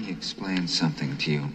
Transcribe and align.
me 0.00 0.10
explain 0.10 0.68
something 0.68 1.16
to 1.18 1.30
you. 1.30 1.48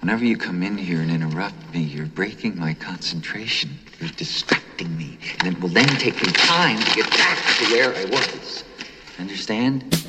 Whenever 0.00 0.24
you 0.24 0.36
come 0.36 0.62
in 0.62 0.78
here 0.78 1.00
and 1.00 1.10
interrupt 1.10 1.74
me, 1.74 1.80
you're 1.80 2.06
breaking 2.06 2.58
my 2.58 2.74
concentration. 2.74 3.70
You're 4.00 4.10
distracting 4.10 4.96
me. 4.96 5.18
And 5.40 5.48
it 5.48 5.60
will 5.60 5.70
then 5.70 5.88
take 5.88 6.14
me 6.24 6.32
time 6.32 6.78
to 6.78 6.94
get 6.94 7.10
back 7.10 7.38
to 7.58 7.64
where 7.66 7.94
I 7.94 8.04
was. 8.04 8.64
Understand? 9.18 10.07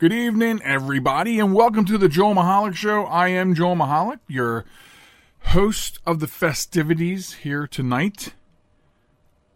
Good 0.00 0.14
evening, 0.14 0.62
everybody, 0.64 1.38
and 1.38 1.52
welcome 1.52 1.84
to 1.84 1.98
the 1.98 2.08
Joel 2.08 2.34
Michalec 2.34 2.74
Show. 2.74 3.04
I 3.04 3.28
am 3.28 3.54
Joel 3.54 3.76
Michalec, 3.76 4.20
your 4.28 4.64
host 5.48 5.98
of 6.06 6.20
the 6.20 6.26
festivities 6.26 7.34
here 7.34 7.66
tonight 7.66 8.32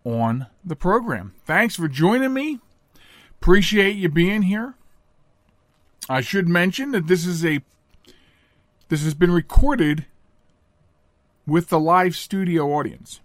on 0.04 0.48
the 0.62 0.76
program. 0.76 1.32
Thanks 1.46 1.76
for 1.76 1.88
joining 1.88 2.34
me. 2.34 2.60
Appreciate 3.40 3.96
you 3.96 4.10
being 4.10 4.42
here. 4.42 4.74
I 6.10 6.20
should 6.20 6.46
mention 6.46 6.90
that 6.90 7.06
this 7.06 7.24
is 7.24 7.42
a 7.42 7.60
this 8.90 9.02
has 9.02 9.14
been 9.14 9.32
recorded 9.32 10.04
with 11.46 11.70
the 11.70 11.80
live 11.80 12.14
studio 12.14 12.70
audience. 12.70 13.23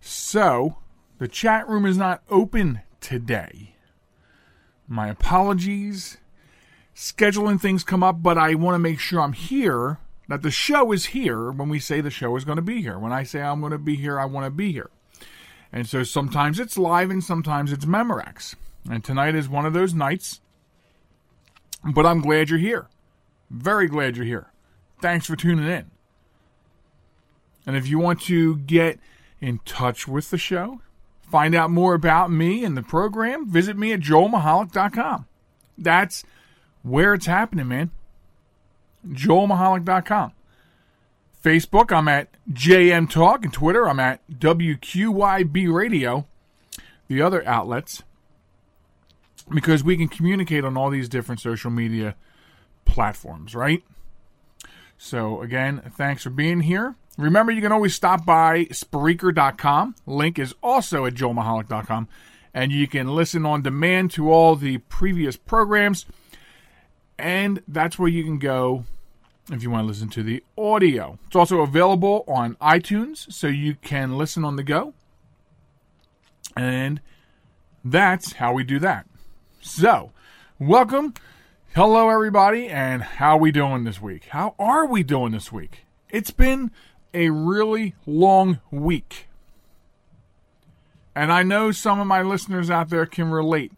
So, 0.00 0.78
the 1.18 1.28
chat 1.28 1.68
room 1.68 1.84
is 1.84 1.98
not 1.98 2.22
open 2.30 2.80
today 3.02 3.72
my 4.88 5.08
apologies. 5.08 6.18
Scheduling 6.94 7.60
things 7.60 7.84
come 7.84 8.02
up, 8.02 8.22
but 8.22 8.36
I 8.36 8.54
want 8.54 8.74
to 8.74 8.78
make 8.78 9.00
sure 9.00 9.20
I'm 9.20 9.32
here, 9.32 9.98
that 10.28 10.42
the 10.42 10.50
show 10.50 10.92
is 10.92 11.06
here 11.06 11.50
when 11.50 11.68
we 11.68 11.78
say 11.78 12.00
the 12.00 12.10
show 12.10 12.36
is 12.36 12.44
going 12.44 12.56
to 12.56 12.62
be 12.62 12.82
here. 12.82 12.98
When 12.98 13.12
I 13.12 13.22
say 13.22 13.40
I'm 13.40 13.60
going 13.60 13.72
to 13.72 13.78
be 13.78 13.96
here, 13.96 14.18
I 14.18 14.24
want 14.24 14.46
to 14.46 14.50
be 14.50 14.72
here. 14.72 14.90
And 15.72 15.88
so 15.88 16.02
sometimes 16.02 16.60
it's 16.60 16.76
live 16.76 17.10
and 17.10 17.24
sometimes 17.24 17.72
it's 17.72 17.86
Memorex. 17.86 18.54
And 18.90 19.02
tonight 19.02 19.34
is 19.34 19.48
one 19.48 19.64
of 19.64 19.72
those 19.72 19.94
nights. 19.94 20.40
But 21.84 22.06
I'm 22.06 22.20
glad 22.20 22.50
you're 22.50 22.58
here. 22.58 22.88
Very 23.50 23.88
glad 23.88 24.16
you're 24.16 24.26
here. 24.26 24.52
Thanks 25.00 25.26
for 25.26 25.36
tuning 25.36 25.68
in. 25.68 25.90
And 27.66 27.76
if 27.76 27.86
you 27.86 27.98
want 27.98 28.20
to 28.22 28.56
get 28.56 28.98
in 29.40 29.60
touch 29.64 30.06
with 30.06 30.30
the 30.30 30.38
show, 30.38 30.80
Find 31.32 31.54
out 31.54 31.70
more 31.70 31.94
about 31.94 32.30
me 32.30 32.62
and 32.62 32.76
the 32.76 32.82
program, 32.82 33.48
visit 33.48 33.78
me 33.78 33.94
at 33.94 34.00
joelmichalec.com. 34.00 35.24
That's 35.78 36.24
where 36.82 37.14
it's 37.14 37.24
happening, 37.24 37.68
man. 37.68 37.90
joelmichalec.com. 39.08 40.32
Facebook, 41.42 41.90
I'm 41.90 42.06
at 42.06 42.28
JM 42.52 43.08
Talk, 43.08 43.44
and 43.44 43.52
Twitter, 43.52 43.88
I'm 43.88 43.98
at 43.98 44.20
WQYB 44.30 45.72
Radio, 45.72 46.26
the 47.08 47.22
other 47.22 47.42
outlets, 47.46 48.02
because 49.48 49.82
we 49.82 49.96
can 49.96 50.08
communicate 50.08 50.66
on 50.66 50.76
all 50.76 50.90
these 50.90 51.08
different 51.08 51.40
social 51.40 51.70
media 51.70 52.14
platforms, 52.84 53.54
right? 53.54 53.82
So, 54.98 55.40
again, 55.40 55.80
thanks 55.96 56.24
for 56.24 56.30
being 56.30 56.60
here. 56.60 56.96
Remember, 57.18 57.52
you 57.52 57.60
can 57.60 57.72
always 57.72 57.94
stop 57.94 58.24
by 58.24 58.64
Spreaker.com. 58.66 59.94
Link 60.06 60.38
is 60.38 60.54
also 60.62 61.04
at 61.04 61.14
joelmichalec.com. 61.14 62.08
And 62.54 62.72
you 62.72 62.86
can 62.86 63.08
listen 63.14 63.46
on 63.46 63.62
demand 63.62 64.10
to 64.12 64.30
all 64.30 64.56
the 64.56 64.78
previous 64.78 65.36
programs. 65.36 66.06
And 67.18 67.62
that's 67.68 67.98
where 67.98 68.08
you 68.08 68.24
can 68.24 68.38
go 68.38 68.84
if 69.50 69.62
you 69.62 69.70
want 69.70 69.84
to 69.84 69.88
listen 69.88 70.08
to 70.10 70.22
the 70.22 70.42
audio. 70.56 71.18
It's 71.26 71.36
also 71.36 71.60
available 71.60 72.24
on 72.28 72.56
iTunes, 72.56 73.30
so 73.32 73.46
you 73.46 73.74
can 73.74 74.16
listen 74.16 74.44
on 74.44 74.56
the 74.56 74.62
go. 74.62 74.94
And 76.56 77.00
that's 77.84 78.34
how 78.34 78.52
we 78.52 78.64
do 78.64 78.78
that. 78.80 79.06
So, 79.60 80.12
welcome. 80.58 81.14
Hello, 81.74 82.10
everybody, 82.10 82.68
and 82.68 83.02
how 83.02 83.36
are 83.36 83.40
we 83.40 83.50
doing 83.50 83.84
this 83.84 84.00
week? 84.00 84.26
How 84.26 84.54
are 84.58 84.86
we 84.86 85.02
doing 85.02 85.32
this 85.32 85.50
week? 85.50 85.86
It's 86.10 86.30
been 86.30 86.70
a 87.14 87.30
really 87.30 87.94
long 88.06 88.60
week. 88.70 89.26
And 91.14 91.32
I 91.32 91.42
know 91.42 91.72
some 91.72 92.00
of 92.00 92.06
my 92.06 92.22
listeners 92.22 92.70
out 92.70 92.88
there 92.88 93.06
can 93.06 93.30
relate 93.30 93.72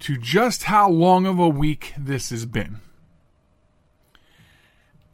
to 0.00 0.16
just 0.16 0.64
how 0.64 0.88
long 0.88 1.26
of 1.26 1.38
a 1.38 1.48
week 1.48 1.94
this 1.96 2.30
has 2.30 2.46
been. 2.46 2.80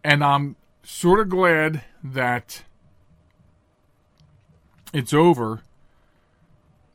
And 0.03 0.23
I'm 0.23 0.57
sort 0.83 1.21
of 1.21 1.29
glad 1.29 1.83
that 2.03 2.63
it's 4.93 5.13
over. 5.13 5.63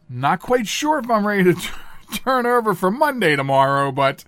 Not 0.08 0.40
quite 0.40 0.68
sure 0.68 1.00
if 1.00 1.10
I'm 1.10 1.26
ready 1.26 1.54
to 1.54 1.72
turn 2.14 2.46
over 2.46 2.74
for 2.74 2.90
Monday 2.90 3.36
tomorrow, 3.36 3.92
but 3.92 4.24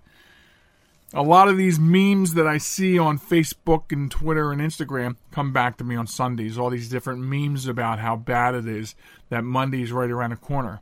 a 1.13 1.21
lot 1.21 1.49
of 1.49 1.57
these 1.57 1.79
memes 1.79 2.35
that 2.35 2.47
I 2.47 2.57
see 2.57 2.97
on 2.97 3.19
Facebook 3.19 3.91
and 3.91 4.09
Twitter 4.09 4.51
and 4.51 4.61
Instagram 4.61 5.17
come 5.31 5.51
back 5.51 5.77
to 5.77 5.83
me 5.83 5.95
on 5.95 6.07
Sundays. 6.07 6.57
All 6.57 6.69
these 6.69 6.89
different 6.89 7.21
memes 7.21 7.67
about 7.67 7.99
how 7.99 8.15
bad 8.15 8.55
it 8.55 8.67
is 8.67 8.95
that 9.29 9.43
Monday's 9.43 9.91
right 9.91 10.09
around 10.09 10.29
the 10.29 10.37
corner. 10.37 10.79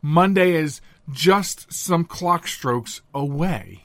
Monday 0.00 0.52
is 0.52 0.80
just 1.12 1.72
some 1.72 2.04
clock 2.04 2.46
strokes 2.46 3.02
away. 3.14 3.82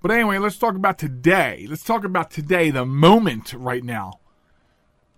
But 0.00 0.10
anyway, 0.10 0.38
let's 0.38 0.58
talk 0.58 0.74
about 0.74 0.98
today. 0.98 1.66
Let's 1.68 1.84
talk 1.84 2.04
about 2.04 2.30
today, 2.30 2.70
the 2.70 2.84
moment 2.84 3.52
right 3.52 3.84
now. 3.84 4.20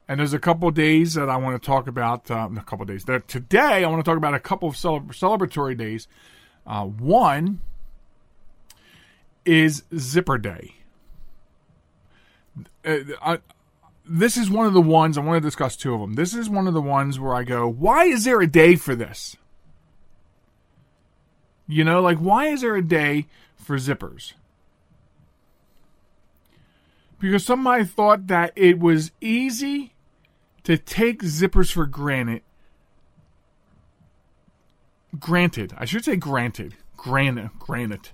And 0.07 0.21
there's 0.21 0.35
a 0.35 0.39
couple 0.39 0.71
days 0.71 1.15
that 1.15 1.31
I 1.31 1.37
want 1.37 1.61
to 1.61 1.65
talk 1.65 1.87
about. 1.87 2.31
Um, 2.31 2.59
a 2.59 2.63
couple 2.63 2.85
days. 2.85 3.05
Today 3.05 3.85
I 3.85 3.89
want 3.89 4.05
to 4.05 4.09
talk 4.09 4.19
about 4.19 4.35
a 4.35 4.41
couple 4.41 4.69
of 4.69 4.75
celebratory 4.75 5.79
days. 5.79 6.09
Uh, 6.67 6.85
one 6.85 7.61
is 9.45 9.85
Zipper 9.97 10.39
Day. 10.39 10.77
Uh, 12.85 12.99
I, 13.23 13.39
this 14.07 14.37
is 14.37 14.51
one 14.51 14.67
of 14.67 14.75
the 14.75 14.81
ones 14.81 15.17
I 15.17 15.23
want 15.23 15.43
to 15.43 15.47
discuss 15.47 15.77
two 15.77 15.95
of 15.95 16.01
them. 16.01 16.15
This 16.15 16.35
is 16.35 16.49
one 16.49 16.67
of 16.67 16.75
the 16.75 16.83
ones 16.83 17.19
where 17.19 17.35
I 17.35 17.43
go, 17.43 17.69
why 17.69 18.05
is 18.05 18.25
there 18.25 18.41
a 18.41 18.47
day 18.47 18.77
for 18.77 18.95
this? 18.95 19.37
You 21.67 21.85
know, 21.85 22.01
like 22.01 22.19
why 22.19 22.49
is 22.49 22.61
there 22.61 22.77
a 22.77 22.83
day 22.83 23.27
for 23.57 23.77
zippers? 23.77 24.35
Because 27.19 27.45
somebody 27.45 27.85
thought 27.85 28.27
that 28.27 28.53
it 28.55 28.79
was 28.79 29.11
easy 29.21 29.95
to 30.65 30.77
take 30.77 31.23
zippers 31.23 31.73
for 31.73 31.87
granted. 31.87 32.43
Granted, 35.19 35.73
I 35.79 35.87
should 35.87 36.05
say 36.05 36.17
granted. 36.17 36.75
Granted, 36.97 37.51
granted 37.59 38.11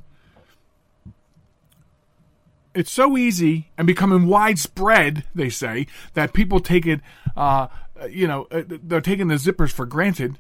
it's 2.74 2.92
so 2.92 3.16
easy 3.16 3.70
and 3.76 3.86
becoming 3.86 4.26
widespread, 4.26 5.24
they 5.34 5.48
say, 5.48 5.86
that 6.14 6.32
people 6.32 6.60
take 6.60 6.86
it, 6.86 7.00
uh, 7.36 7.68
you 8.08 8.26
know, 8.26 8.46
uh, 8.50 8.62
they're 8.66 9.00
taking 9.00 9.28
the 9.28 9.34
zippers 9.34 9.70
for 9.70 9.86
granted, 9.86 10.38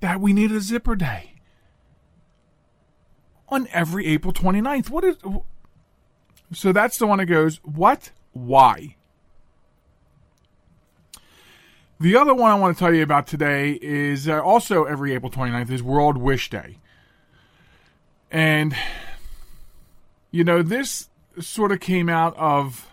that 0.00 0.20
we 0.20 0.32
need 0.32 0.50
a 0.52 0.60
zipper 0.60 0.96
day 0.96 1.34
on 3.48 3.68
every 3.72 4.06
April 4.06 4.32
29th. 4.32 4.90
What 4.90 5.04
is. 5.04 5.16
So 6.52 6.72
that's 6.72 6.98
the 6.98 7.06
one 7.06 7.18
that 7.18 7.26
goes, 7.26 7.58
what? 7.62 8.10
Why? 8.32 8.96
The 12.00 12.16
other 12.16 12.32
one 12.32 12.50
I 12.50 12.54
want 12.54 12.76
to 12.76 12.78
tell 12.78 12.94
you 12.94 13.02
about 13.02 13.26
today 13.26 13.72
is 13.82 14.28
uh, 14.28 14.40
also 14.40 14.84
every 14.84 15.14
April 15.14 15.32
29th 15.32 15.70
is 15.70 15.82
World 15.82 16.16
Wish 16.16 16.48
Day. 16.48 16.78
And, 18.30 18.76
you 20.30 20.44
know, 20.44 20.62
this 20.62 21.07
sort 21.40 21.72
of 21.72 21.80
came 21.80 22.08
out 22.08 22.36
of 22.36 22.90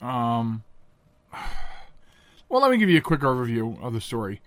um 0.00 0.62
well 2.48 2.60
let 2.62 2.70
me 2.70 2.76
give 2.76 2.90
you 2.90 2.98
a 2.98 3.02
quick 3.02 3.20
overview 3.20 3.82
of 3.82 3.92
the 3.92 4.00
story. 4.00 4.40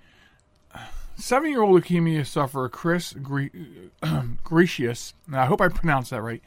Seven-year-old 1.16 1.84
leukemia 1.84 2.26
sufferer 2.26 2.70
chris 2.70 3.14
Greicius 4.44 5.14
i 5.34 5.46
hope 5.46 5.60
i 5.60 5.68
pronounced 5.68 6.12
that 6.12 6.22
right 6.22 6.42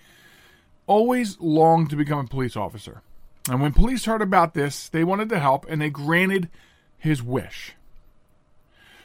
always 0.86 1.38
longed 1.40 1.90
to 1.90 1.96
become 1.96 2.18
a 2.18 2.28
police 2.28 2.56
officer. 2.56 3.02
And 3.48 3.60
when 3.60 3.72
police 3.72 4.04
heard 4.04 4.22
about 4.22 4.54
this 4.54 4.88
they 4.88 5.04
wanted 5.04 5.28
to 5.28 5.38
help 5.38 5.66
and 5.68 5.80
they 5.80 5.90
granted 5.90 6.48
his 6.96 7.22
wish. 7.22 7.74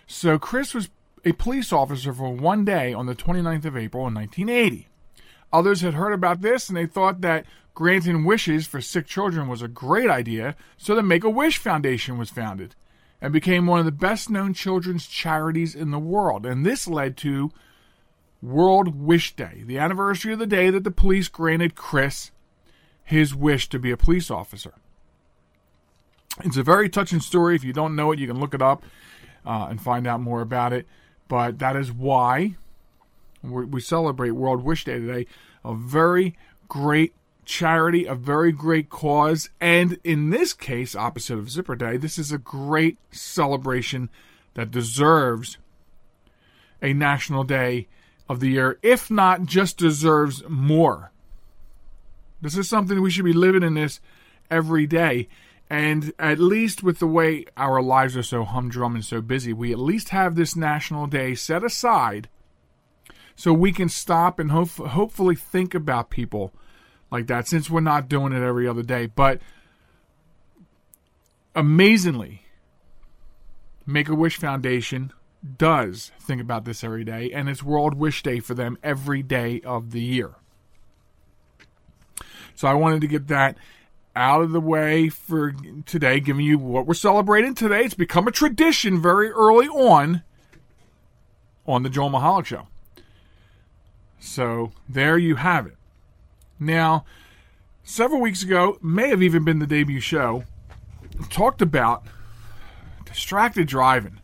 So 0.06 0.40
chris 0.40 0.74
was 0.74 0.90
a 1.26 1.34
police 1.34 1.74
officer 1.74 2.14
for 2.14 2.32
one 2.32 2.64
day 2.64 2.94
on 2.94 3.08
the 3.08 3.16
29th 3.16 3.66
of 3.66 3.76
april 3.76 4.08
in 4.08 4.14
1980 4.14 4.88
Others 5.54 5.82
had 5.82 5.94
heard 5.94 6.14
about 6.14 6.42
this 6.42 6.68
and 6.68 6.78
they 6.78 6.86
thought 6.86 7.22
that 7.22 7.46
granting 7.74 8.26
wishes 8.26 8.68
for 8.68 8.82
sick 8.82 9.06
children 9.06 9.48
was 9.48 9.62
a 9.62 9.68
great 9.68 10.10
idea, 10.10 10.56
so 10.78 10.96
the 10.96 11.04
Make 11.04 11.24
a 11.24 11.30
Wish 11.30 11.58
Foundation 11.58 12.18
was 12.18 12.30
founded 12.30 12.76
and 13.22 13.34
became 13.34 13.66
one 13.66 13.80
of 13.80 13.86
the 13.86 13.92
best 13.92 14.30
known 14.30 14.54
children's 14.54 15.08
charities 15.08 15.76
in 15.76 15.92
the 15.92 16.00
world. 16.00 16.46
And 16.46 16.66
this 16.66 16.88
led 16.88 17.18
to 17.18 17.52
World 18.42 19.00
Wish 19.00 19.36
Day, 19.36 19.64
the 19.66 19.80
anniversary 19.80 20.34
of 20.34 20.40
the 20.40 20.46
day 20.46 20.70
that 20.70 20.84
the 20.84 20.92
police 20.92 21.28
granted 21.28 21.76
Chris 21.76 22.32
his 23.04 23.34
wish 23.34 23.70
to 23.70 23.80
be 23.80 23.90
a 23.90 23.98
police 23.98 24.30
officer. 24.30 24.74
It's 26.44 26.58
a 26.58 26.64
very 26.64 26.90
touching 26.90 27.22
story. 27.22 27.56
If 27.56 27.64
you 27.64 27.74
don't 27.74 27.96
know 27.96 28.12
it, 28.12 28.20
you 28.20 28.28
can 28.28 28.40
look 28.40 28.54
it 28.54 28.62
up 28.62 28.84
uh, 29.46 29.68
and 29.70 29.82
find 29.82 30.06
out 30.06 30.20
more 30.20 30.42
about 30.42 30.74
it. 30.74 30.86
But 31.28 31.60
that 31.60 31.76
is 31.76 31.92
why 31.92 32.58
we 33.44 33.82
celebrate 33.82 34.32
World 34.32 34.64
Wish 34.64 34.86
Day 34.86 35.00
today. 35.00 35.28
A 35.64 35.74
very 35.74 36.36
great 36.68 37.14
charity, 37.46 38.06
a 38.06 38.16
very 38.16 38.52
great 38.52 38.90
cause, 38.90 39.50
and 39.62 39.98
in 40.04 40.30
this 40.30 40.54
case, 40.54 40.96
opposite 40.96 41.38
of 41.38 41.50
Zipper 41.50 41.76
Day, 41.76 41.98
this 41.98 42.18
is 42.18 42.32
a 42.32 42.38
great 42.38 42.98
celebration 43.10 44.10
that 44.54 44.72
deserves 44.72 45.58
a 46.82 46.94
national 46.94 47.44
day 47.44 47.88
of 48.30 48.40
the 48.40 48.50
year, 48.50 48.78
if 48.84 49.10
not 49.10 49.46
just 49.46 49.78
deserves 49.78 50.44
more. 50.48 51.12
This 52.42 52.58
is 52.58 52.70
something 52.70 53.02
we 53.02 53.10
should 53.10 53.26
be 53.26 53.34
living 53.34 53.64
in 53.64 53.74
this 53.74 54.00
every 54.52 54.86
day. 54.86 55.28
And 55.70 56.14
at 56.18 56.40
least 56.40 56.84
with 56.84 57.00
the 57.00 57.08
way 57.08 57.46
our 57.58 57.82
lives 57.82 58.16
are 58.16 58.24
so 58.24 58.44
humdrum 58.44 58.96
and 58.96 59.04
so 59.04 59.22
busy, 59.22 59.52
we 59.54 59.72
at 59.72 59.80
least 59.80 60.10
have 60.10 60.36
this 60.36 60.56
national 60.56 61.08
day 61.08 61.36
set 61.36 61.64
aside 61.64 62.30
so 63.38 63.54
we 63.54 63.72
can 63.72 63.88
stop 63.88 64.40
and 64.40 64.52
hope, 64.52 64.72
hopefully 64.72 65.36
think 65.36 65.76
about 65.76 66.10
people 66.10 66.52
like 67.12 67.28
that 67.28 67.48
since 67.48 67.70
we're 67.70 67.82
not 67.82 68.10
doing 68.10 68.34
it 68.34 68.42
every 68.42 68.68
other 68.68 68.82
day. 68.82 69.06
But 69.06 69.40
amazingly, 71.56 72.42
Make 73.86 74.10
a 74.10 74.16
Wish 74.16 74.38
Foundation 74.38 75.14
does 75.58 76.12
think 76.20 76.42
about 76.42 76.66
this 76.66 76.84
every 76.84 77.04
day, 77.04 77.32
and 77.32 77.48
it's 77.48 77.62
World 77.62 77.94
Wish 77.94 78.24
Day 78.24 78.40
for 78.40 78.56
them 78.56 78.76
every 78.82 79.22
day 79.22 79.62
of 79.62 79.92
the 79.92 80.02
year. 80.02 80.34
So 82.56 82.68
I 82.68 82.74
wanted 82.74 83.02
to 83.02 83.08
get 83.08 83.28
that 83.28 83.56
out 84.16 84.42
of 84.42 84.52
the 84.52 84.60
way 84.60 85.10
for 85.10 85.54
today, 85.86 86.20
giving 86.20 86.44
you 86.44 86.58
what 86.58 86.88
we're 86.88 86.96
celebrating 86.96 87.54
today. 87.54 87.84
It's 87.84 87.94
become 87.94 88.28
a 88.28 88.32
tradition 88.32 89.00
very 89.00 89.30
early 89.30 89.68
on 89.68 90.24
on 91.68 91.84
the 91.84 91.90
Joel 91.90 92.10
Michalec 92.10 92.48
Show. 92.48 92.68
So 94.20 94.72
there 94.88 95.18
you 95.18 95.36
have 95.36 95.68
it. 95.68 95.78
Now, 96.60 97.06
several 97.84 98.22
weeks 98.22 98.44
ago, 98.44 98.78
may 98.82 99.10
have 99.10 99.22
even 99.22 99.44
been 99.44 99.60
the 99.60 99.68
debut 99.68 100.00
show, 100.00 100.44
talked 101.30 101.62
about 101.62 102.04
distracted 103.06 103.68
driving. 103.68 104.20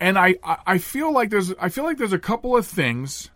And 0.00 0.18
I, 0.18 0.36
I 0.66 0.78
feel 0.78 1.12
like 1.12 1.30
there's 1.30 1.52
I 1.60 1.68
feel 1.68 1.84
like 1.84 1.96
there's 1.96 2.12
a 2.12 2.18
couple 2.18 2.56
of 2.56 2.66
things 2.66 3.30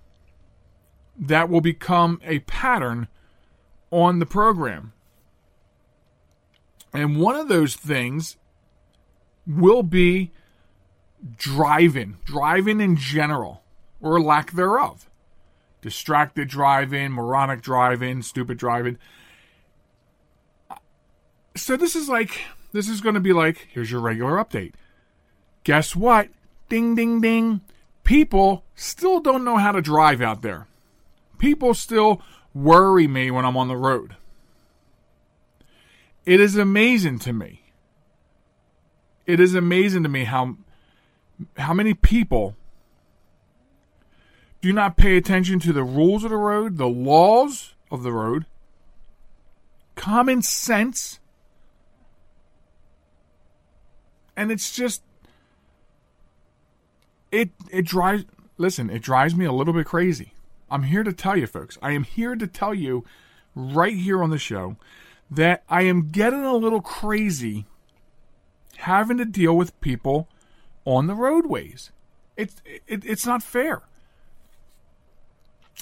that 1.18 1.48
will 1.48 1.60
become 1.60 2.20
a 2.24 2.40
pattern 2.40 3.08
on 3.90 4.18
the 4.18 4.26
program. 4.26 4.92
And 6.92 7.20
one 7.20 7.36
of 7.36 7.48
those 7.48 7.76
things 7.76 8.36
will 9.46 9.82
be 9.82 10.32
driving, 11.36 12.16
driving 12.24 12.80
in 12.80 12.96
general, 12.96 13.62
or 14.00 14.20
lack 14.20 14.52
thereof 14.52 15.08
distracted 15.86 16.48
driving, 16.48 17.12
moronic 17.12 17.62
driving, 17.62 18.20
stupid 18.20 18.58
driving. 18.58 18.98
So 21.54 21.76
this 21.76 21.94
is 21.94 22.08
like 22.08 22.40
this 22.72 22.88
is 22.88 23.00
going 23.00 23.14
to 23.14 23.20
be 23.20 23.32
like 23.32 23.68
here's 23.70 23.90
your 23.90 24.00
regular 24.00 24.32
update. 24.32 24.72
Guess 25.62 25.94
what? 25.94 26.28
Ding 26.68 26.96
ding 26.96 27.20
ding. 27.20 27.60
People 28.02 28.64
still 28.74 29.20
don't 29.20 29.44
know 29.44 29.58
how 29.58 29.70
to 29.70 29.80
drive 29.80 30.20
out 30.20 30.42
there. 30.42 30.66
People 31.38 31.72
still 31.72 32.20
worry 32.52 33.06
me 33.06 33.30
when 33.30 33.44
I'm 33.44 33.56
on 33.56 33.68
the 33.68 33.76
road. 33.76 34.16
It 36.24 36.40
is 36.40 36.56
amazing 36.56 37.20
to 37.20 37.32
me. 37.32 37.62
It 39.24 39.38
is 39.38 39.54
amazing 39.54 40.02
to 40.02 40.08
me 40.08 40.24
how 40.24 40.56
how 41.58 41.74
many 41.74 41.94
people 41.94 42.55
do 44.66 44.72
not 44.72 44.96
pay 44.96 45.16
attention 45.16 45.60
to 45.60 45.72
the 45.72 45.84
rules 45.84 46.24
of 46.24 46.30
the 46.30 46.36
road, 46.36 46.76
the 46.76 46.88
laws 46.88 47.74
of 47.88 48.02
the 48.02 48.10
road, 48.10 48.46
common 49.94 50.42
sense. 50.42 51.20
And 54.36 54.50
it's 54.50 54.74
just 54.74 55.02
it 57.30 57.50
it 57.70 57.86
drives 57.86 58.24
listen, 58.58 58.90
it 58.90 59.02
drives 59.02 59.36
me 59.36 59.44
a 59.44 59.52
little 59.52 59.72
bit 59.72 59.86
crazy. 59.86 60.34
I'm 60.68 60.82
here 60.82 61.04
to 61.04 61.12
tell 61.12 61.36
you 61.36 61.46
folks. 61.46 61.78
I 61.80 61.92
am 61.92 62.02
here 62.02 62.34
to 62.34 62.48
tell 62.48 62.74
you 62.74 63.04
right 63.54 63.94
here 63.94 64.20
on 64.20 64.30
the 64.30 64.38
show 64.38 64.76
that 65.30 65.62
I 65.68 65.82
am 65.82 66.08
getting 66.08 66.44
a 66.44 66.56
little 66.56 66.82
crazy 66.82 67.66
having 68.78 69.18
to 69.18 69.24
deal 69.24 69.56
with 69.56 69.80
people 69.80 70.28
on 70.84 71.06
the 71.06 71.14
roadways. 71.14 71.92
It's 72.36 72.56
it, 72.66 73.04
it's 73.04 73.26
not 73.26 73.44
fair. 73.44 73.82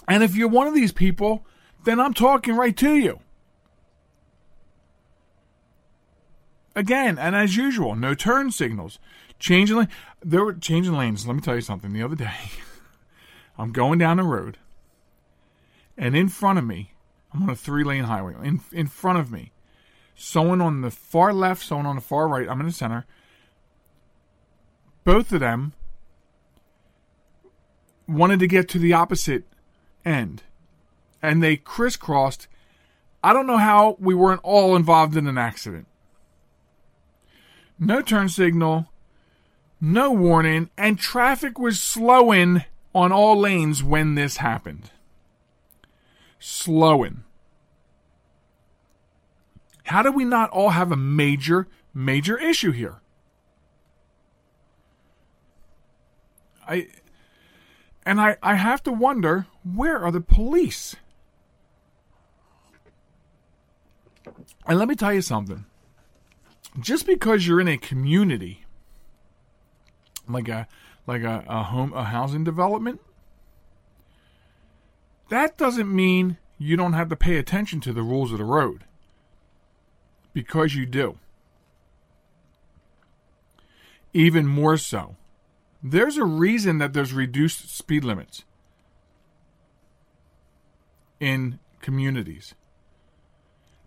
And 0.09 0.23
if 0.23 0.37
you're 0.37 0.49
one 0.49 0.67
of 0.67 0.75
these 0.75 0.93
people, 0.93 1.47
then 1.85 2.01
I'm 2.01 2.15
talking 2.15 2.57
right 2.57 2.77
to 2.77 2.95
you. 2.95 3.21
Again, 6.77 7.19
and 7.19 7.37
as 7.37 7.57
usual, 7.57 7.95
no 7.95 8.15
turn 8.15 8.51
signals. 8.51 8.99
Changing 9.39 9.77
lane. 9.77 9.89
There 10.23 10.45
were 10.45 10.55
changing 10.55 10.95
lanes. 10.95 11.27
Let 11.27 11.37
me 11.37 11.43
tell 11.43 11.55
you 11.55 11.61
something. 11.61 11.93
The 11.93 12.03
other 12.03 12.17
day, 12.17 12.35
I'm 13.59 13.73
going 13.73 13.99
down 13.99 14.17
the 14.17 14.25
road, 14.25 14.59
and 15.97 16.17
in 16.17 16.29
front 16.29 16.59
of 16.59 16.65
me, 16.65 16.93
I'm 17.33 17.43
on 17.45 17.51
a 17.51 17.57
three 17.57 17.85
lane 17.85 18.05
highway. 18.05 18.35
In 18.43 18.61
in 18.73 18.87
front 18.87 19.19
of 19.19 19.31
me, 19.31 19.53
someone 20.15 20.61
on 20.61 20.81
the 20.81 20.91
far 20.91 21.33
left, 21.33 21.65
someone 21.65 21.87
on 21.87 21.97
the 21.97 22.03
far 22.03 22.27
right. 22.27 22.49
I'm 22.49 22.61
in 22.61 22.67
the 22.67 22.73
center. 22.73 23.07
Both 25.05 25.33
of 25.33 25.41
them 25.41 25.75
wanted 28.09 28.41
to 28.41 28.47
get 28.47 28.69
to 28.71 28.79
the 28.79 28.93
opposite 28.93 29.45
end. 30.05 30.43
And 31.23 31.43
they 31.43 31.57
crisscrossed. 31.57 32.49
I 33.23 33.33
don't 33.33 33.47
know 33.47 33.57
how 33.57 33.97
we 33.99 34.15
weren't 34.15 34.43
all 34.43 34.77
involved 34.77 35.17
in 35.17 35.27
an 35.27 35.39
accident. 35.39 35.87
No 37.79 38.03
turn 38.03 38.29
signal, 38.29 38.91
no 39.81 40.13
warning, 40.13 40.71
and 40.77 40.99
traffic 40.99 41.59
was 41.59 41.81
slowing 41.83 42.65
on 42.95 43.11
all 43.13 43.39
lanes 43.39 43.83
when 43.83 44.15
this 44.15 44.37
happened. 44.37 44.91
Slowing. 46.39 47.25
How 49.85 50.03
do 50.03 50.13
we 50.13 50.25
not 50.25 50.51
all 50.51 50.71
have 50.71 50.93
a 50.93 50.97
major, 50.97 51.69
major 51.93 52.39
issue 52.39 52.71
here? 52.71 53.01
I 56.67 56.89
and 58.07 58.21
I, 58.21 58.37
I 58.43 58.55
have 58.55 58.83
to 58.85 58.93
wonder 58.93 59.47
where 59.63 59.99
are 59.99 60.13
the 60.13 60.21
police? 60.21 60.97
And 64.67 64.79
let 64.79 64.89
me 64.89 64.95
tell 64.95 65.13
you 65.13 65.23
something. 65.23 65.65
Just 66.81 67.07
because 67.07 67.47
you're 67.47 67.61
in 67.61 67.69
a 67.69 67.79
community, 67.79 68.65
like 70.29 70.49
a 70.49 70.67
like 71.07 71.23
a, 71.23 71.45
a 71.47 71.63
home 71.63 71.93
a 71.93 72.05
housing 72.05 72.45
development, 72.45 73.01
that 75.29 75.57
doesn't 75.57 75.95
mean 75.95 76.39
you 76.59 76.77
don't 76.77 76.95
have 76.95 77.09
to 77.11 77.17
pay 77.17 77.37
attention 77.37 77.81
to 77.81 77.93
the 77.93 78.03
rules 78.03 78.33
of 78.33 78.39
the 78.39 78.45
road. 78.45 78.85
Because 80.33 80.75
you 80.75 80.85
do. 80.87 81.19
Even 84.13 84.47
more 84.47 84.77
so. 84.77 85.17
There's 85.87 86.17
a 86.17 86.25
reason 86.25 86.79
that 86.79 86.95
there's 86.95 87.13
reduced 87.13 87.69
speed 87.69 88.05
limits 88.05 88.45
in 91.21 91.59
communities. 91.83 92.55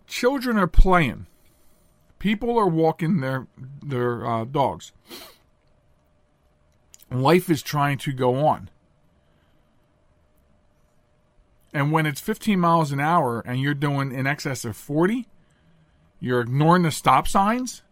Children 0.06 0.56
are 0.58 0.68
playing. 0.68 1.26
People 2.20 2.56
are 2.56 2.68
walking 2.68 3.18
their 3.18 3.48
their 3.84 4.24
uh, 4.24 4.44
dogs. 4.44 4.92
Life 7.10 7.50
is 7.50 7.62
trying 7.62 7.98
to 7.98 8.12
go 8.12 8.46
on. 8.46 8.70
And 11.74 11.90
when 11.90 12.06
it's 12.06 12.20
15 12.20 12.60
miles 12.60 12.92
an 12.92 13.00
hour 13.00 13.40
and 13.44 13.60
you're 13.60 13.74
doing 13.74 14.12
in 14.12 14.26
excess 14.26 14.64
of 14.64 14.76
40, 14.76 15.26
you're 16.20 16.40
ignoring 16.40 16.84
the 16.84 16.90
stop 16.92 17.26
signs 17.26 17.82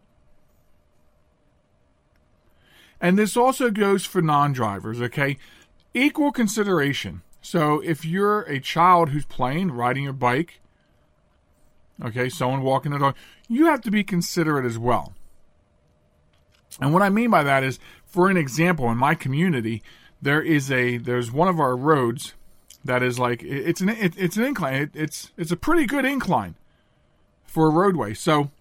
and 2.99 3.17
this 3.17 3.37
also 3.37 3.69
goes 3.69 4.05
for 4.05 4.21
non 4.21 4.53
drivers, 4.53 5.01
okay? 5.01 5.37
Equal 5.93 6.31
consideration. 6.31 7.21
So 7.41 7.79
if 7.81 8.03
you're 8.03 8.41
a 8.41 8.59
child 8.59 9.09
who's 9.09 9.25
playing, 9.25 9.71
riding 9.71 10.03
your 10.03 10.13
bike, 10.13 10.59
okay, 12.03 12.29
someone 12.29 12.61
walking 12.61 12.91
the 12.91 12.99
dog, 12.99 13.15
you 13.47 13.67
have 13.67 13.81
to 13.81 13.91
be 13.91 14.03
considerate 14.03 14.65
as 14.65 14.77
well. 14.77 15.13
And 16.81 16.93
what 16.93 17.01
I 17.01 17.09
mean 17.09 17.29
by 17.29 17.43
that 17.43 17.63
is, 17.63 17.79
for 18.05 18.29
an 18.29 18.37
example, 18.37 18.89
in 18.91 18.97
my 18.97 19.15
community, 19.15 19.81
there 20.21 20.41
is 20.41 20.71
a 20.71 20.97
there's 20.97 21.31
one 21.31 21.47
of 21.47 21.59
our 21.59 21.75
roads 21.75 22.33
that 22.83 23.03
is 23.03 23.19
like 23.19 23.43
it's 23.43 23.81
an 23.81 23.89
it, 23.89 24.13
it's 24.17 24.37
an 24.37 24.43
incline. 24.43 24.73
It, 24.73 24.89
it's 24.93 25.31
it's 25.37 25.51
a 25.51 25.57
pretty 25.57 25.85
good 25.85 26.05
incline 26.05 26.55
for 27.45 27.67
a 27.67 27.71
roadway. 27.71 28.13
So 28.13 28.51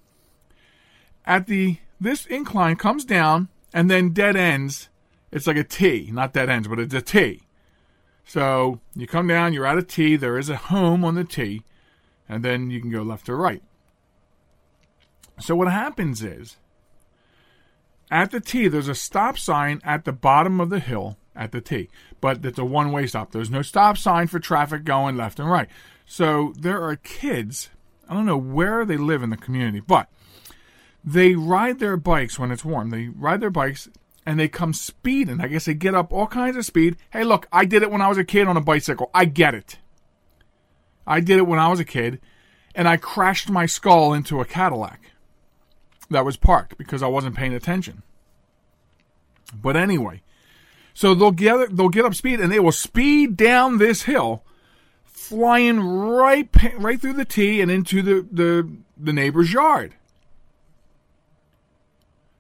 at 1.24 1.46
the 1.46 1.78
this 2.00 2.26
incline 2.26 2.76
comes 2.76 3.04
down 3.04 3.48
and 3.76 3.90
then 3.90 4.08
dead 4.08 4.36
ends. 4.36 4.88
It's 5.30 5.46
like 5.46 5.58
a 5.58 5.62
T, 5.62 6.08
not 6.10 6.32
dead 6.32 6.48
ends, 6.48 6.66
but 6.66 6.80
it's 6.80 6.94
a 6.94 7.02
T. 7.02 7.42
So 8.24 8.80
you 8.94 9.06
come 9.06 9.28
down, 9.28 9.52
you're 9.52 9.66
at 9.66 9.76
a 9.76 9.82
T. 9.82 10.16
There 10.16 10.38
is 10.38 10.48
a 10.48 10.56
home 10.56 11.04
on 11.04 11.14
the 11.14 11.24
T, 11.24 11.62
and 12.26 12.42
then 12.42 12.70
you 12.70 12.80
can 12.80 12.90
go 12.90 13.02
left 13.02 13.28
or 13.28 13.36
right. 13.36 13.62
So 15.38 15.54
what 15.54 15.70
happens 15.70 16.22
is 16.22 16.56
at 18.10 18.30
the 18.30 18.40
T, 18.40 18.66
there's 18.66 18.88
a 18.88 18.94
stop 18.94 19.36
sign 19.36 19.82
at 19.84 20.06
the 20.06 20.12
bottom 20.12 20.58
of 20.58 20.70
the 20.70 20.80
hill 20.80 21.18
at 21.34 21.52
the 21.52 21.60
T, 21.60 21.90
but 22.22 22.42
it's 22.46 22.58
a 22.58 22.64
one 22.64 22.92
way 22.92 23.06
stop. 23.06 23.32
There's 23.32 23.50
no 23.50 23.60
stop 23.60 23.98
sign 23.98 24.26
for 24.26 24.38
traffic 24.38 24.84
going 24.84 25.18
left 25.18 25.38
and 25.38 25.50
right. 25.50 25.68
So 26.06 26.54
there 26.58 26.82
are 26.82 26.96
kids, 26.96 27.68
I 28.08 28.14
don't 28.14 28.24
know 28.24 28.38
where 28.38 28.86
they 28.86 28.96
live 28.96 29.22
in 29.22 29.28
the 29.28 29.36
community, 29.36 29.80
but 29.80 30.08
they 31.06 31.36
ride 31.36 31.78
their 31.78 31.96
bikes 31.96 32.38
when 32.38 32.50
it's 32.50 32.64
warm. 32.64 32.90
They 32.90 33.08
ride 33.08 33.40
their 33.40 33.50
bikes 33.50 33.88
and 34.26 34.40
they 34.40 34.48
come 34.48 34.74
speeding. 34.74 35.40
I 35.40 35.46
guess 35.46 35.66
they 35.66 35.74
get 35.74 35.94
up 35.94 36.12
all 36.12 36.26
kinds 36.26 36.56
of 36.56 36.66
speed. 36.66 36.96
Hey, 37.10 37.22
look, 37.22 37.46
I 37.52 37.64
did 37.64 37.82
it 37.82 37.92
when 37.92 38.02
I 38.02 38.08
was 38.08 38.18
a 38.18 38.24
kid 38.24 38.48
on 38.48 38.56
a 38.56 38.60
bicycle. 38.60 39.08
I 39.14 39.24
get 39.24 39.54
it. 39.54 39.78
I 41.06 41.20
did 41.20 41.38
it 41.38 41.46
when 41.46 41.60
I 41.60 41.68
was 41.68 41.78
a 41.78 41.84
kid 41.84 42.20
and 42.74 42.88
I 42.88 42.96
crashed 42.96 43.48
my 43.48 43.66
skull 43.66 44.12
into 44.12 44.40
a 44.40 44.44
Cadillac 44.44 45.12
that 46.10 46.24
was 46.24 46.36
parked 46.36 46.76
because 46.76 47.04
I 47.04 47.06
wasn't 47.06 47.36
paying 47.36 47.54
attention. 47.54 48.02
But 49.54 49.76
anyway, 49.76 50.22
so 50.92 51.14
they'll 51.14 51.30
get 51.30 51.76
they'll 51.76 51.88
get 51.88 52.04
up 52.04 52.14
speed 52.14 52.40
and 52.40 52.50
they 52.50 52.58
will 52.58 52.72
speed 52.72 53.36
down 53.36 53.78
this 53.78 54.02
hill, 54.02 54.42
flying 55.04 55.80
right 55.80 56.48
right 56.76 57.00
through 57.00 57.12
the 57.12 57.24
T 57.24 57.60
and 57.60 57.70
into 57.70 58.02
the 58.02 58.26
the, 58.30 58.68
the 58.96 59.12
neighbor's 59.12 59.52
yard. 59.52 59.94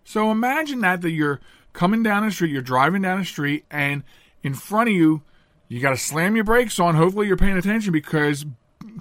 So 0.06 0.30
imagine 0.30 0.80
that 0.80 1.02
that 1.02 1.10
you're 1.10 1.40
coming 1.74 2.02
down 2.02 2.24
the 2.24 2.30
street, 2.30 2.50
you're 2.50 2.62
driving 2.62 3.02
down 3.02 3.18
the 3.18 3.26
street, 3.26 3.66
and 3.70 4.02
in 4.42 4.54
front 4.54 4.88
of 4.88 4.94
you, 4.94 5.22
you 5.68 5.80
got 5.80 5.90
to 5.90 5.98
slam 5.98 6.34
your 6.34 6.44
brakes 6.44 6.80
on. 6.80 6.94
Hopefully, 6.94 7.26
you're 7.26 7.36
paying 7.36 7.58
attention 7.58 7.92
because 7.92 8.46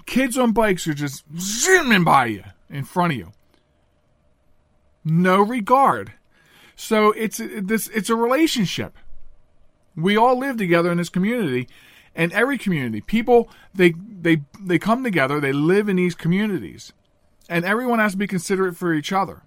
kids 0.04 0.36
on 0.36 0.52
bikes 0.52 0.86
are 0.86 0.94
just 0.94 1.24
zooming 1.38 2.04
by 2.04 2.26
you 2.26 2.42
in 2.68 2.84
front 2.84 3.14
of 3.14 3.18
you 3.18 3.32
no 5.06 5.40
regard. 5.40 6.12
So 6.74 7.12
it's 7.12 7.38
this 7.38 7.88
it's 7.88 8.10
a 8.10 8.16
relationship. 8.16 8.98
We 9.94 10.16
all 10.16 10.38
live 10.38 10.58
together 10.58 10.90
in 10.90 10.98
this 10.98 11.08
community, 11.08 11.68
and 12.14 12.32
every 12.32 12.58
community, 12.58 13.00
people 13.00 13.48
they 13.72 13.92
they 13.92 14.42
they 14.60 14.78
come 14.78 15.02
together, 15.04 15.40
they 15.40 15.52
live 15.52 15.88
in 15.88 15.96
these 15.96 16.14
communities, 16.14 16.92
and 17.48 17.64
everyone 17.64 18.00
has 18.00 18.12
to 18.12 18.18
be 18.18 18.26
considerate 18.26 18.76
for 18.76 18.92
each 18.92 19.12
other. 19.12 19.42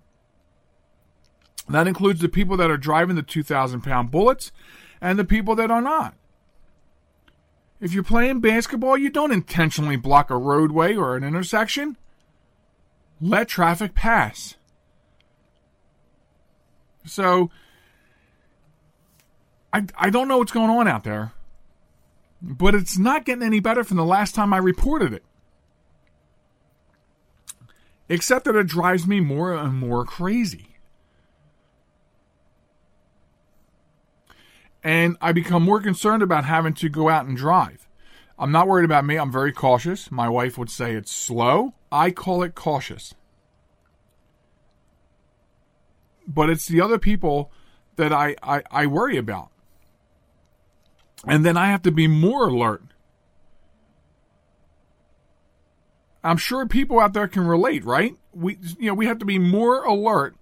That 1.69 1.87
includes 1.87 2.19
the 2.19 2.29
people 2.29 2.57
that 2.57 2.71
are 2.71 2.77
driving 2.77 3.15
the 3.15 3.21
2,000 3.21 3.81
pound 3.81 4.09
bullets 4.09 4.51
and 4.99 5.19
the 5.19 5.23
people 5.23 5.55
that 5.55 5.69
are 5.69 5.81
not. 5.81 6.15
If 7.79 7.93
you're 7.93 8.03
playing 8.03 8.41
basketball, 8.41 8.97
you 8.97 9.09
don't 9.09 9.31
intentionally 9.31 9.95
block 9.95 10.29
a 10.29 10.37
roadway 10.37 10.95
or 10.95 11.15
an 11.15 11.23
intersection. 11.23 11.95
Let 13.21 13.47
traffic 13.47 13.93
pass. 13.93 14.55
So 17.05 17.49
I 19.71 19.85
I 19.97 20.09
don't 20.09 20.27
know 20.27 20.39
what's 20.39 20.51
going 20.51 20.69
on 20.69 20.87
out 20.87 21.03
there. 21.03 21.33
But 22.41 22.73
it's 22.73 22.97
not 22.97 23.25
getting 23.25 23.43
any 23.43 23.59
better 23.59 23.83
from 23.83 23.97
the 23.97 24.05
last 24.05 24.33
time 24.33 24.53
I 24.53 24.57
reported 24.57 25.13
it. 25.13 25.23
Except 28.07 28.45
that 28.45 28.55
it 28.55 28.67
drives 28.67 29.05
me 29.05 29.19
more 29.19 29.53
and 29.53 29.77
more 29.77 30.05
crazy. 30.05 30.68
And 34.83 35.17
I 35.21 35.31
become 35.31 35.63
more 35.63 35.81
concerned 35.81 36.23
about 36.23 36.45
having 36.45 36.73
to 36.75 36.89
go 36.89 37.09
out 37.09 37.25
and 37.25 37.35
drive. 37.35 37.87
I'm 38.37 38.51
not 38.51 38.67
worried 38.67 38.85
about 38.85 39.05
me. 39.05 39.17
I'm 39.17 39.31
very 39.31 39.51
cautious. 39.51 40.09
My 40.09 40.29
wife 40.29 40.57
would 40.57 40.69
say 40.69 40.93
it's 40.93 41.11
slow. 41.11 41.73
I 41.91 42.11
call 42.11 42.43
it 42.43 42.55
cautious 42.55 43.13
but 46.29 46.49
it's 46.49 46.67
the 46.67 46.79
other 46.79 46.99
people 46.99 47.51
that 47.95 48.13
I, 48.13 48.35
I, 48.43 48.61
I 48.69 48.85
worry 48.85 49.17
about. 49.17 49.49
And 51.25 51.43
then 51.43 51.57
I 51.57 51.67
have 51.71 51.81
to 51.81 51.91
be 51.91 52.07
more 52.07 52.47
alert. 52.47 52.83
I'm 56.23 56.37
sure 56.37 56.65
people 56.67 56.99
out 56.99 57.13
there 57.13 57.27
can 57.27 57.47
relate, 57.47 57.83
right? 57.83 58.15
We 58.31 58.57
you 58.77 58.87
know, 58.87 58.93
we 58.93 59.07
have 59.07 59.19
to 59.19 59.25
be 59.25 59.39
more 59.39 59.83
alert 59.83 60.35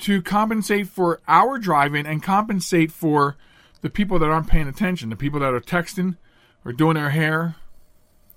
to 0.00 0.22
compensate 0.22 0.86
for 0.86 1.20
our 1.26 1.58
driving 1.58 2.06
and 2.06 2.22
compensate 2.22 2.92
for 2.92 3.36
the 3.80 3.90
people 3.90 4.18
that 4.18 4.28
aren't 4.28 4.48
paying 4.48 4.68
attention, 4.68 5.10
the 5.10 5.16
people 5.16 5.40
that 5.40 5.54
are 5.54 5.60
texting 5.60 6.16
or 6.64 6.72
doing 6.72 6.94
their 6.94 7.10
hair, 7.10 7.56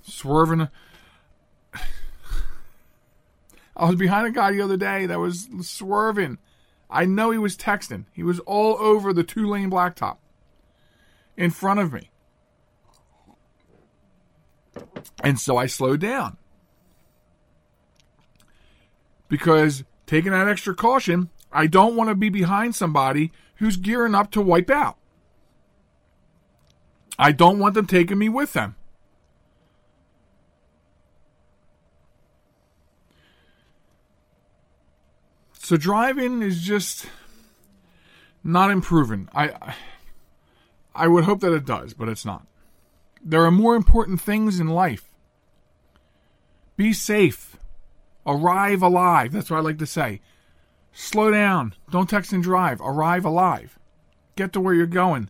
swerving. 0.01 0.67
I 3.75 3.85
was 3.85 3.95
behind 3.95 4.27
a 4.27 4.31
guy 4.31 4.51
the 4.51 4.61
other 4.61 4.77
day 4.77 5.05
that 5.05 5.19
was 5.19 5.47
swerving 5.61 6.37
I 6.91 7.05
know 7.05 7.31
he 7.31 7.37
was 7.37 7.55
texting. 7.55 8.05
He 8.11 8.21
was 8.21 8.39
all 8.41 8.77
over 8.77 9.13
the 9.13 9.23
two 9.23 9.47
lane 9.47 9.71
blacktop 9.71 10.17
in 11.37 11.49
front 11.49 11.79
of 11.79 11.93
me. 11.93 12.11
And 15.23 15.39
so 15.39 15.57
I 15.57 15.67
slowed 15.67 16.01
down. 16.01 16.37
Because 19.29 19.85
taking 20.05 20.33
that 20.33 20.49
extra 20.49 20.75
caution, 20.75 21.29
I 21.51 21.67
don't 21.67 21.95
want 21.95 22.09
to 22.09 22.15
be 22.15 22.29
behind 22.29 22.75
somebody 22.75 23.31
who's 23.55 23.77
gearing 23.77 24.13
up 24.13 24.29
to 24.31 24.41
wipe 24.41 24.69
out. 24.69 24.97
I 27.17 27.31
don't 27.31 27.59
want 27.59 27.75
them 27.75 27.87
taking 27.87 28.17
me 28.17 28.29
with 28.29 28.53
them. 28.53 28.75
So 35.53 35.77
driving 35.77 36.41
is 36.41 36.61
just 36.61 37.05
not 38.43 38.71
improving. 38.71 39.29
I 39.33 39.75
I 40.93 41.07
would 41.07 41.23
hope 41.23 41.39
that 41.41 41.53
it 41.53 41.65
does, 41.65 41.93
but 41.93 42.09
it's 42.09 42.25
not. 42.25 42.45
There 43.23 43.45
are 43.45 43.51
more 43.51 43.75
important 43.75 44.19
things 44.19 44.59
in 44.59 44.67
life. 44.67 45.05
Be 46.75 46.91
safe. 46.91 47.57
Arrive 48.25 48.81
alive. 48.81 49.31
That's 49.31 49.49
what 49.49 49.57
I 49.57 49.61
like 49.61 49.77
to 49.77 49.85
say. 49.85 50.21
Slow 50.91 51.31
down. 51.31 51.73
Don't 51.89 52.09
text 52.09 52.33
and 52.33 52.43
drive. 52.43 52.81
Arrive 52.81 53.23
alive. 53.23 53.79
Get 54.35 54.51
to 54.53 54.59
where 54.59 54.73
you're 54.73 54.87
going. 54.87 55.29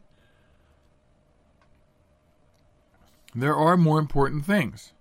There 3.33 3.55
are 3.55 3.77
more 3.77 4.00
important 4.00 4.45
things. 4.45 4.91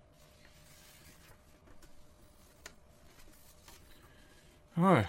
Oh 4.79 5.05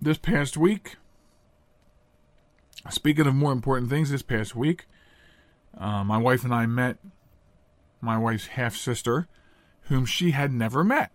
this 0.00 0.18
past 0.18 0.56
week, 0.56 0.96
speaking 2.90 3.26
of 3.26 3.34
more 3.34 3.52
important 3.52 3.90
things, 3.90 4.10
this 4.10 4.22
past 4.22 4.54
week, 4.54 4.86
uh, 5.76 6.04
my 6.04 6.18
wife 6.18 6.44
and 6.44 6.54
I 6.54 6.66
met 6.66 6.98
my 8.00 8.16
wife's 8.16 8.48
half 8.48 8.76
sister, 8.76 9.26
whom 9.82 10.06
she 10.06 10.30
had 10.30 10.52
never 10.52 10.84
met. 10.84 11.10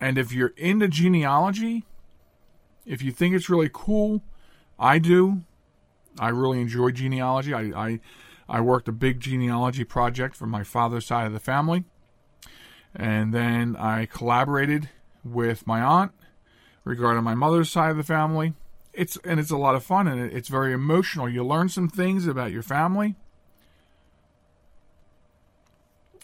And 0.00 0.18
if 0.18 0.32
you're 0.32 0.52
into 0.56 0.88
genealogy, 0.88 1.84
if 2.86 3.02
you 3.02 3.12
think 3.12 3.34
it's 3.34 3.50
really 3.50 3.70
cool, 3.72 4.22
I 4.78 4.98
do. 4.98 5.42
I 6.18 6.28
really 6.28 6.60
enjoy 6.60 6.90
genealogy. 6.90 7.54
I, 7.54 7.60
I, 7.60 8.00
I 8.48 8.60
worked 8.60 8.88
a 8.88 8.92
big 8.92 9.20
genealogy 9.20 9.84
project 9.84 10.36
for 10.36 10.46
my 10.46 10.64
father's 10.64 11.06
side 11.06 11.26
of 11.26 11.32
the 11.32 11.40
family. 11.40 11.84
And 12.94 13.32
then 13.32 13.76
I 13.76 14.06
collaborated 14.06 14.88
with 15.24 15.66
my 15.66 15.80
aunt 15.80 16.12
regarding 16.84 17.22
my 17.22 17.34
mother's 17.34 17.70
side 17.70 17.90
of 17.90 17.96
the 17.96 18.02
family. 18.02 18.54
It's 18.92 19.16
and 19.24 19.38
it's 19.38 19.52
a 19.52 19.56
lot 19.56 19.76
of 19.76 19.84
fun 19.84 20.08
and 20.08 20.20
it's 20.32 20.48
very 20.48 20.72
emotional. 20.72 21.28
You 21.28 21.44
learn 21.44 21.68
some 21.68 21.88
things 21.88 22.26
about 22.26 22.50
your 22.50 22.64
family. 22.64 23.14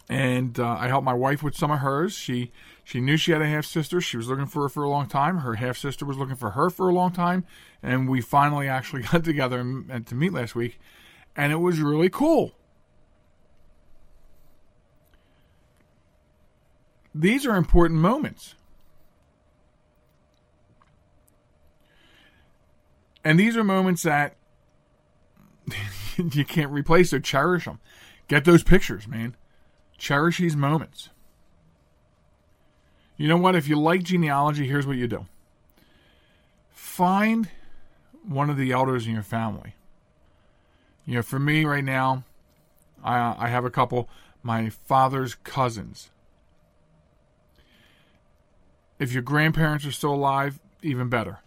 and 0.08 0.58
uh, 0.58 0.76
I 0.78 0.88
helped 0.88 1.04
my 1.04 1.14
wife 1.14 1.42
with 1.42 1.56
some 1.56 1.70
of 1.70 1.80
hers. 1.80 2.14
She 2.14 2.52
she 2.86 3.00
knew 3.00 3.16
she 3.16 3.32
had 3.32 3.42
a 3.42 3.48
half 3.48 3.64
sister. 3.64 4.00
She 4.00 4.16
was 4.16 4.28
looking 4.28 4.46
for 4.46 4.62
her 4.62 4.68
for 4.68 4.84
a 4.84 4.88
long 4.88 5.08
time. 5.08 5.38
Her 5.38 5.54
half 5.54 5.76
sister 5.76 6.06
was 6.06 6.16
looking 6.16 6.36
for 6.36 6.50
her 6.50 6.70
for 6.70 6.88
a 6.88 6.94
long 6.94 7.10
time, 7.10 7.44
and 7.82 8.08
we 8.08 8.20
finally 8.20 8.68
actually 8.68 9.02
got 9.10 9.24
together 9.24 9.58
and, 9.58 9.90
and 9.90 10.06
to 10.06 10.14
meet 10.14 10.32
last 10.32 10.54
week, 10.54 10.78
and 11.34 11.52
it 11.52 11.56
was 11.56 11.80
really 11.80 12.08
cool. 12.08 12.52
These 17.12 17.44
are 17.44 17.56
important 17.56 17.98
moments. 17.98 18.54
And 23.24 23.40
these 23.40 23.56
are 23.56 23.64
moments 23.64 24.04
that 24.04 24.36
you 26.16 26.44
can't 26.44 26.70
replace, 26.70 27.10
so 27.10 27.18
cherish 27.18 27.64
them. 27.64 27.80
Get 28.28 28.44
those 28.44 28.62
pictures, 28.62 29.08
man. 29.08 29.34
Cherish 29.98 30.38
these 30.38 30.54
moments. 30.54 31.10
You 33.16 33.28
know 33.28 33.36
what? 33.36 33.56
If 33.56 33.68
you 33.68 33.78
like 33.78 34.02
genealogy, 34.02 34.66
here's 34.66 34.86
what 34.86 34.96
you 34.96 35.06
do 35.06 35.26
find 36.70 37.48
one 38.26 38.48
of 38.48 38.56
the 38.56 38.72
elders 38.72 39.06
in 39.06 39.12
your 39.12 39.22
family. 39.22 39.74
You 41.04 41.16
know, 41.16 41.22
for 41.22 41.38
me 41.38 41.64
right 41.64 41.84
now, 41.84 42.24
I, 43.04 43.34
I 43.38 43.48
have 43.48 43.64
a 43.64 43.70
couple, 43.70 44.08
my 44.42 44.70
father's 44.70 45.34
cousins. 45.34 46.10
If 48.98 49.12
your 49.12 49.22
grandparents 49.22 49.84
are 49.84 49.92
still 49.92 50.14
alive, 50.14 50.58
even 50.82 51.08
better. 51.08 51.40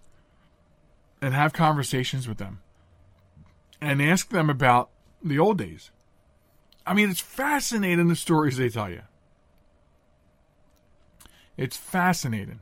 And 1.21 1.33
have 1.33 1.51
conversations 1.51 2.27
with 2.27 2.37
them. 2.37 2.59
And 3.81 4.01
ask 4.01 4.29
them 4.29 4.49
about 4.49 4.89
the 5.23 5.39
old 5.39 5.57
days. 5.57 5.89
I 6.85 6.93
mean, 6.93 7.09
it's 7.09 7.19
fascinating 7.19 8.07
the 8.07 8.15
stories 8.15 8.57
they 8.57 8.69
tell 8.69 8.89
you. 8.89 9.01
It's 11.59 11.75
fascinating. 11.75 12.61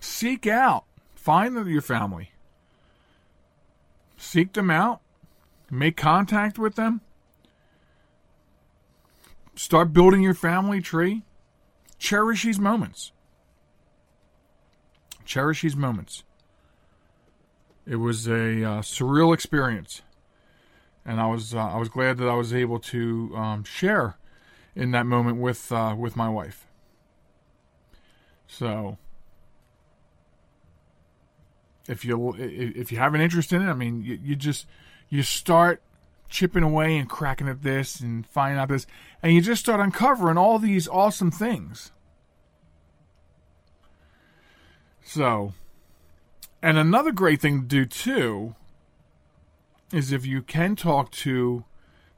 Seek 0.00 0.46
out, 0.46 0.84
find 1.14 1.66
your 1.66 1.80
family, 1.80 2.32
seek 4.18 4.52
them 4.52 4.70
out, 4.70 5.00
make 5.70 5.96
contact 5.96 6.58
with 6.58 6.74
them, 6.74 7.00
start 9.54 9.94
building 9.94 10.20
your 10.20 10.34
family 10.34 10.82
tree. 10.82 11.22
Cherish 11.98 12.42
these 12.42 12.60
moments. 12.60 13.12
Cherish 15.24 15.62
these 15.62 15.74
moments. 15.74 16.22
It 17.86 17.96
was 17.96 18.28
a 18.28 18.32
uh, 18.62 18.82
surreal 18.82 19.32
experience, 19.32 20.02
and 21.02 21.18
I 21.18 21.28
was 21.28 21.54
uh, 21.54 21.60
I 21.60 21.78
was 21.78 21.88
glad 21.88 22.18
that 22.18 22.28
I 22.28 22.34
was 22.34 22.52
able 22.52 22.78
to 22.80 23.32
um, 23.34 23.64
share 23.64 24.18
in 24.76 24.90
that 24.90 25.06
moment 25.06 25.38
with 25.38 25.70
uh, 25.72 25.94
with 25.96 26.16
my 26.16 26.28
wife. 26.28 26.66
So, 28.46 28.98
if 31.88 32.04
you 32.04 32.34
if 32.38 32.92
you 32.92 32.98
have 32.98 33.14
an 33.14 33.20
interest 33.20 33.52
in 33.52 33.62
it, 33.62 33.70
I 33.70 33.74
mean, 33.74 34.02
you, 34.02 34.18
you 34.22 34.36
just 34.36 34.66
you 35.08 35.22
start 35.22 35.82
chipping 36.28 36.62
away 36.62 36.96
and 36.96 37.08
cracking 37.08 37.48
at 37.48 37.62
this 37.62 38.00
and 38.00 38.26
finding 38.26 38.58
out 38.58 38.68
this, 38.68 38.86
and 39.22 39.32
you 39.32 39.40
just 39.40 39.62
start 39.62 39.80
uncovering 39.80 40.36
all 40.38 40.58
these 40.58 40.88
awesome 40.88 41.30
things. 41.30 41.92
So, 45.02 45.52
and 46.62 46.78
another 46.78 47.12
great 47.12 47.40
thing 47.40 47.60
to 47.60 47.66
do 47.66 47.84
too 47.84 48.54
is 49.92 50.10
if 50.10 50.26
you 50.26 50.42
can 50.42 50.74
talk 50.74 51.10
to 51.12 51.64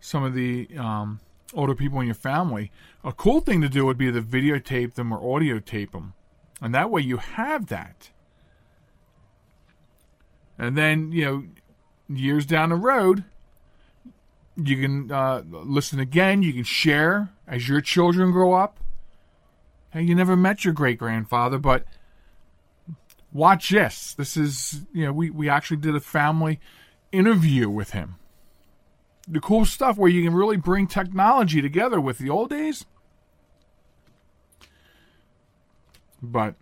some 0.01 0.23
of 0.23 0.35
the 0.35 0.69
um, 0.79 1.21
older 1.55 1.75
people 1.75 2.01
in 2.01 2.07
your 2.07 2.15
family, 2.15 2.71
a 3.05 3.13
cool 3.13 3.41
thing 3.41 3.61
to 3.61 3.69
do 3.69 3.87
would 3.87 3.99
be 3.99 4.11
to 4.11 4.23
videotape 4.23 4.95
them 4.95 5.13
or 5.13 5.37
audio 5.37 5.59
tape 5.59 5.93
them. 5.93 6.15
And 6.61 6.75
that 6.75 6.91
way 6.91 7.03
you 7.03 7.19
have 7.19 7.67
that. 7.67 8.11
And 10.59 10.77
then, 10.77 11.13
you 11.13 11.25
know, 11.25 11.45
years 12.09 12.47
down 12.47 12.71
the 12.71 12.77
road, 12.77 13.25
you 14.57 14.77
can 14.77 15.13
uh, 15.13 15.43
listen 15.51 16.01
again, 16.01 16.43
you 16.43 16.53
can 16.53 16.65
share 16.65 17.31
as 17.47 17.69
your 17.69 17.81
children 17.81 18.33
grow 18.33 18.55
up. 18.55 18.79
Hey, 19.91 20.03
you 20.03 20.15
never 20.15 20.37
met 20.37 20.65
your 20.65 20.73
great 20.73 20.99
grandfather, 20.99 21.59
but 21.59 21.85
watch 23.33 23.69
this. 23.69 24.15
This 24.15 24.37
is, 24.37 24.81
you 24.93 25.05
know, 25.05 25.13
we, 25.13 25.31
we 25.31 25.49
actually 25.49 25.77
did 25.77 25.95
a 25.95 26.01
family 26.01 26.59
interview 27.13 27.69
with 27.69 27.91
him 27.91 28.17
the 29.27 29.41
cool 29.41 29.65
stuff 29.65 29.97
where 29.97 30.11
you 30.11 30.23
can 30.23 30.35
really 30.35 30.57
bring 30.57 30.87
technology 30.87 31.61
together 31.61 32.01
with 32.01 32.19
the 32.19 32.31
old 32.31 32.51
days. 32.51 32.85
But 36.23 36.55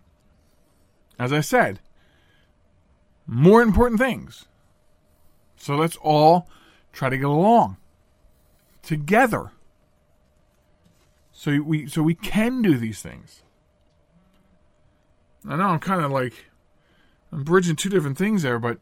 as 1.17 1.31
I 1.31 1.41
said, 1.41 1.79
more 3.27 3.61
important 3.61 3.99
things. 3.99 4.45
So 5.57 5.75
let's 5.75 5.95
all 5.97 6.47
try 6.91 7.09
to 7.09 7.17
get 7.17 7.25
along 7.25 7.77
together. 8.81 9.51
So 11.31 11.61
we 11.61 11.87
so 11.87 12.01
we 12.01 12.15
can 12.15 12.61
do 12.61 12.77
these 12.77 13.01
things. 13.01 13.43
I 15.47 15.55
know 15.55 15.67
I'm 15.67 15.79
kind 15.79 16.03
of 16.03 16.11
like 16.11 16.45
I'm 17.31 17.43
bridging 17.43 17.75
two 17.75 17.89
different 17.89 18.17
things 18.17 18.43
there, 18.43 18.59
but 18.59 18.79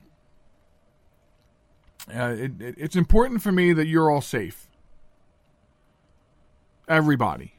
uh, 2.09 2.35
it, 2.37 2.61
it, 2.61 2.75
it's 2.77 2.95
important 2.95 3.41
for 3.41 3.51
me 3.51 3.73
that 3.73 3.87
you're 3.87 4.09
all 4.09 4.21
safe. 4.21 4.67
Everybody. 6.87 7.53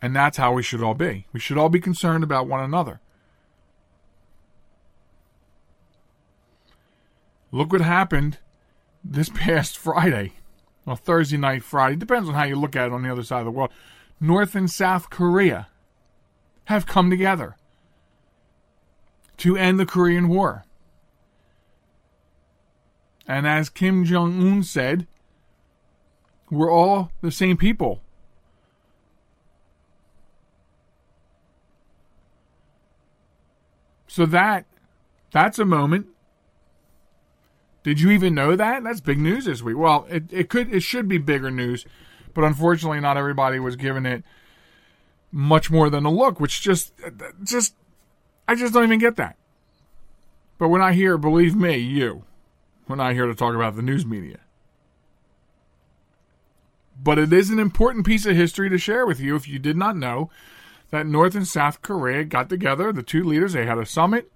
And 0.00 0.16
that's 0.16 0.36
how 0.36 0.52
we 0.52 0.62
should 0.62 0.82
all 0.82 0.94
be. 0.94 1.26
We 1.32 1.40
should 1.40 1.58
all 1.58 1.68
be 1.68 1.80
concerned 1.80 2.24
about 2.24 2.48
one 2.48 2.60
another. 2.60 3.00
Look 7.52 7.70
what 7.70 7.82
happened 7.82 8.38
this 9.04 9.28
past 9.34 9.78
Friday. 9.78 10.32
Well, 10.84 10.96
Thursday 10.96 11.36
night, 11.36 11.62
Friday. 11.62 11.96
Depends 11.96 12.28
on 12.28 12.34
how 12.34 12.44
you 12.44 12.56
look 12.56 12.74
at 12.74 12.86
it 12.86 12.92
on 12.92 13.02
the 13.02 13.12
other 13.12 13.22
side 13.22 13.40
of 13.40 13.44
the 13.44 13.50
world. 13.52 13.70
North 14.20 14.54
and 14.54 14.70
South 14.70 15.10
Korea 15.10 15.68
have 16.64 16.86
come 16.86 17.10
together 17.10 17.56
to 19.36 19.56
end 19.56 19.78
the 19.78 19.86
Korean 19.86 20.28
War. 20.28 20.64
And 23.32 23.46
as 23.46 23.70
Kim 23.70 24.04
Jong 24.04 24.46
un 24.46 24.62
said, 24.62 25.06
we're 26.50 26.70
all 26.70 27.10
the 27.22 27.30
same 27.30 27.56
people. 27.56 28.02
So 34.06 34.26
that 34.26 34.66
that's 35.30 35.58
a 35.58 35.64
moment. 35.64 36.08
Did 37.82 38.00
you 38.00 38.10
even 38.10 38.34
know 38.34 38.54
that? 38.54 38.84
That's 38.84 39.00
big 39.00 39.18
news 39.18 39.46
this 39.46 39.62
week. 39.62 39.78
Well, 39.78 40.06
it, 40.10 40.24
it 40.30 40.50
could 40.50 40.70
it 40.70 40.82
should 40.82 41.08
be 41.08 41.16
bigger 41.16 41.50
news, 41.50 41.86
but 42.34 42.44
unfortunately 42.44 43.00
not 43.00 43.16
everybody 43.16 43.58
was 43.58 43.76
giving 43.76 44.04
it 44.04 44.24
much 45.30 45.70
more 45.70 45.88
than 45.88 46.04
a 46.04 46.10
look, 46.10 46.38
which 46.38 46.60
just 46.60 46.92
just 47.42 47.74
I 48.46 48.56
just 48.56 48.74
don't 48.74 48.84
even 48.84 48.98
get 48.98 49.16
that. 49.16 49.36
But 50.58 50.68
when 50.68 50.82
I 50.82 50.92
hear, 50.92 51.16
believe 51.16 51.56
me, 51.56 51.78
you 51.78 52.24
we're 52.88 52.96
not 52.96 53.14
here 53.14 53.26
to 53.26 53.34
talk 53.34 53.54
about 53.54 53.76
the 53.76 53.82
news 53.82 54.04
media. 54.04 54.38
But 57.02 57.18
it 57.18 57.32
is 57.32 57.50
an 57.50 57.58
important 57.58 58.06
piece 58.06 58.26
of 58.26 58.36
history 58.36 58.68
to 58.70 58.78
share 58.78 59.06
with 59.06 59.18
you 59.18 59.34
if 59.34 59.48
you 59.48 59.58
did 59.58 59.76
not 59.76 59.96
know 59.96 60.30
that 60.90 61.06
North 61.06 61.34
and 61.34 61.48
South 61.48 61.82
Korea 61.82 62.24
got 62.24 62.48
together, 62.48 62.92
the 62.92 63.02
two 63.02 63.24
leaders, 63.24 63.54
they 63.54 63.66
had 63.66 63.78
a 63.78 63.86
summit. 63.86 64.30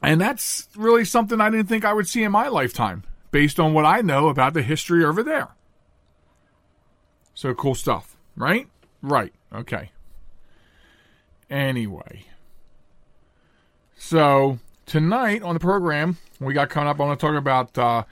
And 0.00 0.20
that's 0.20 0.68
really 0.76 1.04
something 1.04 1.40
I 1.40 1.50
didn't 1.50 1.66
think 1.66 1.84
I 1.84 1.92
would 1.92 2.08
see 2.08 2.22
in 2.22 2.32
my 2.32 2.48
lifetime, 2.48 3.04
based 3.30 3.58
on 3.58 3.74
what 3.74 3.84
I 3.84 4.00
know 4.02 4.28
about 4.28 4.54
the 4.54 4.62
history 4.62 5.04
over 5.04 5.22
there. 5.22 5.48
So 7.34 7.52
cool 7.54 7.74
stuff, 7.74 8.16
right? 8.36 8.68
Right. 9.02 9.32
Okay. 9.52 9.90
Anyway. 11.50 12.26
So 13.96 14.58
tonight 14.86 15.42
on 15.42 15.54
the 15.54 15.60
program, 15.60 16.18
we 16.40 16.54
got 16.54 16.68
coming 16.70 16.88
up, 16.88 17.00
I 17.00 17.04
want 17.04 17.18
to 17.18 17.26
talk 17.26 17.36
about 17.36 17.78
uh, 17.78 18.02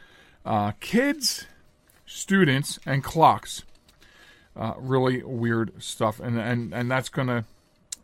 uh, 0.45 0.73
kids, 0.81 1.47
students, 2.07 2.79
and 2.87 3.03
clocks. 3.03 3.63
Uh, 4.55 4.75
really 4.77 5.23
weird 5.23 5.83
stuff, 5.83 6.21
and 6.21 6.39
and 6.39 6.75
and 6.75 6.91
that's 6.91 7.09
gonna 7.09 7.47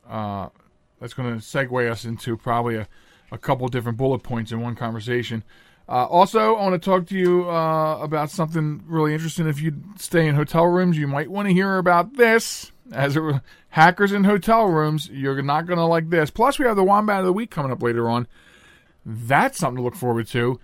uh, 0.09 0.49
that's 0.99 1.13
gonna 1.13 1.37
segue 1.37 1.91
us 1.91 2.07
into 2.07 2.39
probably 2.39 2.77
a, 2.77 2.89
a 3.31 3.37
couple 3.37 3.69
different 3.69 3.99
bullet 3.99 4.21
points 4.21 4.51
in 4.51 4.61
one 4.61 4.75
conversation. 4.75 5.45
Uh, 5.89 6.05
also, 6.07 6.55
I 6.57 6.63
want 6.63 6.83
to 6.83 6.91
talk 6.91 7.07
to 7.09 7.19
you 7.19 7.51
uh, 7.51 7.99
about 7.99 8.31
something 8.31 8.83
really 8.87 9.15
interesting. 9.15 9.47
If 9.47 9.61
you 9.61 9.75
stay 9.99 10.27
in 10.27 10.35
hotel 10.35 10.67
rooms, 10.67 10.99
you 10.99 11.07
might 11.07 11.31
want 11.31 11.49
to 11.49 11.55
hear 11.55 11.79
about 11.79 12.17
this. 12.17 12.73
As 12.93 13.17
it, 13.17 13.23
hackers 13.71 14.13
in 14.13 14.25
hotel 14.25 14.67
rooms, 14.67 15.09
you're 15.11 15.41
not 15.43 15.67
going 15.67 15.79
to 15.79 15.85
like 15.85 16.11
this. 16.11 16.31
Plus, 16.31 16.59
we 16.59 16.67
have 16.67 16.77
the 16.77 16.85
Wombat 16.85 17.21
of 17.21 17.27
the 17.27 17.33
Week 17.33 17.51
coming 17.51 17.73
up 17.73 17.83
later 17.83 18.09
on. 18.09 18.27
That's 19.09 19.59
something 19.59 19.79
to 19.79 19.83
look 19.83 19.97
forward 19.97 20.27
to. 20.29 20.61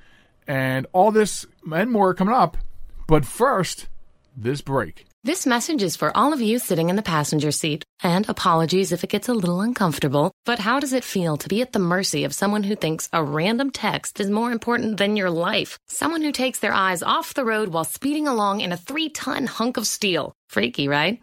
And 0.47 0.87
all 0.93 1.11
this 1.11 1.47
and 1.73 1.91
more 1.91 2.13
coming 2.13 2.35
up. 2.35 2.59
But 3.07 3.25
first, 3.25 3.89
this 4.37 4.61
break. 4.61 5.07
This 5.23 5.47
message 5.47 5.83
is 5.83 5.97
for 5.97 6.15
all 6.15 6.35
of 6.35 6.43
you 6.43 6.59
sitting 6.59 6.91
in 6.91 6.97
the 6.97 7.03
passenger 7.03 7.51
seat. 7.51 7.87
And 8.03 8.29
apologies 8.29 8.93
if 8.93 9.03
it 9.03 9.09
gets 9.09 9.31
a 9.31 9.33
little 9.33 9.63
uncomfortable, 9.63 10.33
but 10.45 10.59
how 10.59 10.79
does 10.79 10.93
it 10.93 11.03
feel 11.03 11.39
to 11.39 11.49
be 11.49 11.63
at 11.63 11.73
the 11.73 11.79
mercy 11.79 12.25
of 12.25 12.35
someone 12.35 12.65
who 12.65 12.77
thinks 12.77 13.09
a 13.15 13.25
random 13.25 13.71
text 13.71 14.21
is 14.21 14.29
more 14.29 14.53
important 14.53 14.99
than 14.99 15.17
your 15.17 15.31
life? 15.31 15.79
Someone 15.89 16.21
who 16.21 16.33
takes 16.33 16.59
their 16.59 16.75
eyes 16.75 17.03
off 17.03 17.33
the 17.33 17.47
road 17.47 17.71
while 17.71 17.85
speeding 17.85 18.29
along 18.29 18.61
in 18.61 18.73
a 18.73 18.77
three 18.77 19.09
ton 19.09 19.47
hunk 19.47 19.79
of 19.79 19.87
steel. 19.87 20.35
Freaky, 20.51 20.89
right? 20.89 21.23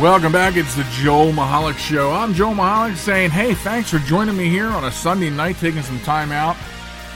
Welcome 0.00 0.32
back. 0.32 0.56
It's 0.56 0.74
the 0.74 0.84
Joel 0.90 1.32
Michalec 1.32 1.76
Show. 1.76 2.10
I'm 2.10 2.34
Joel 2.34 2.54
Michalec 2.54 2.96
saying, 2.96 3.30
hey, 3.30 3.54
thanks 3.54 3.90
for 3.90 3.98
joining 3.98 4.36
me 4.36 4.48
here 4.48 4.66
on 4.66 4.84
a 4.84 4.90
Sunday 4.90 5.30
night, 5.30 5.56
taking 5.58 5.82
some 5.82 6.00
time 6.00 6.32
out. 6.32 6.56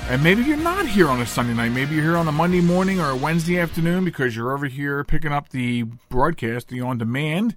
And 0.09 0.23
maybe 0.23 0.43
you're 0.43 0.57
not 0.57 0.87
here 0.87 1.09
on 1.09 1.21
a 1.21 1.27
Sunday 1.27 1.55
night. 1.55 1.71
Maybe 1.71 1.97
you're 1.97 2.05
here 2.05 2.17
on 2.17 2.29
a 2.29 2.33
Monday 2.33 2.61
morning 2.61 3.01
or 3.01 3.11
a 3.11 3.17
Wednesday 3.17 3.59
afternoon 3.59 4.05
because 4.05 4.37
you're 4.37 4.53
over 4.53 4.67
here 4.67 5.03
picking 5.03 5.33
up 5.33 5.49
the 5.49 5.85
broadcast, 6.09 6.69
the 6.69 6.81
on 6.81 6.99
demand 6.99 7.57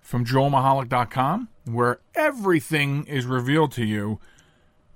from 0.00 0.24
joelmichalec.com, 0.24 1.48
where 1.64 1.98
everything 2.14 3.04
is 3.06 3.26
revealed 3.26 3.72
to 3.72 3.84
you 3.84 4.20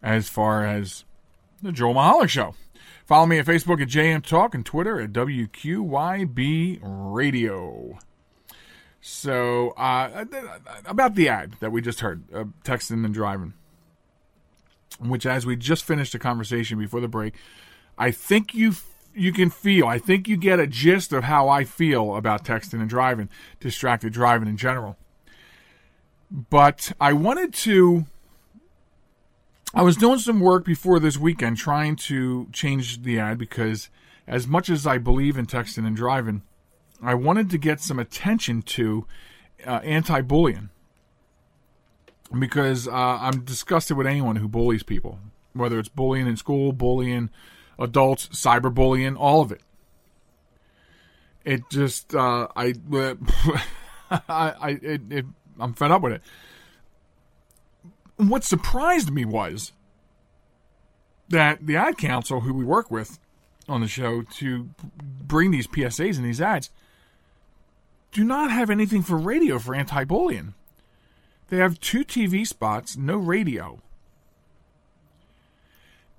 as 0.02 0.28
far 0.28 0.64
as 0.64 1.04
the 1.60 1.72
Joel 1.72 1.94
Michalec 1.94 2.28
Show. 2.28 2.54
Follow 3.04 3.26
me 3.26 3.38
at 3.38 3.46
Facebook 3.46 3.82
at 3.82 3.88
JM 3.88 4.24
Talk 4.24 4.54
and 4.54 4.64
Twitter 4.64 5.00
at 5.00 5.12
WQYB 5.12 6.78
Radio. 6.82 7.98
So, 9.00 9.70
uh, 9.70 10.26
about 10.84 11.14
the 11.14 11.28
ad 11.28 11.54
that 11.60 11.72
we 11.72 11.80
just 11.80 12.00
heard, 12.00 12.22
uh, 12.34 12.44
texting 12.64 13.04
and 13.04 13.14
driving, 13.14 13.54
which 14.98 15.24
as 15.24 15.46
we 15.46 15.56
just 15.56 15.84
finished 15.84 16.14
a 16.14 16.18
conversation 16.18 16.78
before 16.78 17.00
the 17.00 17.08
break, 17.08 17.34
I 17.96 18.10
think 18.10 18.54
you 18.54 18.74
you 19.14 19.32
can 19.32 19.50
feel. 19.50 19.86
I 19.86 19.98
think 19.98 20.28
you 20.28 20.36
get 20.36 20.60
a 20.60 20.66
gist 20.66 21.12
of 21.12 21.24
how 21.24 21.48
I 21.48 21.64
feel 21.64 22.14
about 22.14 22.44
texting 22.44 22.80
and 22.80 22.88
driving, 22.88 23.28
distracted 23.58 24.12
driving 24.12 24.48
in 24.48 24.56
general. 24.56 24.96
But 26.30 26.92
I 27.00 27.12
wanted 27.12 27.54
to. 27.54 28.06
I 29.72 29.82
was 29.82 29.96
doing 29.96 30.18
some 30.18 30.40
work 30.40 30.64
before 30.64 30.98
this 30.98 31.16
weekend 31.16 31.56
trying 31.56 31.96
to 31.96 32.48
change 32.52 33.02
the 33.02 33.18
ad 33.18 33.38
because, 33.38 33.88
as 34.26 34.46
much 34.46 34.68
as 34.68 34.86
I 34.86 34.98
believe 34.98 35.38
in 35.38 35.46
texting 35.46 35.86
and 35.86 35.96
driving, 35.96 36.42
I 37.02 37.14
wanted 37.14 37.50
to 37.50 37.58
get 37.58 37.80
some 37.80 37.98
attention 37.98 38.62
to 38.62 39.06
uh, 39.66 39.80
anti-bullying 39.82 40.70
because 42.38 42.86
uh, 42.86 42.92
I'm 42.92 43.44
disgusted 43.44 43.96
with 43.96 44.06
anyone 44.06 44.36
who 44.36 44.48
bullies 44.48 44.82
people, 44.82 45.18
whether 45.52 45.78
it's 45.78 45.88
bullying 45.88 46.26
in 46.26 46.36
school, 46.36 46.72
bullying 46.72 47.30
adults, 47.78 48.28
cyberbullying, 48.28 49.16
all 49.18 49.40
of 49.40 49.50
it. 49.50 49.62
It 51.44 51.62
just 51.70 52.14
uh, 52.14 52.48
I, 52.54 52.74
I, 54.10 54.78
it, 54.82 55.00
it, 55.10 55.26
I'm 55.58 55.72
fed 55.72 55.90
up 55.90 56.02
with 56.02 56.12
it. 56.12 56.22
What 58.16 58.44
surprised 58.44 59.10
me 59.10 59.24
was 59.24 59.72
that 61.30 61.66
the 61.66 61.76
ad 61.76 61.96
council, 61.96 62.40
who 62.40 62.52
we 62.52 62.64
work 62.64 62.90
with 62.90 63.18
on 63.68 63.80
the 63.80 63.88
show 63.88 64.22
to 64.22 64.68
bring 64.98 65.50
these 65.50 65.66
PSAs 65.66 66.16
and 66.16 66.26
these 66.26 66.40
ads, 66.40 66.70
do 68.12 68.24
not 68.24 68.50
have 68.50 68.70
anything 68.70 69.02
for 69.02 69.16
radio 69.16 69.58
for 69.58 69.74
anti 69.74 70.04
bullying. 70.04 70.54
They 71.48 71.58
have 71.58 71.80
two 71.80 72.04
TV 72.04 72.46
spots, 72.46 72.96
no 72.96 73.16
radio. 73.16 73.80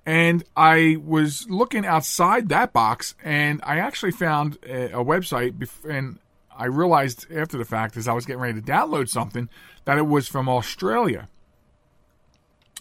And 0.04 0.44
I 0.56 0.96
was 1.02 1.48
looking 1.48 1.86
outside 1.86 2.48
that 2.48 2.72
box, 2.72 3.14
and 3.22 3.60
I 3.62 3.78
actually 3.78 4.10
found 4.10 4.58
a, 4.66 4.86
a 4.98 5.04
website, 5.04 5.68
and 5.88 6.18
I 6.54 6.66
realized 6.66 7.30
after 7.32 7.56
the 7.56 7.64
fact, 7.64 7.96
as 7.96 8.08
I 8.08 8.12
was 8.12 8.26
getting 8.26 8.42
ready 8.42 8.60
to 8.60 8.66
download 8.66 9.08
something, 9.08 9.48
that 9.84 9.98
it 9.98 10.06
was 10.06 10.26
from 10.28 10.48
Australia. 10.48 11.28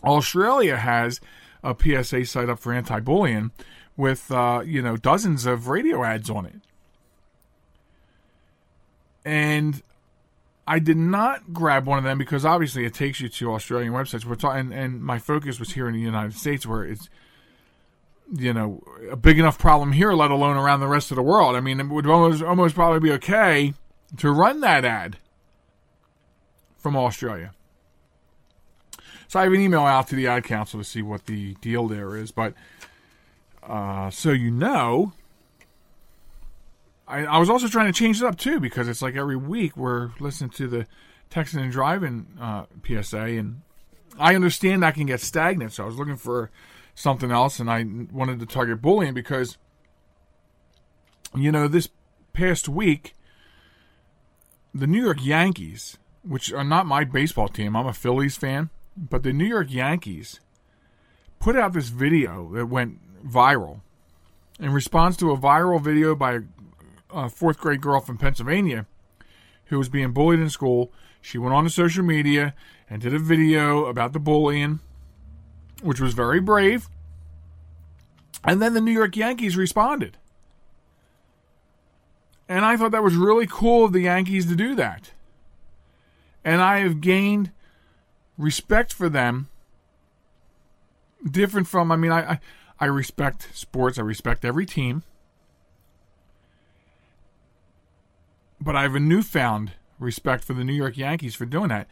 Australia 0.04 0.78
has 0.78 1.22
a 1.64 1.76
PSA 1.80 2.26
site 2.26 2.50
up 2.50 2.60
for 2.60 2.74
anti-bullying 2.74 3.52
with 3.96 4.32
uh, 4.32 4.64
you 4.66 4.82
know 4.82 4.98
dozens 4.98 5.46
of 5.46 5.68
radio 5.68 6.04
ads 6.04 6.30
on 6.30 6.46
it 6.46 6.56
and 9.26 9.82
I 10.68 10.80
did 10.80 10.98
not 10.98 11.54
grab 11.54 11.86
one 11.86 11.98
of 11.98 12.04
them 12.04 12.18
because 12.18 12.46
obviously 12.46 12.86
it 12.86 12.94
takes 12.94 13.20
you 13.20 13.30
to 13.30 13.54
Australian 13.54 13.94
websites. 13.94 14.26
We're 14.26 14.36
talking, 14.36 14.72
and 14.72 15.02
my 15.02 15.20
focus 15.20 15.60
was 15.60 15.72
here 15.72 15.88
in 15.88 15.94
the 15.94 16.00
United 16.00 16.34
States, 16.34 16.66
where 16.66 16.84
it's 16.84 17.10
you 18.34 18.54
know 18.54 18.82
a 19.10 19.16
big 19.16 19.40
enough 19.40 19.58
problem 19.58 19.92
here, 19.92 20.14
let 20.14 20.32
alone 20.32 20.58
around 20.58 20.80
the 20.80 20.88
rest 20.88 21.12
of 21.12 21.16
the 21.16 21.24
world. 21.24 21.56
I 21.56 21.60
mean, 21.60 21.80
it 21.80 21.88
would 21.88 22.08
almost 22.08 22.44
almost 22.44 22.76
probably 22.76 23.00
be 23.00 23.12
okay 23.14 23.74
to 24.18 24.32
run 24.32 24.62
that 24.62 24.86
ad 24.86 25.18
from 26.78 26.96
Australia. 26.96 27.52
So 29.28 29.40
I 29.40 29.44
have 29.44 29.54
an 29.54 29.62
email 29.62 29.82
out 29.82 30.08
to 30.10 30.16
the 30.16 30.28
ad 30.28 30.44
council 30.44 30.80
to 30.80 30.84
see 30.84 31.02
what 31.02 31.26
the 31.26 31.56
deal 31.56 31.88
there 31.88 32.18
is, 32.18 32.32
but 32.32 32.54
uh, 33.64 34.10
so 34.10 34.32
you 34.32 34.52
know, 34.52 35.14
I, 37.12 37.26
I 37.26 37.38
was 37.40 37.50
also 37.50 37.68
trying 37.68 37.92
to 37.92 37.98
change 37.98 38.22
it 38.22 38.26
up 38.26 38.38
too 38.38 38.60
because 38.60 38.88
it's 38.88 39.02
like 39.02 39.16
every 39.16 39.36
week 39.36 39.76
we're 39.76 40.12
listening 40.20 40.50
to 40.52 40.68
the 40.68 40.88
texting 41.30 41.62
and 41.62 41.72
driving 41.72 42.28
uh, 42.40 42.66
PSA, 42.86 43.18
and 43.18 43.62
I 44.18 44.34
understand 44.34 44.82
that 44.82 44.96
can 44.96 45.08
get 45.08 45.20
stagnant. 45.20 45.74
So 45.74 45.84
I 45.84 45.88
was 45.88 45.98
looking 45.98 46.16
for 46.16 46.50
something 46.96 47.30
else, 47.30 47.60
and 47.60 47.70
I 47.70 47.86
wanted 48.12 48.40
to 48.40 48.46
target 48.46 48.82
bullying 48.82 49.14
because 49.14 49.58
you 51.36 51.52
know 51.52 51.68
this 51.68 51.90
past 52.34 52.70
week 52.70 53.14
the 54.74 54.88
New 54.88 55.04
York 55.04 55.18
Yankees, 55.22 55.98
which 56.24 56.54
are 56.54 56.64
not 56.64 56.86
my 56.86 57.04
baseball 57.04 57.50
team, 57.50 57.76
I'm 57.76 57.88
a 57.88 57.94
Phillies 57.94 58.38
fan, 58.38 58.70
but 58.96 59.24
the 59.24 59.34
New 59.34 59.46
York 59.46 59.70
Yankees 59.70 60.40
put 61.40 61.58
out 61.58 61.74
this 61.74 61.90
video 61.90 62.54
that 62.54 62.68
went 62.68 63.00
viral 63.28 63.82
in 64.60 64.72
response 64.72 65.18
to 65.18 65.32
a 65.32 65.38
viral 65.38 65.82
video 65.82 66.16
by 66.16 66.40
a 67.14 67.30
fourth 67.30 67.60
grade 67.60 67.82
girl 67.82 68.02
from 68.02 68.18
Pennsylvania 68.18 68.86
who 69.66 69.78
was 69.78 69.90
being 69.90 70.12
bullied 70.12 70.40
in 70.40 70.50
school. 70.50 70.92
She 71.22 71.38
went 71.38 71.54
on 71.54 71.64
to 71.64 71.70
social 71.70 72.04
media 72.04 72.54
and 72.90 73.02
did 73.02 73.14
a 73.14 73.20
video 73.20 73.86
about 73.86 74.12
the 74.14 74.20
bullying, 74.20 74.80
which 75.82 76.02
was 76.02 76.14
very 76.14 76.42
brave. 76.42 76.90
And 78.44 78.62
then 78.62 78.74
the 78.74 78.82
New 78.82 78.92
York 78.92 79.16
Yankees 79.16 79.56
responded. 79.56 80.18
And 82.50 82.66
I 82.66 82.76
thought 82.76 82.92
that 82.92 83.04
was 83.04 83.16
really 83.16 83.48
cool 83.48 83.86
of 83.86 83.94
the 83.94 84.02
Yankees 84.02 84.46
to 84.48 84.56
do 84.56 84.76
that. 84.76 85.12
And 86.44 86.62
I 86.62 86.80
have 86.80 87.00
gained 87.00 87.52
respect 88.38 88.92
for 88.92 89.08
them. 89.08 89.48
Different 91.24 91.68
from, 91.68 91.92
I 91.92 91.96
mean, 91.96 92.12
I, 92.12 92.32
I, 92.34 92.40
I 92.80 92.86
respect 92.88 93.50
sports, 93.54 93.98
I 94.00 94.02
respect 94.02 94.44
every 94.44 94.66
team. 94.66 95.04
But 98.62 98.76
I 98.76 98.84
have 98.84 98.96
a 98.96 99.00
newfound 99.00 99.74
respect 100.00 100.44
for 100.44 100.54
the 100.54 100.64
New 100.64 100.74
York 100.74 100.98
Yankees 100.98 101.36
for 101.36 101.46
doing 101.46 101.70
that. 101.70 101.88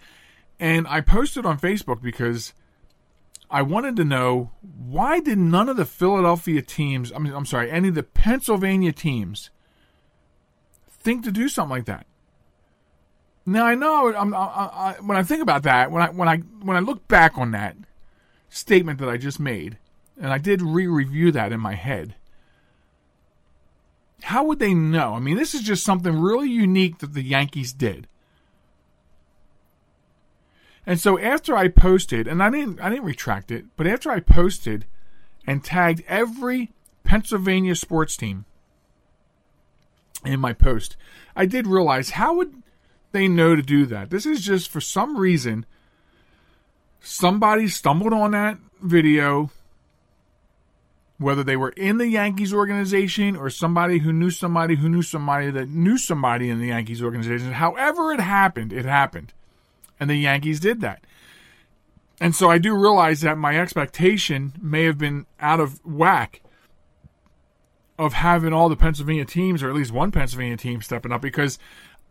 And 0.60 0.88
I 0.88 1.02
posted 1.02 1.46
on 1.46 1.60
Facebook 1.60 2.02
because 2.02 2.54
I 3.50 3.62
wanted 3.62 3.96
to 3.98 4.06
know 4.06 4.52
why 4.62 5.20
did 5.20 5.38
none 5.38 5.70
of 5.70 5.78
the 5.78 5.86
Philadelphia 5.86 6.62
teams, 6.62 7.12
I 7.14 7.20
mean, 7.20 7.34
I'm 7.34 7.46
sorry, 7.46 7.72
any 7.72 7.90
of 7.90 7.96
the 7.96 8.04
Pennsylvania 8.04 8.92
teams 8.92 9.50
think 10.90 11.24
to 11.24 11.32
do 11.32 11.50
something 11.50 11.78
like 11.78 11.86
that? 11.86 12.06
Now 13.46 13.66
I 13.66 13.74
know 13.74 14.14
I, 14.14 14.22
I, 14.22 14.96
when 15.02 15.18
I 15.18 15.24
think 15.24 15.42
about 15.42 15.64
that, 15.64 15.92
when 15.92 16.04
I 16.04 16.10
when 16.10 16.28
I 16.28 16.38
when 16.38 16.78
I 16.78 16.82
look 16.82 17.08
back 17.08 17.38
on 17.38 17.52
that 17.52 17.76
statement 18.50 19.00
that 19.00 19.10
I 19.10 19.18
just 19.18 19.40
made, 19.40 19.80
and 20.22 20.32
I 20.32 20.38
did 20.38 20.62
re-review 20.62 21.32
that 21.32 21.52
in 21.52 21.60
my 21.60 21.74
head. 21.74 22.14
How 24.24 24.44
would 24.44 24.60
they 24.60 24.74
know? 24.74 25.14
I 25.14 25.20
mean, 25.20 25.38
this 25.38 25.56
is 25.56 25.62
just 25.62 25.84
something 25.84 26.20
really 26.20 26.50
unique 26.50 27.00
that 27.00 27.14
the 27.14 27.24
Yankees 27.24 27.74
did. 27.74 28.08
And 30.86 31.00
so 31.00 31.20
after 31.20 31.56
I 31.56 31.68
posted, 31.68 32.28
and 32.28 32.42
I 32.42 32.50
didn't 32.50 32.82
I 32.82 32.90
didn't 32.90 33.06
retract 33.06 33.52
it, 33.52 33.66
but 33.78 33.86
after 33.86 34.10
I 34.10 34.20
posted 34.20 34.86
and 35.46 35.64
tagged 35.64 36.04
every 36.08 36.72
Pennsylvania 37.04 37.76
sports 37.76 38.18
team 38.18 38.46
in 40.26 40.40
my 40.40 40.54
post, 40.54 40.98
I 41.36 41.46
did 41.46 41.68
realize 41.68 42.12
how 42.12 42.36
would 42.36 42.64
they 43.12 43.28
know 43.28 43.56
to 43.56 43.62
do 43.62 43.86
that? 43.86 44.10
This 44.10 44.26
is 44.26 44.42
just 44.42 44.70
for 44.70 44.82
some 44.82 45.18
reason 45.18 45.66
somebody 47.02 47.68
stumbled 47.68 48.14
on 48.14 48.32
that 48.32 48.58
video 48.82 49.52
whether 51.20 51.44
they 51.44 51.58
were 51.58 51.70
in 51.70 51.98
the 51.98 52.08
Yankees 52.08 52.54
organization 52.54 53.36
or 53.36 53.50
somebody 53.50 54.00
who 54.00 54.12
knew 54.12 54.32
somebody 54.32 54.78
who 54.78 54.90
knew 54.90 55.02
somebody 55.02 55.52
that 55.52 55.70
knew 55.70 55.98
somebody 55.98 56.50
in 56.50 56.60
the 56.60 56.68
Yankees 56.68 57.04
organization. 57.04 57.52
However, 57.52 58.14
it 58.14 58.22
happened, 58.22 58.74
it 58.74 58.86
happened. 58.86 59.34
And 60.00 60.10
the 60.10 60.16
Yankees 60.16 60.62
did 60.62 60.80
that. 60.80 61.04
And 62.22 62.34
so 62.34 62.50
I 62.50 62.58
do 62.58 62.74
realize 62.74 63.22
that 63.22 63.38
my 63.38 63.60
expectation 63.60 64.54
may 64.62 64.86
have 64.86 64.98
been 64.98 65.26
out 65.40 65.60
of 65.60 65.86
whack 65.86 66.42
of 67.98 68.14
having 68.14 68.54
all 68.54 68.70
the 68.70 68.78
Pennsylvania 68.78 69.26
teams, 69.26 69.62
or 69.62 69.70
at 69.70 69.76
least 69.76 69.92
one 69.92 70.12
Pennsylvania 70.12 70.56
team, 70.56 70.82
stepping 70.82 71.12
up 71.12 71.22
because 71.22 71.60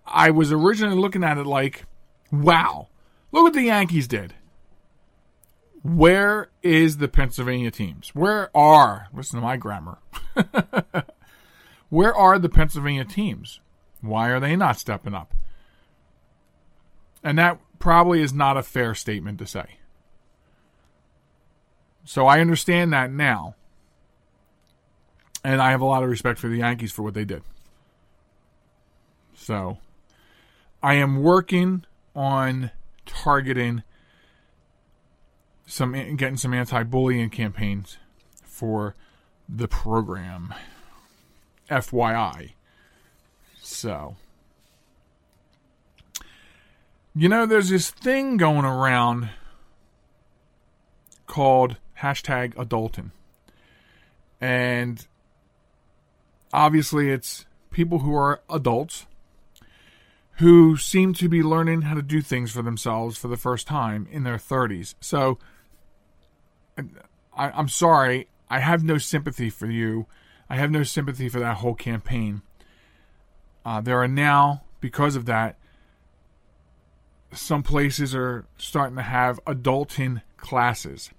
I 0.07 0.31
was 0.31 0.53
originally 0.53 0.97
looking 0.97 1.25
at 1.25 1.39
it 1.39 1.47
like, 1.47 1.87
wow, 2.31 2.89
look 3.33 3.45
what 3.45 3.53
the 3.55 3.63
Yankees 3.63 4.07
did. 4.07 4.35
Where 5.83 6.51
is 6.63 6.99
the 6.99 7.09
Pennsylvania 7.09 7.71
teams? 7.71 8.15
Where 8.15 8.57
are, 8.57 9.09
listen 9.13 9.39
to 9.39 9.45
my 9.47 9.57
grammar, 9.57 9.99
where 11.89 12.15
are 12.15 12.39
the 12.39 12.49
Pennsylvania 12.49 13.05
teams? 13.05 13.61
Why 14.01 14.29
are 14.31 14.41
they 14.41 14.57
not 14.57 14.79
stepping 14.79 15.15
up? 15.15 15.35
And 17.23 17.39
that 17.39 17.59
probably 17.79 18.23
is 18.23 18.33
not 18.33 18.57
a 18.57 18.63
fair 18.63 18.95
statement 18.95 19.39
to 19.39 19.47
say. 19.47 19.79
So 22.05 22.27
I 22.27 22.41
understand 22.41 22.93
that 22.93 23.11
now. 23.13 23.55
And 25.45 25.61
I 25.61 25.71
have 25.71 25.81
a 25.81 25.87
lot 25.87 26.03
of 26.03 26.09
respect 26.09 26.39
for 26.39 26.49
the 26.49 26.59
Yankees 26.59 26.93
for 26.93 27.03
what 27.03 27.15
they 27.15 27.25
did. 27.25 27.43
So 29.35 29.79
I 30.83 30.95
am 30.95 31.23
working 31.23 31.85
on 32.15 32.71
targeting 33.07 33.83
some 35.69 35.93
getting 36.17 36.37
some 36.37 36.55
anti-bullying 36.55 37.31
campaigns 37.31 37.99
for 38.43 38.97
the 39.49 39.69
program. 39.69 40.55
FYI. 41.71 42.53
So, 43.63 44.17
you 47.15 47.29
know, 47.29 47.47
there's 47.47 47.69
this 47.69 47.91
thing 47.91 48.39
going 48.39 48.65
around 48.65 49.29
called 51.27 51.77
hashtag 52.01 52.55
adulting. 52.55 53.11
And 54.41 55.07
obviously, 56.53 57.11
it's 57.11 57.45
people 57.71 57.99
who 57.99 58.15
are 58.15 58.41
adults 58.49 59.07
who 60.37 60.77
seem 60.77 61.13
to 61.13 61.29
be 61.29 61.43
learning 61.43 61.83
how 61.83 61.95
to 61.95 62.03
do 62.03 62.23
things 62.23 62.53
for 62.53 62.63
themselves 62.63 63.19
for 63.19 63.29
the 63.29 63.37
first 63.37 63.67
time 63.67 64.07
in 64.11 64.23
their 64.23 64.37
30s. 64.39 64.95
So, 65.01 65.39
I, 67.37 67.51
I'm 67.51 67.69
sorry, 67.69 68.29
I 68.51 68.61
have 68.61 68.83
no 68.83 68.99
sympathy 68.99 69.51
for 69.51 69.71
you. 69.71 70.07
I 70.51 70.57
have 70.57 70.71
no 70.71 70.83
sympathy 70.83 71.29
for 71.29 71.41
that 71.41 71.59
whole 71.59 71.75
campaign. 71.75 72.43
Uh, 73.65 73.81
there 73.81 74.01
are 74.01 74.09
now, 74.09 74.63
because 74.81 75.15
of 75.17 75.27
that, 75.27 75.57
some 77.33 77.63
places 77.63 78.15
are 78.15 78.47
starting 78.57 78.97
to 78.97 79.03
have 79.03 79.45
adulting 79.45 80.23
classes. 80.39 81.11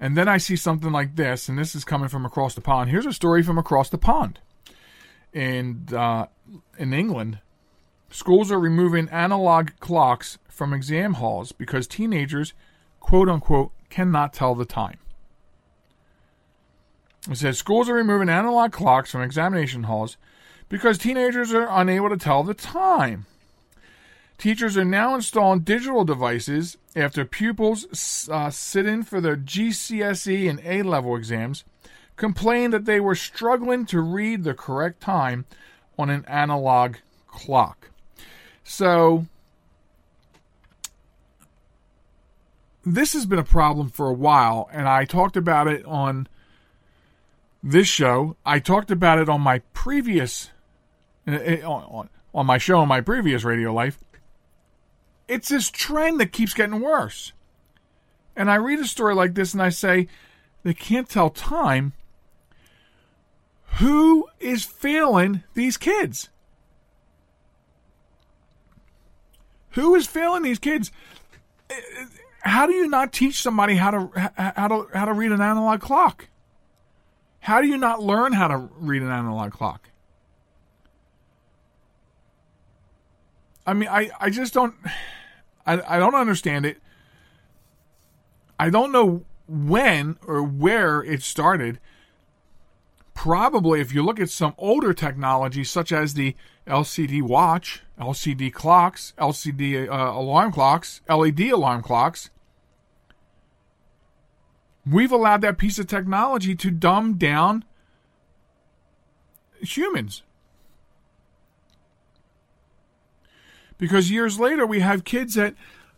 And 0.00 0.16
then 0.16 0.28
I 0.28 0.38
see 0.38 0.56
something 0.56 0.92
like 0.92 1.16
this, 1.16 1.48
and 1.48 1.58
this 1.58 1.74
is 1.74 1.84
coming 1.84 2.08
from 2.08 2.24
across 2.24 2.54
the 2.54 2.60
pond. 2.60 2.88
Here's 2.88 3.06
a 3.06 3.12
story 3.12 3.42
from 3.42 3.58
across 3.58 3.88
the 3.90 3.98
pond. 3.98 4.38
And 5.34 5.92
uh, 5.92 6.28
in 6.78 6.94
England, 6.94 7.40
schools 8.10 8.50
are 8.50 8.60
removing 8.60 9.08
analog 9.08 9.70
clocks 9.80 10.38
from 10.48 10.72
exam 10.72 11.14
halls 11.14 11.52
because 11.52 11.86
teenagers, 11.86 12.52
quote 13.00 13.28
unquote, 13.28 13.72
cannot 13.90 14.32
tell 14.32 14.54
the 14.54 14.64
time. 14.64 14.98
It 17.30 17.36
says 17.36 17.58
schools 17.58 17.88
are 17.88 17.94
removing 17.94 18.28
analog 18.28 18.72
clocks 18.72 19.10
from 19.10 19.22
examination 19.22 19.84
halls 19.84 20.16
because 20.68 20.98
teenagers 20.98 21.52
are 21.52 21.68
unable 21.70 22.08
to 22.08 22.16
tell 22.16 22.42
the 22.42 22.54
time. 22.54 23.26
Teachers 24.38 24.76
are 24.76 24.84
now 24.84 25.16
installing 25.16 25.60
digital 25.60 26.04
devices 26.04 26.76
after 26.94 27.24
pupils 27.24 28.28
uh, 28.30 28.50
sit 28.50 28.86
in 28.86 29.02
for 29.02 29.20
their 29.20 29.36
GCSE 29.36 30.48
and 30.48 30.60
A 30.64 30.82
level 30.82 31.16
exams 31.16 31.64
complained 32.16 32.72
that 32.72 32.84
they 32.84 33.00
were 33.00 33.14
struggling 33.14 33.84
to 33.86 34.00
read 34.00 34.44
the 34.44 34.54
correct 34.54 35.00
time 35.00 35.44
on 35.98 36.08
an 36.08 36.24
analog 36.26 36.96
clock. 37.26 37.87
So, 38.70 39.24
this 42.84 43.14
has 43.14 43.24
been 43.24 43.38
a 43.38 43.42
problem 43.42 43.88
for 43.88 44.08
a 44.08 44.12
while, 44.12 44.68
and 44.70 44.86
I 44.86 45.06
talked 45.06 45.38
about 45.38 45.68
it 45.68 45.86
on 45.86 46.28
this 47.62 47.88
show. 47.88 48.36
I 48.44 48.58
talked 48.58 48.90
about 48.90 49.18
it 49.18 49.30
on 49.30 49.40
my 49.40 49.60
previous 49.72 50.50
uh, 51.26 51.32
on, 51.64 52.10
on 52.34 52.44
my 52.44 52.58
show 52.58 52.80
on 52.80 52.88
my 52.88 53.00
previous 53.00 53.42
radio 53.42 53.72
life. 53.72 53.98
It's 55.28 55.48
this 55.48 55.70
trend 55.70 56.20
that 56.20 56.32
keeps 56.32 56.52
getting 56.52 56.80
worse. 56.80 57.32
And 58.36 58.50
I 58.50 58.56
read 58.56 58.80
a 58.80 58.86
story 58.86 59.14
like 59.14 59.34
this 59.34 59.54
and 59.54 59.62
I 59.62 59.70
say, 59.70 60.08
they 60.62 60.74
can't 60.74 61.08
tell 61.08 61.30
time. 61.30 61.94
Who 63.78 64.28
is 64.38 64.66
failing 64.66 65.42
these 65.54 65.78
kids? 65.78 66.28
Who 69.78 69.94
is 69.94 70.06
failing 70.06 70.42
these 70.42 70.58
kids? 70.58 70.90
how 72.40 72.66
do 72.66 72.72
you 72.72 72.88
not 72.88 73.12
teach 73.12 73.42
somebody 73.42 73.74
how 73.74 73.90
to 73.90 74.32
how 74.36 74.68
to 74.68 74.88
how 74.92 75.04
to 75.04 75.12
read 75.12 75.32
an 75.32 75.40
analog 75.40 75.80
clock? 75.80 76.28
How 77.40 77.60
do 77.60 77.68
you 77.68 77.76
not 77.76 78.02
learn 78.02 78.32
how 78.32 78.48
to 78.48 78.56
read 78.56 79.02
an 79.02 79.10
analog 79.10 79.52
clock? 79.52 79.90
I 83.66 83.74
mean, 83.74 83.88
I, 83.88 84.10
I 84.18 84.30
just 84.30 84.54
don't 84.54 84.74
I, 85.66 85.96
I 85.96 85.98
don't 85.98 86.14
understand 86.14 86.66
it. 86.66 86.78
I 88.58 88.70
don't 88.70 88.90
know 88.90 89.24
when 89.46 90.16
or 90.26 90.42
where 90.42 91.02
it 91.02 91.22
started. 91.22 91.78
Probably, 93.14 93.80
if 93.80 93.92
you 93.92 94.02
look 94.04 94.18
at 94.18 94.30
some 94.30 94.54
older 94.58 94.92
technology, 94.94 95.64
such 95.64 95.92
as 95.92 96.14
the 96.14 96.34
LCD 96.68 97.22
watch, 97.22 97.82
LCD 97.98 98.52
clocks, 98.52 99.14
LCD 99.18 99.88
uh, 99.88 100.12
alarm 100.18 100.52
clocks, 100.52 101.00
LED 101.08 101.40
alarm 101.40 101.82
clocks. 101.82 102.30
We've 104.86 105.12
allowed 105.12 105.40
that 105.42 105.58
piece 105.58 105.78
of 105.78 105.86
technology 105.86 106.54
to 106.54 106.70
dumb 106.70 107.14
down 107.14 107.64
humans. 109.60 110.22
Because 113.76 114.10
years 114.10 114.40
later, 114.40 114.66
we 114.66 114.80
have 114.80 115.04
kids 115.04 115.34
that 115.34 115.54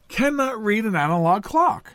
cannot 0.08 0.62
read 0.62 0.84
an 0.84 0.94
analog 0.94 1.42
clock. 1.42 1.94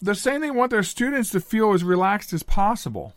They're 0.00 0.14
saying 0.14 0.40
they 0.40 0.50
want 0.50 0.70
their 0.70 0.82
students 0.82 1.30
to 1.30 1.40
feel 1.40 1.72
as 1.72 1.84
relaxed 1.84 2.32
as 2.32 2.42
possible. 2.42 3.14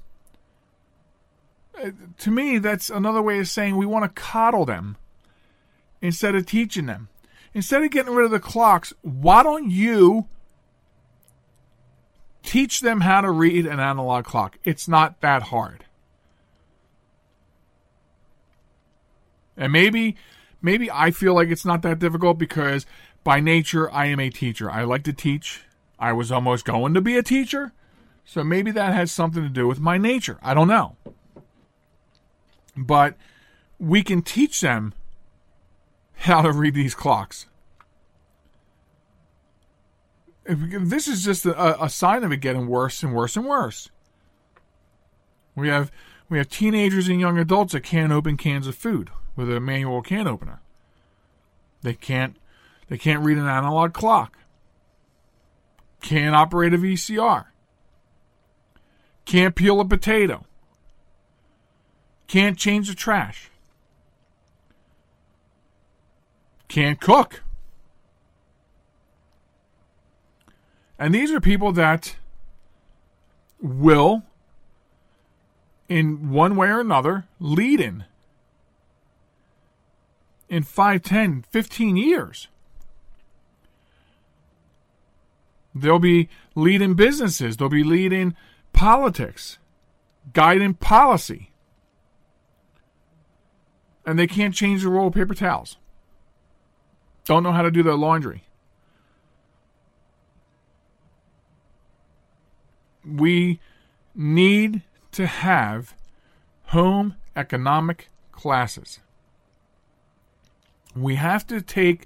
Uh, 1.81 1.91
to 2.17 2.31
me, 2.31 2.57
that's 2.57 2.89
another 2.89 3.21
way 3.21 3.39
of 3.39 3.47
saying 3.47 3.75
we 3.75 3.85
want 3.85 4.03
to 4.03 4.21
coddle 4.21 4.65
them 4.65 4.97
instead 6.01 6.35
of 6.35 6.45
teaching 6.45 6.85
them. 6.85 7.09
Instead 7.53 7.83
of 7.83 7.91
getting 7.91 8.13
rid 8.13 8.25
of 8.25 8.31
the 8.31 8.39
clocks, 8.39 8.93
why 9.01 9.43
don't 9.43 9.69
you 9.69 10.27
teach 12.43 12.81
them 12.81 13.01
how 13.01 13.21
to 13.21 13.31
read 13.31 13.65
an 13.65 13.79
analog 13.79 14.25
clock? 14.25 14.57
It's 14.63 14.87
not 14.87 15.21
that 15.21 15.43
hard. 15.43 15.85
And 19.57 19.73
maybe 19.73 20.15
maybe 20.61 20.89
I 20.91 21.11
feel 21.11 21.33
like 21.33 21.49
it's 21.49 21.65
not 21.65 21.81
that 21.81 21.99
difficult 21.99 22.37
because 22.37 22.85
by 23.23 23.39
nature 23.39 23.91
I 23.91 24.05
am 24.05 24.19
a 24.19 24.29
teacher. 24.29 24.69
I 24.69 24.83
like 24.83 25.03
to 25.03 25.13
teach 25.13 25.63
I 25.99 26.13
was 26.13 26.31
almost 26.31 26.65
going 26.65 26.93
to 26.93 27.01
be 27.01 27.17
a 27.17 27.23
teacher. 27.23 27.73
So 28.25 28.43
maybe 28.43 28.71
that 28.71 28.93
has 28.93 29.11
something 29.11 29.41
to 29.41 29.49
do 29.49 29.67
with 29.67 29.79
my 29.79 29.97
nature. 29.97 30.37
I 30.43 30.53
don't 30.53 30.67
know. 30.67 30.97
But 32.75 33.15
we 33.79 34.03
can 34.03 34.21
teach 34.21 34.61
them 34.61 34.93
how 36.17 36.41
to 36.41 36.51
read 36.51 36.73
these 36.73 36.93
clocks. 36.93 37.47
this 40.45 41.07
is 41.07 41.23
just 41.23 41.45
a, 41.45 41.83
a 41.83 41.89
sign 41.89 42.23
of 42.23 42.31
it 42.31 42.37
getting 42.37 42.67
worse 42.67 43.03
and 43.03 43.13
worse 43.13 43.35
and 43.35 43.45
worse. 43.45 43.89
We 45.55 45.69
have 45.69 45.91
we 46.29 46.37
have 46.37 46.49
teenagers 46.49 47.07
and 47.07 47.19
young 47.19 47.37
adults 47.37 47.73
that 47.73 47.81
can't 47.81 48.11
open 48.11 48.37
cans 48.37 48.67
of 48.67 48.75
food 48.75 49.09
with 49.35 49.51
a 49.51 49.59
manual 49.59 50.01
can 50.01 50.27
opener. 50.27 50.61
They 51.81 51.93
can't 51.93 52.37
they 52.87 52.97
can't 52.97 53.23
read 53.23 53.37
an 53.37 53.47
analog 53.47 53.93
clock. 53.93 54.37
Can't 56.01 56.35
operate 56.35 56.73
a 56.73 56.77
VCR. 56.77 57.45
Can't 59.25 59.55
peel 59.55 59.79
a 59.79 59.85
potato. 59.85 60.45
Can't 62.27 62.57
change 62.57 62.87
the 62.87 62.95
trash. 62.95 63.49
Can't 66.67 66.99
cook. 66.99 67.43
And 70.99 71.13
these 71.13 71.31
are 71.31 71.39
people 71.39 71.71
that 71.73 72.15
will, 73.61 74.23
in 75.87 76.31
one 76.31 76.55
way 76.55 76.67
or 76.69 76.79
another, 76.79 77.25
lead 77.39 77.79
in 77.79 78.05
in 80.49 80.63
5, 80.63 81.01
10, 81.01 81.45
15 81.49 81.97
years. 81.97 82.47
They'll 85.81 85.99
be 85.99 86.29
leading 86.55 86.93
businesses, 86.93 87.57
they'll 87.57 87.69
be 87.69 87.83
leading 87.83 88.35
politics, 88.73 89.57
guiding 90.33 90.73
policy. 90.75 91.51
And 94.05 94.17
they 94.17 94.27
can't 94.27 94.55
change 94.55 94.83
the 94.83 94.89
roll 94.89 95.07
of 95.07 95.13
paper 95.13 95.33
towels. 95.33 95.77
Don't 97.25 97.43
know 97.43 97.51
how 97.51 97.61
to 97.61 97.71
do 97.71 97.83
their 97.83 97.95
laundry. 97.95 98.47
we 103.07 103.59
need 104.13 104.81
to 105.11 105.25
have 105.25 105.95
home 106.67 107.15
economic 107.35 108.09
classes. 108.31 108.99
We 110.95 111.15
have 111.15 111.47
to 111.47 111.61
take 111.61 112.05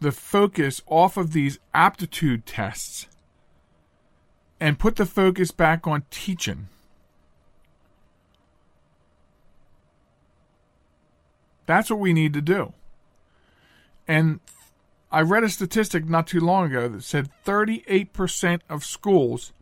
the 0.00 0.12
focus 0.12 0.80
off 0.86 1.16
of 1.16 1.32
these 1.32 1.58
aptitude 1.74 2.46
tests 2.46 3.06
and 4.60 4.78
put 4.78 4.96
the 4.96 5.06
focus 5.06 5.50
back 5.50 5.86
on 5.86 6.04
teaching. 6.10 6.68
That's 11.66 11.90
what 11.90 12.00
we 12.00 12.12
need 12.12 12.32
to 12.32 12.40
do. 12.40 12.72
And 14.06 14.40
I 15.12 15.20
read 15.20 15.44
a 15.44 15.48
statistic 15.48 16.08
not 16.08 16.26
too 16.26 16.40
long 16.40 16.66
ago 16.66 16.88
that 16.88 17.02
said 17.02 17.30
38% 17.44 18.60
of 18.68 18.84
schools 18.84 19.52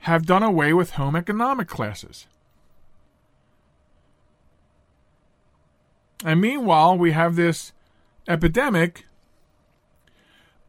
have 0.00 0.26
done 0.26 0.42
away 0.42 0.72
with 0.72 0.92
home 0.92 1.16
economic 1.16 1.68
classes. 1.68 2.26
And 6.24 6.40
meanwhile, 6.40 6.96
we 6.96 7.12
have 7.12 7.36
this 7.36 7.72
epidemic 8.26 9.05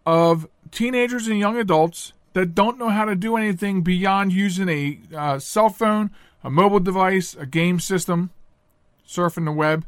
of 0.08 0.48
teenagers 0.72 1.28
and 1.28 1.38
young 1.38 1.58
adults 1.58 2.14
that 2.32 2.56
don't 2.56 2.80
know 2.80 2.88
how 2.88 3.04
to 3.04 3.14
do 3.14 3.36
anything 3.36 3.82
beyond 3.82 4.32
using 4.32 4.70
a 4.70 5.00
uh, 5.14 5.38
cell 5.38 5.68
phone, 5.68 6.12
a 6.46 6.50
mobile 6.50 6.80
device, 6.80 7.36
a 7.36 7.46
game 7.46 7.78
system, 7.82 8.30
surfing 9.06 9.44
the 9.44 9.52
web. 9.52 9.86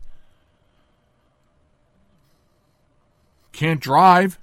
Can't 3.53 3.79
drive. 3.79 4.37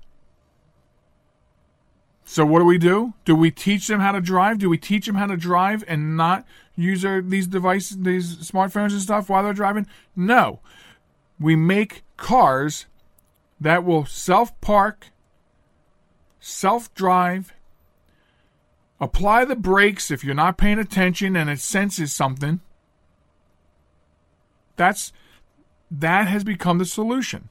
So 2.25 2.47
what 2.47 2.61
do 2.61 2.65
we 2.65 2.79
do? 2.79 3.13
Do 3.27 3.37
we 3.37 3.51
teach 3.51 3.87
them 3.87 4.01
how 4.01 4.13
to 4.13 4.21
drive? 4.23 4.59
Do 4.59 4.71
we 4.71 4.79
teach 4.79 5.05
them 5.05 5.17
how 5.17 5.27
to 5.27 5.37
drive 5.37 5.85
and 5.87 6.17
not 6.17 6.47
use 6.75 7.05
these 7.25 7.47
devices, 7.47 7.99
these 7.99 8.37
smartphones 8.51 8.93
and 8.93 9.03
stuff 9.03 9.29
while 9.29 9.43
they're 9.43 9.53
driving? 9.53 9.87
No. 10.17 10.61
We 11.39 11.55
make 11.55 12.03
cars 12.17 12.87
that 13.61 13.85
will 13.85 14.07
self 14.07 14.59
park, 14.63 15.09
self 16.47 16.95
drive, 16.95 17.53
apply 19.01 19.45
the 19.45 19.57
brakes 19.57 20.11
if 20.11 20.23
you're 20.23 20.35
not 20.35 20.57
paying 20.57 20.79
attention 20.79 21.37
and 21.37 21.51
it 21.51 21.61
senses 21.61 22.15
something. 22.15 22.61
That's 24.77 25.13
that 25.91 26.29
has 26.29 26.45
become 26.45 26.79
the 26.79 26.85
solution. 26.85 27.49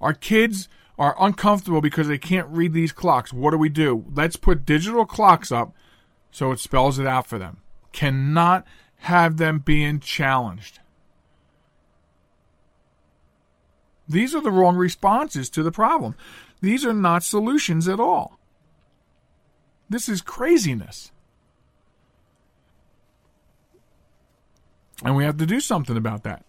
Our 0.00 0.14
kids 0.14 0.68
are 0.98 1.16
uncomfortable 1.18 1.80
because 1.80 2.08
they 2.08 2.18
can't 2.18 2.48
read 2.48 2.72
these 2.72 2.92
clocks. 2.92 3.32
What 3.32 3.52
do 3.52 3.58
we 3.58 3.68
do? 3.68 4.04
Let's 4.14 4.36
put 4.36 4.66
digital 4.66 5.06
clocks 5.06 5.50
up 5.50 5.74
so 6.30 6.52
it 6.52 6.60
spells 6.60 6.98
it 6.98 7.06
out 7.06 7.26
for 7.26 7.38
them. 7.38 7.58
Cannot 7.92 8.66
have 8.96 9.38
them 9.38 9.60
being 9.60 10.00
challenged. 10.00 10.79
These 14.10 14.34
are 14.34 14.40
the 14.40 14.50
wrong 14.50 14.76
responses 14.76 15.48
to 15.50 15.62
the 15.62 15.70
problem. 15.70 16.16
These 16.60 16.84
are 16.84 16.92
not 16.92 17.22
solutions 17.22 17.86
at 17.86 18.00
all. 18.00 18.40
This 19.88 20.08
is 20.08 20.20
craziness. 20.20 21.12
And 25.04 25.14
we 25.14 25.22
have 25.22 25.36
to 25.36 25.46
do 25.46 25.60
something 25.60 25.96
about 25.96 26.24
that. 26.24 26.44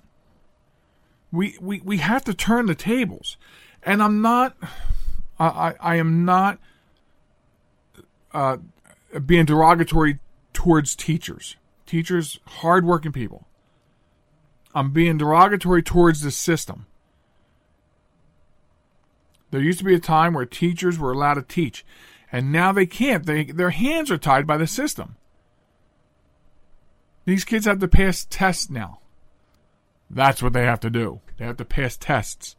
We, 1.32 1.56
we, 1.62 1.82
we 1.82 1.98
have 1.98 2.24
to 2.26 2.34
turn 2.34 2.66
the 2.66 2.76
tables 2.76 3.38
and 3.84 4.02
I'm 4.02 4.22
not, 4.22 4.58
I, 5.40 5.76
I, 5.80 5.96
am 5.96 6.26
not 6.26 6.58
uh, 8.34 8.58
being 9.24 9.46
derogatory 9.46 10.18
towards 10.52 10.96
teachers. 10.96 11.58
Teachers, 11.86 12.40
hardworking 12.46 13.12
people. 13.12 13.48
I'm 14.74 14.92
being 14.92 15.18
derogatory 15.18 15.84
towards 15.84 16.22
the 16.22 16.32
system. 16.32 16.88
There 19.52 19.62
used 19.62 19.80
to 19.80 19.86
be 19.86 19.94
a 19.94 20.00
time 20.00 20.34
where 20.34 20.46
teachers 20.46 20.98
were 20.98 21.12
allowed 21.12 21.36
to 21.36 21.42
teach, 21.42 21.86
and 22.32 22.52
now 22.52 22.72
they 22.72 22.86
can't. 22.86 23.26
They, 23.26 23.44
their 23.44 23.70
hands 23.70 24.10
are 24.10 24.18
tied 24.18 24.48
by 24.48 24.58
the 24.58 24.68
system. 24.68 25.18
These 27.26 27.44
kids 27.44 27.66
have 27.66 27.80
to 27.80 27.88
pass 27.88 28.26
tests 28.30 28.70
now. 28.70 29.00
That's 30.10 30.42
what 30.42 30.54
they 30.54 30.66
have 30.66 30.80
to 30.82 30.90
do. 30.90 31.22
They 31.38 31.46
have 31.46 31.58
to 31.58 31.66
pass 31.66 31.98
tests. 31.98 32.56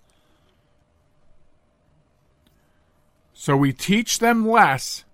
So 3.32 3.56
we 3.56 3.72
teach 3.72 4.18
them 4.18 4.46
less, 4.46 5.04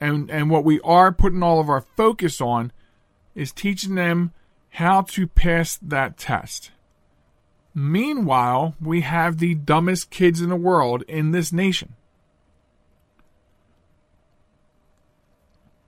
and, 0.00 0.30
and 0.30 0.50
what 0.50 0.64
we 0.64 0.80
are 0.80 1.12
putting 1.12 1.42
all 1.42 1.60
of 1.60 1.70
our 1.70 1.80
focus 1.80 2.40
on 2.40 2.72
is 3.34 3.52
teaching 3.52 3.94
them 3.94 4.32
how 4.70 5.02
to 5.02 5.26
pass 5.26 5.78
that 5.80 6.18
test. 6.18 6.72
Meanwhile, 7.74 8.74
we 8.80 9.00
have 9.00 9.38
the 9.38 9.54
dumbest 9.54 10.10
kids 10.10 10.40
in 10.40 10.50
the 10.50 10.56
world 10.56 11.02
in 11.08 11.30
this 11.30 11.52
nation. 11.52 11.94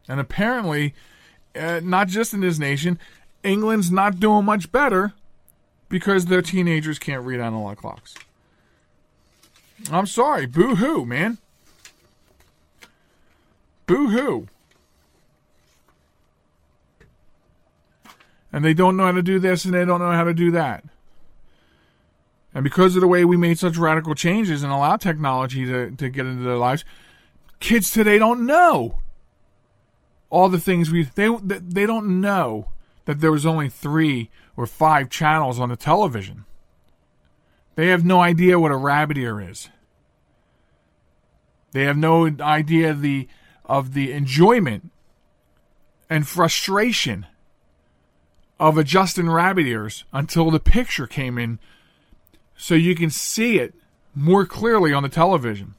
And 0.08 0.20
apparently, 0.20 0.94
uh, 1.54 1.80
not 1.82 2.08
just 2.08 2.34
in 2.34 2.40
this 2.40 2.58
nation, 2.58 2.98
England's 3.42 3.90
not 3.90 4.20
doing 4.20 4.44
much 4.44 4.72
better 4.72 5.12
because 5.88 6.26
their 6.26 6.42
teenagers 6.42 6.98
can't 6.98 7.24
read 7.24 7.40
analog 7.40 7.78
clocks. 7.78 8.14
I'm 9.90 10.06
sorry. 10.06 10.46
Boo 10.46 10.76
hoo, 10.76 11.04
man. 11.04 11.38
Boo 13.86 14.08
hoo. 14.08 14.48
And 18.52 18.64
they 18.64 18.72
don't 18.72 18.96
know 18.96 19.06
how 19.06 19.12
to 19.12 19.22
do 19.22 19.38
this 19.38 19.64
and 19.64 19.74
they 19.74 19.84
don't 19.84 20.00
know 20.00 20.12
how 20.12 20.24
to 20.24 20.34
do 20.34 20.50
that. 20.52 20.84
And 22.54 22.62
because 22.62 22.94
of 22.94 23.00
the 23.00 23.08
way 23.08 23.24
we 23.24 23.36
made 23.36 23.58
such 23.58 23.76
radical 23.76 24.14
changes 24.14 24.62
and 24.62 24.72
allowed 24.72 25.00
technology 25.00 25.66
to, 25.66 25.90
to 25.90 26.08
get 26.08 26.24
into 26.24 26.44
their 26.44 26.56
lives, 26.56 26.84
kids 27.58 27.90
today 27.90 28.18
don't 28.18 28.46
know 28.46 29.00
all 30.30 30.48
the 30.48 30.60
things 30.60 30.90
we 30.90 31.04
they 31.04 31.28
they 31.46 31.86
don't 31.86 32.20
know 32.20 32.68
that 33.04 33.20
there 33.20 33.31
was 33.33 33.44
only 33.44 33.68
3 33.68 34.31
or 34.56 34.66
5 34.66 35.10
channels 35.10 35.60
on 35.60 35.68
the 35.68 35.76
television. 35.76 36.44
They 37.74 37.88
have 37.88 38.04
no 38.04 38.20
idea 38.20 38.58
what 38.58 38.70
a 38.70 38.76
rabbit 38.76 39.18
ear 39.18 39.40
is. 39.40 39.68
They 41.72 41.85
have 41.85 41.96
no 41.96 42.26
idea 42.40 42.94
the 42.94 43.29
of 43.64 43.94
the 43.94 44.12
enjoyment 44.12 44.90
and 46.08 46.26
frustration 46.26 47.26
of 48.60 48.79
adjusting 48.79 49.29
rabbit 49.29 49.66
ears 49.66 50.04
until 50.12 50.50
the 50.50 50.60
picture 50.60 51.06
came 51.06 51.38
in 51.38 51.58
so 52.57 52.75
you 52.75 52.94
can 52.94 53.11
see 53.11 53.59
it 53.59 53.75
more 54.15 54.46
clearly 54.46 54.92
on 54.92 55.02
the 55.02 55.09
television. 55.09 55.75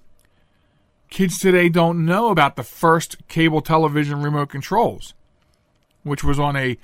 Kids 1.09 1.39
today 1.39 1.69
don't 1.69 2.05
know 2.05 2.29
about 2.29 2.55
the 2.55 2.63
first 2.63 3.27
cable 3.27 3.61
television 3.61 4.21
remote 4.21 4.49
controls, 4.49 5.13
which 6.03 6.23
was 6.23 6.39
on 6.39 6.55
a 6.55 6.77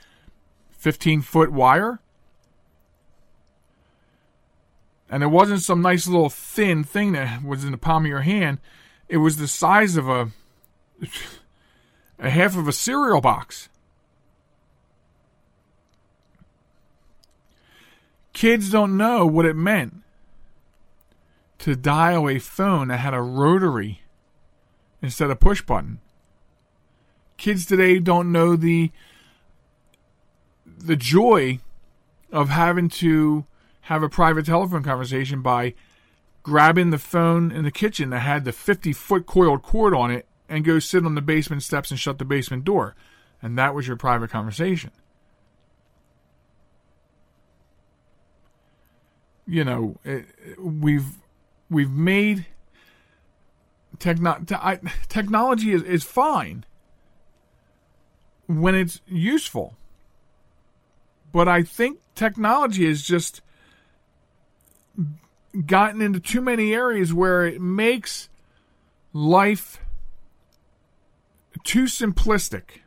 15 0.72 1.22
foot 1.22 1.52
wire 1.52 2.00
And 5.12 5.24
it 5.24 5.28
wasn't 5.28 5.62
some 5.62 5.82
nice 5.82 6.08
little 6.08 6.30
thin 6.30 6.86
thing 6.86 7.12
that 7.12 7.44
was 7.44 7.66
in 7.66 7.72
the 7.72 7.78
palm 7.78 8.06
of 8.06 8.10
your 8.10 8.22
hand. 8.22 8.60
It 9.10 9.18
was 9.18 9.36
the 9.36 9.48
size 9.48 9.98
of 9.98 10.08
a 10.08 10.32
a 12.20 12.30
half 12.30 12.56
of 12.56 12.70
a 12.70 12.72
cereal 12.72 13.20
box. 13.20 13.68
Kids 18.34 18.70
don't 18.70 18.98
know 18.98 19.26
what 19.26 19.46
it 19.46 19.56
meant 19.56 20.02
to 21.60 21.76
dial 21.76 22.28
a 22.28 22.40
phone 22.40 22.88
that 22.88 22.98
had 22.98 23.14
a 23.14 23.22
rotary 23.22 24.02
instead 25.02 25.30
of 25.30 25.40
push 25.40 25.62
button. 25.62 26.00
Kids 27.38 27.66
today 27.66 28.00
don't 28.00 28.32
know 28.32 28.56
the 28.56 28.92
the 30.66 30.96
joy 30.96 31.60
of 32.32 32.50
having 32.50 32.90
to 32.90 33.46
have 33.82 34.02
a 34.02 34.10
private 34.10 34.46
telephone 34.46 34.84
conversation 34.84 35.42
by 35.42 35.74
grabbing 36.44 36.90
the 36.90 36.98
phone 36.98 37.52
in 37.52 37.64
the 37.64 37.72
kitchen 37.72 38.10
that 38.10 38.20
had 38.20 38.46
the 38.46 38.52
50 38.52 38.94
foot 38.94 39.26
coiled 39.26 39.62
cord 39.62 39.94
on 39.94 40.10
it 40.10 40.26
and 40.50 40.66
go 40.66 40.80
sit 40.80 41.06
on 41.06 41.16
the 41.16 41.22
basement 41.22 41.64
steps 41.64 41.92
and 41.92 42.00
shut 42.00 42.18
the 42.18 42.26
basement 42.26 42.64
door. 42.64 42.96
And 43.42 43.58
that 43.58 43.76
was 43.76 43.88
your 43.88 43.98
private 43.98 44.30
conversation. 44.30 44.92
You 49.46 49.64
know, 49.64 49.98
it, 50.04 50.26
we've 50.60 51.18
we've 51.70 51.92
made 51.92 52.46
techno- 54.00 54.44
te- 54.46 54.90
technology 55.08 55.72
is, 55.72 55.84
is 55.84 56.04
fine 56.04 56.66
when 58.48 58.76
it's 58.76 59.02
useful. 59.08 59.78
But 61.32 61.48
I 61.48 61.64
think 61.64 62.00
technology 62.14 62.86
has 62.88 63.04
just 63.04 63.42
gotten 65.66 66.02
into 66.02 66.20
too 66.20 66.42
many 66.42 66.74
areas 66.74 67.14
where 67.14 67.46
it 67.46 67.62
makes 67.62 68.30
life 69.14 69.80
too 71.64 71.84
simplistic. 71.84 72.82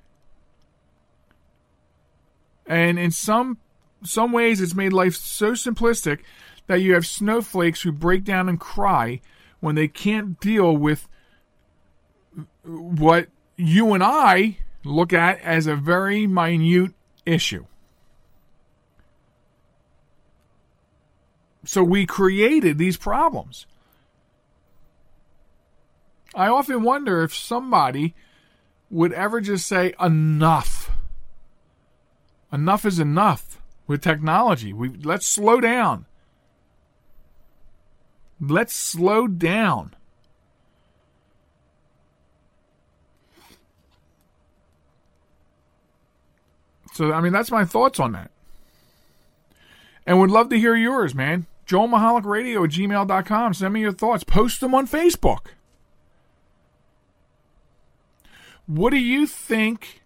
And 2.66 2.98
in 2.98 3.10
some 3.10 3.58
some 4.04 4.32
ways 4.32 4.60
it's 4.60 4.74
made 4.74 4.92
life 4.92 5.14
so 5.16 5.52
simplistic 5.52 6.20
that 6.66 6.80
you 6.80 6.94
have 6.94 7.06
snowflakes 7.06 7.82
who 7.82 7.92
break 7.92 8.24
down 8.24 8.48
and 8.48 8.60
cry 8.60 9.20
when 9.60 9.74
they 9.74 9.88
can't 9.88 10.38
deal 10.40 10.76
with 10.76 11.08
what 12.62 13.28
you 13.56 13.94
and 13.94 14.02
I 14.02 14.58
look 14.84 15.12
at 15.12 15.40
as 15.40 15.66
a 15.66 15.76
very 15.76 16.26
minute 16.26 16.92
issue. 17.24 17.66
So 21.64 21.82
we 21.82 22.04
created 22.04 22.76
these 22.76 22.98
problems. 22.98 23.66
I 26.34 26.48
often 26.48 26.82
wonder 26.82 27.22
if 27.22 27.34
somebody 27.34 28.14
would 28.90 29.12
ever 29.12 29.40
just 29.40 29.66
say 29.66 29.94
enough. 29.98 30.90
Enough 32.52 32.84
is 32.84 32.98
enough 32.98 33.62
with 33.86 34.02
technology. 34.02 34.72
We 34.72 34.88
let's 34.88 35.26
slow 35.26 35.60
down. 35.60 36.06
Let's 38.40 38.74
slow 38.74 39.26
down. 39.26 39.94
So 46.92 47.12
I 47.12 47.20
mean 47.20 47.32
that's 47.32 47.50
my 47.50 47.64
thoughts 47.64 47.98
on 48.00 48.12
that. 48.12 48.30
And 50.06 50.20
would 50.20 50.30
love 50.30 50.50
to 50.50 50.58
hear 50.58 50.76
yours, 50.76 51.14
man. 51.14 51.46
Joel 51.66 51.88
Michalec 51.88 52.24
Radio 52.24 52.64
at 52.64 52.70
gmail.com. 52.70 53.54
Send 53.54 53.72
me 53.72 53.80
your 53.80 53.92
thoughts. 53.92 54.22
Post 54.22 54.60
them 54.60 54.74
on 54.74 54.86
Facebook. 54.86 55.46
What 58.66 58.90
do 58.90 58.98
you 58.98 59.26
think, 59.26 60.02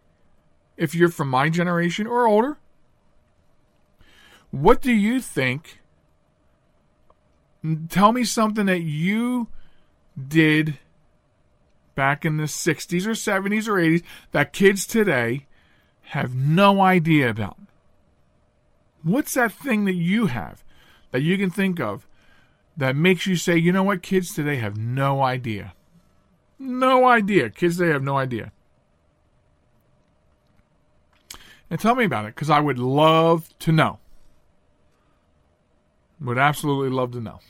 if 0.77 0.95
you're 0.95 1.09
from 1.09 1.29
my 1.29 1.49
generation 1.49 2.07
or 2.07 2.27
older? 2.27 2.59
What 4.51 4.81
do 4.81 4.93
you 4.93 5.21
think? 5.21 5.81
Tell 7.89 8.13
me 8.13 8.25
something 8.25 8.67
that 8.67 8.83
you 8.83 9.49
did 10.17 10.79
back 11.95 12.25
in 12.25 12.37
the 12.37 12.45
60s 12.45 13.07
or 13.07 13.11
70s 13.11 13.67
or 13.67 13.75
80s 13.75 14.03
that 14.33 14.53
kids 14.53 14.87
today 14.87 15.47
have 16.03 16.35
no 16.35 16.81
idea 16.81 17.29
about. 17.29 17.59
What's 19.03 19.35
that 19.35 19.53
thing 19.53 19.85
that 19.85 19.95
you 19.95 20.27
have 20.27 20.65
that 21.11 21.23
you 21.23 21.37
can 21.37 21.51
think 21.51 21.81
of 21.81 22.07
that 22.77 22.97
makes 22.97 23.27
you 23.27 23.37
say, 23.37 23.57
you 23.57 23.73
know 23.73 23.83
what, 23.83 24.03
kids 24.03 24.33
today 24.33 24.57
have 24.57 24.77
no 24.77 25.23
idea? 25.23 25.75
No 26.59 27.07
idea. 27.07 27.51
Kids 27.51 27.77
today 27.77 27.93
have 27.93 28.03
no 28.03 28.17
idea. 28.17 28.53
And 31.71 31.79
tell 31.79 31.95
me 31.95 32.05
about 32.05 32.25
it 32.25 32.35
because 32.35 32.51
I 32.51 32.61
would 32.61 32.79
love 32.79 33.53
to 33.61 33.73
know. 33.73 33.99
Would 36.21 36.39
absolutely 36.39 36.91
love 36.91 37.13
to 37.13 37.21
know. 37.21 37.41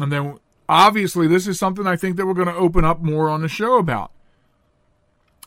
And 0.00 0.10
then 0.10 0.38
obviously 0.68 1.26
this 1.26 1.46
is 1.46 1.58
something 1.58 1.86
I 1.86 1.96
think 1.96 2.16
that 2.16 2.26
we're 2.26 2.34
going 2.34 2.48
to 2.48 2.54
open 2.54 2.84
up 2.84 3.00
more 3.00 3.28
on 3.28 3.42
the 3.42 3.48
show 3.48 3.78
about. 3.78 4.10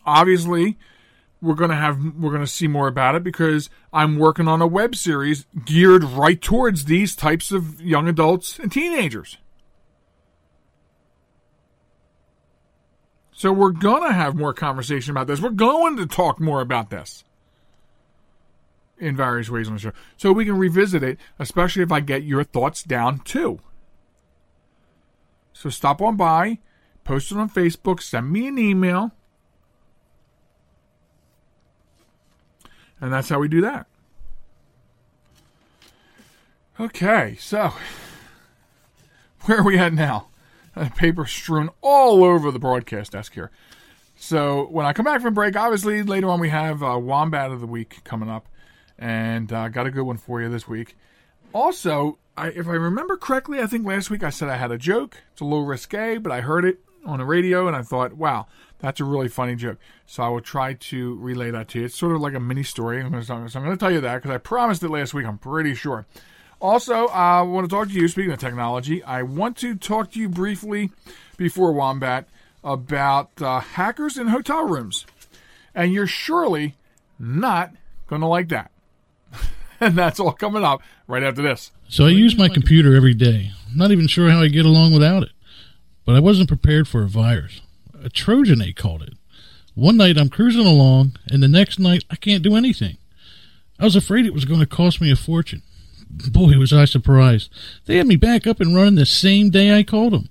Obviously, 0.05 0.77
we're 1.41 1.55
going 1.55 1.71
to 1.71 1.75
have 1.75 1.99
we're 2.15 2.29
going 2.29 2.41
to 2.41 2.47
see 2.47 2.67
more 2.67 2.87
about 2.87 3.15
it 3.15 3.23
because 3.23 3.69
I'm 3.91 4.17
working 4.17 4.47
on 4.47 4.61
a 4.61 4.67
web 4.67 4.95
series 4.95 5.45
geared 5.65 6.03
right 6.03 6.41
towards 6.41 6.85
these 6.85 7.15
types 7.15 7.51
of 7.51 7.81
young 7.81 8.07
adults 8.07 8.59
and 8.59 8.71
teenagers. 8.71 9.37
So 13.31 13.51
we're 13.51 13.71
going 13.71 14.03
to 14.07 14.13
have 14.13 14.35
more 14.35 14.53
conversation 14.53 15.11
about 15.11 15.27
this. 15.27 15.41
We're 15.41 15.49
going 15.49 15.97
to 15.97 16.05
talk 16.05 16.39
more 16.39 16.61
about 16.61 16.89
this 16.89 17.24
in 18.97 19.15
various 19.15 19.49
ways 19.49 19.67
on 19.67 19.73
the 19.75 19.79
show. 19.79 19.91
So 20.17 20.31
we 20.31 20.45
can 20.45 20.57
revisit 20.57 21.03
it, 21.03 21.17
especially 21.39 21.83
if 21.83 21.91
I 21.91 21.99
get 21.99 22.23
your 22.23 22.43
thoughts 22.43 22.83
down 22.83 23.19
too. 23.19 23.59
So 25.53 25.69
stop 25.69 26.01
on 26.01 26.15
by, 26.15 26.59
post 27.03 27.31
it 27.31 27.37
on 27.37 27.49
Facebook, 27.49 28.01
send 28.01 28.31
me 28.31 28.47
an 28.47 28.57
email. 28.57 29.11
And 32.99 33.11
that's 33.11 33.29
how 33.29 33.39
we 33.39 33.47
do 33.47 33.61
that. 33.61 33.87
Okay, 36.79 37.37
so 37.39 37.73
where 39.45 39.59
are 39.59 39.63
we 39.63 39.77
at 39.77 39.93
now? 39.93 40.27
Uh, 40.75 40.89
paper 40.89 41.25
strewn 41.25 41.69
all 41.81 42.23
over 42.23 42.51
the 42.51 42.59
broadcast 42.59 43.13
desk 43.13 43.33
here. 43.33 43.49
So 44.17 44.67
when 44.67 44.85
I 44.85 44.91
come 44.91 45.05
back 45.05 45.21
from 45.21 45.33
break, 45.33 45.55
obviously 45.55 46.03
later 46.03 46.29
on 46.29 46.39
we 46.39 46.49
have 46.49 46.83
uh, 46.83 46.97
Wombat 46.99 47.51
of 47.51 47.61
the 47.61 47.67
Week 47.67 48.03
coming 48.03 48.29
up, 48.29 48.47
and 48.97 49.51
uh, 49.51 49.67
got 49.69 49.87
a 49.87 49.91
good 49.91 50.03
one 50.03 50.17
for 50.17 50.41
you 50.41 50.49
this 50.49 50.67
week. 50.67 50.95
Also, 51.53 52.17
I, 52.37 52.49
if 52.49 52.67
I 52.67 52.73
remember 52.73 53.17
correctly, 53.17 53.61
I 53.61 53.67
think 53.67 53.85
last 53.85 54.09
week 54.09 54.23
I 54.23 54.29
said 54.29 54.49
I 54.49 54.57
had 54.57 54.71
a 54.71 54.77
joke. 54.77 55.21
It's 55.31 55.41
a 55.41 55.45
little 55.45 55.65
risque, 55.65 56.17
but 56.17 56.31
I 56.31 56.41
heard 56.41 56.65
it 56.65 56.79
on 57.05 57.19
the 57.19 57.25
radio 57.25 57.67
and 57.67 57.75
I 57.75 57.81
thought, 57.81 58.13
wow, 58.13 58.47
that's 58.79 58.99
a 58.99 59.05
really 59.05 59.29
funny 59.29 59.55
joke. 59.55 59.77
So 60.05 60.23
I 60.23 60.29
will 60.29 60.41
try 60.41 60.73
to 60.73 61.15
relay 61.15 61.51
that 61.51 61.69
to 61.69 61.79
you. 61.79 61.85
It's 61.85 61.95
sort 61.95 62.15
of 62.15 62.21
like 62.21 62.33
a 62.33 62.39
mini 62.39 62.63
story. 62.63 63.01
So 63.23 63.35
I'm 63.35 63.47
going 63.47 63.71
to 63.71 63.77
tell 63.77 63.91
you 63.91 64.01
that 64.01 64.15
because 64.15 64.31
I 64.31 64.37
promised 64.37 64.83
it 64.83 64.89
last 64.89 65.13
week. 65.13 65.25
I'm 65.25 65.37
pretty 65.37 65.75
sure. 65.75 66.05
Also, 66.59 67.07
I 67.07 67.41
want 67.41 67.69
to 67.69 67.73
talk 67.73 67.89
to 67.89 67.93
you, 67.93 68.07
speaking 68.07 68.31
of 68.31 68.39
technology, 68.39 69.03
I 69.03 69.23
want 69.23 69.57
to 69.57 69.75
talk 69.75 70.11
to 70.11 70.19
you 70.19 70.29
briefly 70.29 70.91
before 71.37 71.71
Wombat 71.71 72.27
about 72.63 73.41
uh, 73.41 73.59
hackers 73.59 74.17
in 74.17 74.27
hotel 74.27 74.65
rooms. 74.65 75.05
And 75.73 75.93
you're 75.93 76.07
surely 76.07 76.75
not 77.19 77.73
going 78.07 78.21
to 78.21 78.27
like 78.27 78.49
that. 78.49 78.71
and 79.79 79.95
that's 79.95 80.19
all 80.19 80.31
coming 80.31 80.63
up 80.63 80.81
right 81.07 81.23
after 81.23 81.41
this. 81.41 81.71
So 81.87 82.05
I 82.05 82.09
use 82.09 82.37
my 82.37 82.49
computer 82.49 82.95
every 82.95 83.13
day. 83.13 83.51
I'm 83.69 83.77
not 83.77 83.91
even 83.91 84.07
sure 84.07 84.29
how 84.29 84.41
I 84.41 84.47
get 84.47 84.65
along 84.65 84.93
without 84.93 85.23
it. 85.23 85.31
But 86.05 86.15
I 86.15 86.19
wasn't 86.19 86.47
prepared 86.47 86.87
for 86.87 87.03
a 87.03 87.07
virus. 87.07 87.61
A 88.03 88.09
Trojan, 88.09 88.59
they 88.59 88.71
called 88.71 89.01
it. 89.01 89.13
One 89.73 89.97
night 89.97 90.17
I'm 90.17 90.29
cruising 90.29 90.65
along, 90.65 91.17
and 91.29 91.43
the 91.43 91.47
next 91.47 91.79
night 91.79 92.05
I 92.09 92.15
can't 92.15 92.43
do 92.43 92.55
anything. 92.55 92.97
I 93.79 93.83
was 93.83 93.95
afraid 93.95 94.25
it 94.25 94.33
was 94.33 94.45
going 94.45 94.61
to 94.61 94.65
cost 94.65 95.01
me 95.01 95.11
a 95.11 95.15
fortune. 95.15 95.61
Boy, 96.31 96.57
was 96.57 96.71
I 96.71 96.85
surprised. 96.85 97.51
They 97.85 97.97
had 97.97 98.07
me 98.07 98.15
back 98.15 98.47
up 98.47 98.61
and 98.61 98.75
running 98.75 98.95
the 98.95 99.05
same 99.05 99.49
day 99.49 99.77
I 99.77 99.83
called 99.83 100.13
them. 100.13 100.29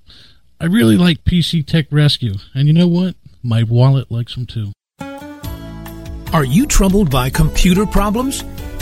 I 0.60 0.66
really 0.66 0.96
like 0.96 1.24
PC 1.24 1.66
Tech 1.66 1.86
Rescue, 1.90 2.34
and 2.54 2.68
you 2.68 2.72
know 2.72 2.88
what? 2.88 3.16
My 3.42 3.64
wallet 3.64 4.10
likes 4.10 4.34
them 4.34 4.46
too. 4.46 4.72
Are 6.32 6.44
you 6.44 6.66
troubled 6.66 7.10
by 7.10 7.28
computer 7.28 7.84
problems? 7.84 8.42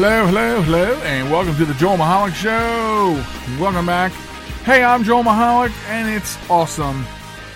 Hello, 0.00 0.26
hello, 0.26 0.62
hello, 0.62 0.94
and 1.02 1.28
welcome 1.28 1.56
to 1.56 1.64
the 1.64 1.74
Joel 1.74 1.96
Michalec 1.96 2.32
Show. 2.32 3.20
Welcome 3.60 3.84
back. 3.84 4.12
Hey, 4.62 4.84
I'm 4.84 5.02
Joel 5.02 5.24
Michalec, 5.24 5.72
and 5.88 6.08
it's 6.08 6.38
awesome 6.48 7.04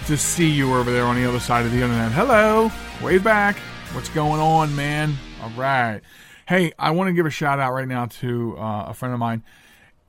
to 0.09 0.17
see 0.17 0.51
you 0.51 0.75
over 0.75 0.91
there 0.91 1.05
on 1.05 1.15
the 1.15 1.25
other 1.25 1.39
side 1.39 1.65
of 1.65 1.71
the 1.71 1.81
internet. 1.81 2.11
Hello, 2.11 2.69
wave 3.01 3.23
back. 3.23 3.59
What's 3.93 4.09
going 4.09 4.41
on, 4.41 4.75
man? 4.75 5.15
All 5.41 5.51
right. 5.51 6.01
Hey, 6.49 6.73
I 6.81 6.91
want 6.91 7.07
to 7.07 7.13
give 7.13 7.27
a 7.27 7.31
shout 7.31 7.61
out 7.61 7.75
right 7.75 7.87
now 7.87 8.07
to 8.07 8.59
uh, 8.59 8.87
a 8.89 8.93
friend 8.93 9.15
of 9.15 9.21
mine. 9.21 9.45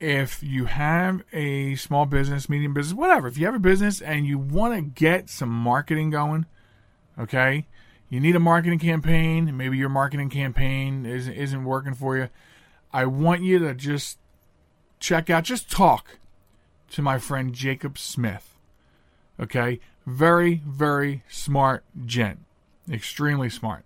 If 0.00 0.42
you 0.42 0.64
have 0.64 1.22
a 1.32 1.76
small 1.76 2.04
business, 2.04 2.48
medium 2.48 2.74
business, 2.74 2.98
whatever, 2.98 3.28
if 3.28 3.38
you 3.38 3.46
have 3.46 3.54
a 3.54 3.60
business 3.60 4.00
and 4.00 4.26
you 4.26 4.38
want 4.38 4.74
to 4.74 4.82
get 4.82 5.30
some 5.30 5.50
marketing 5.50 6.10
going, 6.10 6.46
okay, 7.16 7.68
you 8.14 8.20
need 8.20 8.36
a 8.36 8.40
marketing 8.40 8.78
campaign, 8.78 9.56
maybe 9.56 9.76
your 9.76 9.88
marketing 9.88 10.30
campaign 10.30 11.04
isn't, 11.04 11.32
isn't 11.32 11.64
working 11.64 11.94
for 11.94 12.16
you, 12.16 12.28
I 12.92 13.06
want 13.06 13.42
you 13.42 13.58
to 13.58 13.74
just 13.74 14.18
check 15.00 15.30
out, 15.30 15.42
just 15.42 15.68
talk 15.68 16.18
to 16.92 17.02
my 17.02 17.18
friend 17.18 17.52
Jacob 17.52 17.98
Smith. 17.98 18.54
Okay? 19.40 19.80
Very, 20.06 20.62
very 20.64 21.24
smart 21.28 21.82
gent. 22.06 22.38
Extremely 22.88 23.50
smart. 23.50 23.84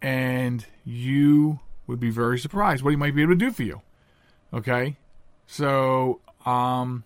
And 0.00 0.64
you 0.84 1.58
would 1.88 1.98
be 1.98 2.10
very 2.10 2.38
surprised 2.38 2.84
what 2.84 2.90
he 2.90 2.96
might 2.96 3.16
be 3.16 3.22
able 3.22 3.32
to 3.32 3.38
do 3.38 3.50
for 3.50 3.64
you. 3.64 3.82
Okay? 4.54 4.98
So, 5.48 6.20
um, 6.46 7.02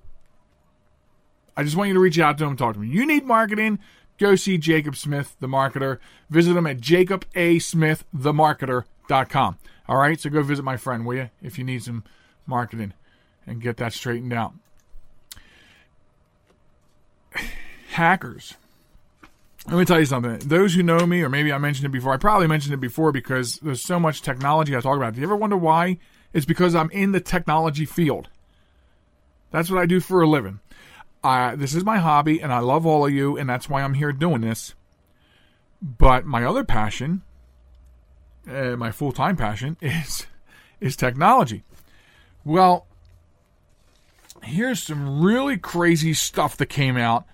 I 1.57 1.63
just 1.63 1.77
want 1.77 1.89
you 1.89 1.95
to 1.95 2.01
reach 2.01 2.19
out 2.19 2.37
to 2.37 2.45
him 2.45 2.59
talk 2.59 2.75
to 2.75 2.81
me. 2.81 2.89
You 2.89 3.07
need 3.07 3.25
marketing, 3.25 3.79
go 4.19 4.37
see 4.37 4.59
Jacob 4.59 4.97
Smith, 4.97 5.37
the 5.41 5.47
marketer. 5.47 5.99
Visit 6.31 6.57
him 6.57 6.67
at 6.67 6.79
jacobasmiththemarketer.com. 6.79 9.59
All 9.87 9.97
right, 9.97 10.19
so 10.19 10.31
go 10.31 10.43
visit 10.43 10.63
my 10.63 10.77
friend, 10.77 11.05
will 11.05 11.17
you, 11.17 11.31
if 11.43 11.59
you 11.59 11.65
need 11.65 11.83
some 11.83 12.05
marketing 12.47 12.95
and 13.47 13.61
get 13.61 13.77
that 13.79 13.93
straightened 13.93 14.33
out. 14.33 14.55
Hackers. 17.91 18.55
Let 19.67 19.79
me 19.79 19.85
tell 19.85 19.99
you 19.99 20.07
something. 20.07 20.39
Those 20.39 20.75
who 20.75 20.83
know 20.83 21.07
me, 21.07 21.23
or 21.23 21.29
maybe 21.29 21.53
I 21.53 21.59
mentioned 21.59 21.87
it 21.87 21.93
before, 21.93 22.13
I 22.13 22.19
probably 22.19 22.47
mentioned 22.47 22.75
it 22.75 22.81
before 22.81 23.13
because 23.13 23.59
there's 23.61 23.83
so 23.83 23.99
much 23.99 24.21
technology 24.21 24.77
I 24.77 24.81
talk 24.81 24.97
about. 24.97 25.15
Do 25.15 25.21
you 25.21 25.27
ever 25.27 25.37
wonder 25.37 25.57
why? 25.57 25.99
It's 26.33 26.45
because 26.45 26.75
I'm 26.75 26.91
in 26.91 27.13
the 27.13 27.21
technology 27.21 27.87
field. 27.87 28.29
That's 29.53 29.71
what 29.71 29.81
I 29.81 29.87
do 29.87 30.01
for 30.01 30.21
a 30.21 30.27
living. 30.27 30.61
I, 31.25 31.57
this 31.57 31.75
is 31.75 31.85
my 31.85 31.99
hobby, 31.99 32.41
and 32.41 32.53
I 32.53 32.59
love 32.59 32.85
all 32.85 33.07
of 33.07 33.13
you, 33.13 33.37
and 33.39 33.49
that's 33.49 33.69
why 33.69 33.83
I'm 33.83 33.95
here 33.95 34.13
doing 34.13 34.43
this. 34.43 34.75
But 35.81 36.27
my 36.27 36.45
other 36.45 36.65
passion, 36.65 37.23
uh, 38.49 38.77
my 38.77 38.93
full 38.93 39.11
time 39.11 39.37
passion, 39.37 39.79
is 39.81 40.27
is 40.81 40.97
technology. 40.97 41.65
Well, 42.45 42.87
here's 44.43 44.83
some 44.83 45.23
really 45.23 45.57
crazy 45.57 46.13
stuff 46.13 46.59
that 46.59 46.67
came 46.67 46.99
out 46.99 47.25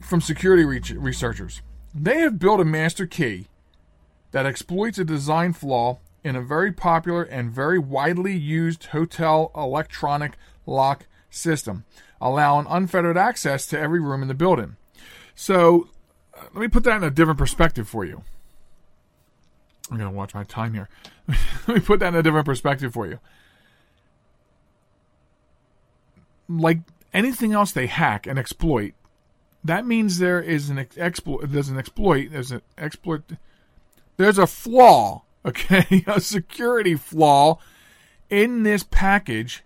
from 0.00 0.20
security 0.20 0.64
re- 0.64 0.80
researchers. 0.96 1.60
They 1.92 2.20
have 2.20 2.38
built 2.38 2.60
a 2.60 2.64
master 2.64 3.06
key 3.06 3.46
that 4.30 4.46
exploits 4.46 4.98
a 4.98 5.04
design 5.04 5.52
flaw 5.52 5.98
in 6.22 6.36
a 6.36 6.42
very 6.42 6.72
popular 6.72 7.24
and 7.24 7.50
very 7.50 7.78
widely 7.78 8.36
used 8.36 8.86
hotel 8.86 9.50
electronic 9.56 10.36
lock 10.66 11.06
system, 11.34 11.84
allowing 12.20 12.66
unfettered 12.68 13.16
access 13.16 13.66
to 13.66 13.78
every 13.78 14.00
room 14.00 14.22
in 14.22 14.28
the 14.28 14.34
building. 14.34 14.76
So, 15.34 15.88
uh, 16.36 16.44
let 16.54 16.60
me 16.60 16.68
put 16.68 16.84
that 16.84 16.96
in 16.96 17.04
a 17.04 17.10
different 17.10 17.38
perspective 17.38 17.88
for 17.88 18.04
you. 18.04 18.22
I'm 19.90 19.98
going 19.98 20.10
to 20.10 20.16
watch 20.16 20.34
my 20.34 20.44
time 20.44 20.74
here. 20.74 20.88
let 21.66 21.74
me 21.74 21.80
put 21.80 22.00
that 22.00 22.08
in 22.08 22.16
a 22.16 22.22
different 22.22 22.46
perspective 22.46 22.92
for 22.92 23.06
you. 23.06 23.18
Like 26.48 26.78
anything 27.12 27.52
else 27.52 27.72
they 27.72 27.86
hack 27.86 28.26
and 28.26 28.38
exploit, 28.38 28.94
that 29.62 29.86
means 29.86 30.18
there 30.18 30.40
is 30.40 30.70
an 30.70 30.86
exploit. 30.96 31.50
There's 31.50 31.68
an 31.68 31.78
exploit. 31.78 32.30
There's 32.30 32.50
an 32.50 32.62
exploit. 32.76 33.22
There's 34.16 34.38
a 34.38 34.46
flaw. 34.46 35.22
Okay, 35.46 36.02
a 36.06 36.22
security 36.22 36.94
flaw 36.94 37.58
in 38.30 38.62
this 38.62 38.82
package 38.82 39.62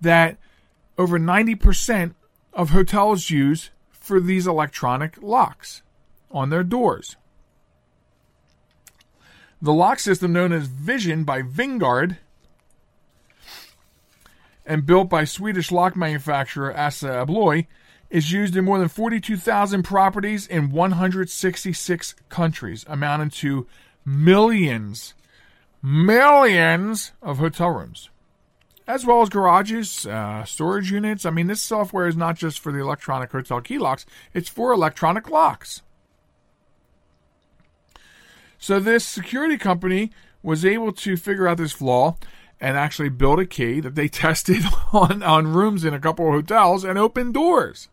that 0.00 0.38
over 0.98 1.18
90% 1.18 2.14
of 2.52 2.70
hotels 2.70 3.30
use 3.30 3.70
for 3.90 4.20
these 4.20 4.46
electronic 4.46 5.22
locks 5.22 5.82
on 6.30 6.50
their 6.50 6.64
doors. 6.64 7.16
The 9.62 9.72
lock 9.72 10.00
system, 10.00 10.32
known 10.32 10.52
as 10.52 10.66
Vision 10.66 11.24
by 11.24 11.42
VingCard, 11.42 12.18
and 14.66 14.84
built 14.84 15.08
by 15.08 15.24
Swedish 15.24 15.72
lock 15.72 15.96
manufacturer 15.96 16.72
Assa 16.72 17.08
Abloy, 17.08 17.66
is 18.10 18.32
used 18.32 18.56
in 18.56 18.64
more 18.64 18.78
than 18.78 18.88
42,000 18.88 19.82
properties 19.82 20.46
in 20.46 20.70
166 20.70 22.14
countries, 22.28 22.84
amounting 22.88 23.30
to 23.30 23.66
millions, 24.04 25.14
millions 25.82 27.12
of 27.22 27.38
hotel 27.38 27.70
rooms 27.70 28.10
as 28.88 29.04
well 29.04 29.20
as 29.20 29.28
garages, 29.28 30.06
uh, 30.06 30.44
storage 30.46 30.90
units. 30.90 31.26
I 31.26 31.30
mean, 31.30 31.46
this 31.46 31.62
software 31.62 32.08
is 32.08 32.16
not 32.16 32.36
just 32.36 32.58
for 32.58 32.72
the 32.72 32.80
electronic 32.80 33.30
hotel 33.30 33.60
key 33.60 33.78
locks, 33.78 34.06
it's 34.32 34.48
for 34.48 34.72
electronic 34.72 35.28
locks. 35.28 35.82
So, 38.58 38.80
this 38.80 39.04
security 39.04 39.58
company 39.58 40.10
was 40.42 40.64
able 40.64 40.92
to 40.92 41.16
figure 41.18 41.46
out 41.46 41.58
this 41.58 41.72
flaw 41.72 42.16
and 42.60 42.76
actually 42.76 43.10
build 43.10 43.38
a 43.38 43.46
key 43.46 43.78
that 43.80 43.94
they 43.94 44.08
tested 44.24 44.64
on, 44.92 45.22
on 45.22 45.52
rooms 45.52 45.84
in 45.84 45.92
a 45.92 46.00
couple 46.00 46.26
of 46.26 46.32
hotels 46.32 46.82
and 46.82 46.98
opened 46.98 47.34
doors. 47.34 47.88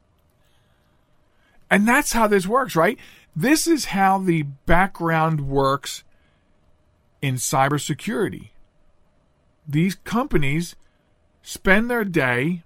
And 1.69 1.87
that's 1.87 2.13
how 2.13 2.27
this 2.27 2.47
works, 2.47 2.75
right? 2.75 2.97
This 3.35 3.67
is 3.67 3.85
how 3.85 4.17
the 4.17 4.43
background 4.43 5.41
works 5.41 6.03
in 7.21 7.35
cybersecurity. 7.35 8.49
These 9.67 9.95
companies 9.95 10.75
spend 11.45 11.91
their 11.91 12.03
day 12.03 12.63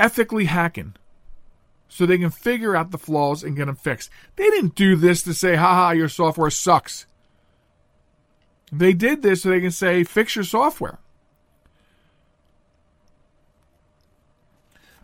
ethically 0.00 0.46
hacking 0.46 0.94
so 1.88 2.04
they 2.04 2.18
can 2.18 2.30
figure 2.30 2.74
out 2.74 2.90
the 2.90 2.98
flaws 2.98 3.44
and 3.44 3.56
get 3.56 3.66
them 3.66 3.76
fixed. 3.76 4.10
They 4.34 4.50
didn't 4.50 4.74
do 4.74 4.96
this 4.96 5.22
to 5.22 5.32
say, 5.32 5.54
haha, 5.54 5.92
your 5.92 6.08
software 6.08 6.50
sucks. 6.50 7.06
They 8.72 8.92
did 8.92 9.22
this 9.22 9.42
so 9.42 9.50
they 9.50 9.60
can 9.60 9.70
say, 9.70 10.02
fix 10.02 10.34
your 10.34 10.44
software. 10.44 10.98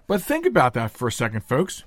But 0.09 0.23
think 0.23 0.47
about 0.47 0.75
that 0.75 0.91
for 0.91 1.07
a 1.07 1.13
second, 1.13 1.45
folks. 1.45 1.85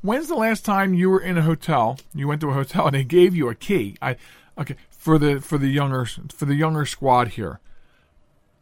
When's 0.00 0.26
the 0.26 0.34
last 0.34 0.64
time 0.64 0.94
you 0.94 1.10
were 1.10 1.20
in 1.20 1.38
a 1.38 1.42
hotel? 1.42 1.98
You 2.12 2.26
went 2.26 2.40
to 2.40 2.50
a 2.50 2.54
hotel 2.54 2.86
and 2.86 2.96
they 2.96 3.04
gave 3.04 3.36
you 3.36 3.48
a 3.48 3.54
key. 3.54 3.96
I 4.02 4.16
okay 4.58 4.76
for 5.02 5.18
the 5.18 5.40
for 5.40 5.58
the 5.58 5.66
younger 5.66 6.04
for 6.04 6.44
the 6.44 6.54
younger 6.54 6.86
squad 6.86 7.28
here. 7.28 7.58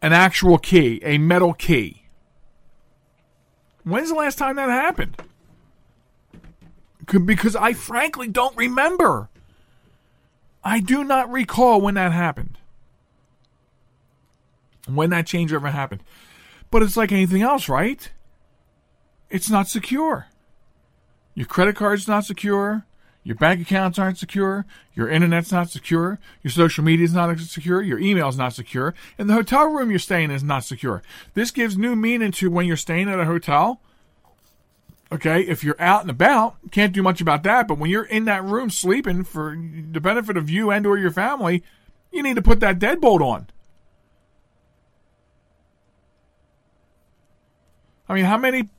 An 0.00 0.14
actual 0.14 0.56
key, 0.56 0.98
a 1.02 1.18
metal 1.18 1.52
key. 1.52 2.04
When's 3.84 4.08
the 4.08 4.14
last 4.14 4.38
time 4.38 4.56
that 4.56 4.70
happened? 4.70 5.22
Because 7.04 7.54
I 7.54 7.74
frankly 7.74 8.26
don't 8.26 8.56
remember. 8.56 9.28
I 10.64 10.80
do 10.80 11.04
not 11.04 11.30
recall 11.30 11.82
when 11.82 11.94
that 11.94 12.12
happened. 12.12 12.56
When 14.88 15.10
that 15.10 15.26
change 15.26 15.52
ever 15.52 15.68
happened. 15.68 16.02
But 16.70 16.82
it's 16.82 16.96
like 16.96 17.12
anything 17.12 17.42
else, 17.42 17.68
right? 17.68 18.10
It's 19.28 19.50
not 19.50 19.68
secure. 19.68 20.28
Your 21.34 21.46
credit 21.46 21.76
card's 21.76 22.08
not 22.08 22.24
secure. 22.24 22.86
Your 23.22 23.36
bank 23.36 23.60
accounts 23.60 23.98
aren't 23.98 24.18
secure. 24.18 24.64
Your 24.94 25.08
internet's 25.08 25.52
not 25.52 25.68
secure. 25.68 26.18
Your 26.42 26.50
social 26.50 26.82
media's 26.82 27.12
not 27.12 27.38
secure. 27.38 27.82
Your 27.82 27.98
email's 27.98 28.38
not 28.38 28.54
secure. 28.54 28.94
And 29.18 29.28
the 29.28 29.34
hotel 29.34 29.66
room 29.66 29.90
you're 29.90 29.98
staying 29.98 30.30
in 30.30 30.36
is 30.36 30.42
not 30.42 30.64
secure. 30.64 31.02
This 31.34 31.50
gives 31.50 31.76
new 31.76 31.94
meaning 31.94 32.32
to 32.32 32.50
when 32.50 32.66
you're 32.66 32.76
staying 32.76 33.10
at 33.10 33.20
a 33.20 33.26
hotel. 33.26 33.80
Okay, 35.12 35.42
if 35.42 35.62
you're 35.62 35.80
out 35.80 36.02
and 36.02 36.10
about, 36.10 36.56
can't 36.70 36.92
do 36.92 37.02
much 37.02 37.20
about 37.20 37.42
that. 37.42 37.68
But 37.68 37.78
when 37.78 37.90
you're 37.90 38.04
in 38.04 38.24
that 38.24 38.44
room 38.44 38.70
sleeping 38.70 39.24
for 39.24 39.54
the 39.56 40.00
benefit 40.00 40.36
of 40.36 40.48
you 40.48 40.70
and 40.70 40.86
or 40.86 40.96
your 40.96 41.10
family, 41.10 41.62
you 42.10 42.22
need 42.22 42.36
to 42.36 42.42
put 42.42 42.60
that 42.60 42.78
deadbolt 42.78 43.20
on. 43.20 43.48
I 48.08 48.14
mean, 48.14 48.24
how 48.24 48.38
many 48.38 48.70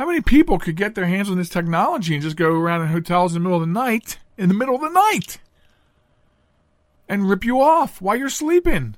how 0.00 0.06
many 0.06 0.22
people 0.22 0.58
could 0.58 0.76
get 0.76 0.94
their 0.94 1.04
hands 1.04 1.28
on 1.28 1.36
this 1.36 1.50
technology 1.50 2.14
and 2.14 2.22
just 2.22 2.34
go 2.34 2.48
around 2.54 2.80
in 2.80 2.86
hotels 2.86 3.36
in 3.36 3.42
the 3.42 3.46
middle 3.46 3.62
of 3.62 3.68
the 3.68 3.70
night, 3.70 4.18
in 4.38 4.48
the 4.48 4.54
middle 4.54 4.74
of 4.74 4.80
the 4.80 4.88
night, 4.88 5.36
and 7.06 7.28
rip 7.28 7.44
you 7.44 7.60
off 7.60 8.00
while 8.00 8.16
you're 8.16 8.30
sleeping? 8.30 8.96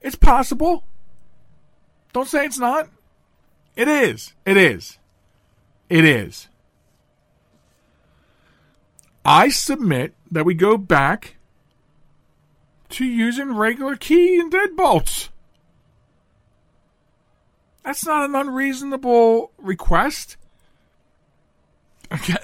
It's 0.00 0.14
possible. 0.14 0.84
Don't 2.12 2.28
say 2.28 2.44
it's 2.44 2.60
not. 2.60 2.88
It 3.74 3.88
is. 3.88 4.32
It 4.46 4.56
is. 4.56 4.98
It 5.90 6.04
is. 6.04 6.46
I 9.24 9.48
submit 9.48 10.14
that 10.30 10.44
we 10.44 10.54
go 10.54 10.76
back 10.76 11.34
to 12.90 13.04
using 13.04 13.56
regular 13.56 13.96
key 13.96 14.38
and 14.38 14.52
deadbolts. 14.52 15.30
That's 17.84 18.06
not 18.06 18.28
an 18.28 18.34
unreasonable 18.34 19.52
request. 19.58 20.36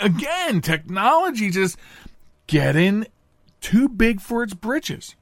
Again, 0.01 0.61
technology 0.61 1.51
just 1.51 1.79
getting 2.47 3.07
too 3.61 3.89
big 3.89 4.21
for 4.21 4.43
its 4.43 4.55
britches. 4.55 5.15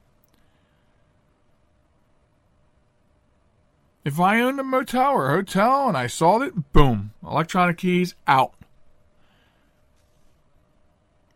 If 4.05 4.21
I 4.21 4.39
owned 4.39 4.59
a 4.59 4.63
motel 4.63 5.11
or 5.11 5.29
a 5.29 5.35
hotel 5.35 5.89
and 5.89 5.97
I 5.97 6.07
saw 6.07 6.41
it, 6.41 6.71
boom, 6.71 7.11
electronic 7.21 7.77
keys 7.77 8.15
out. 8.25 8.53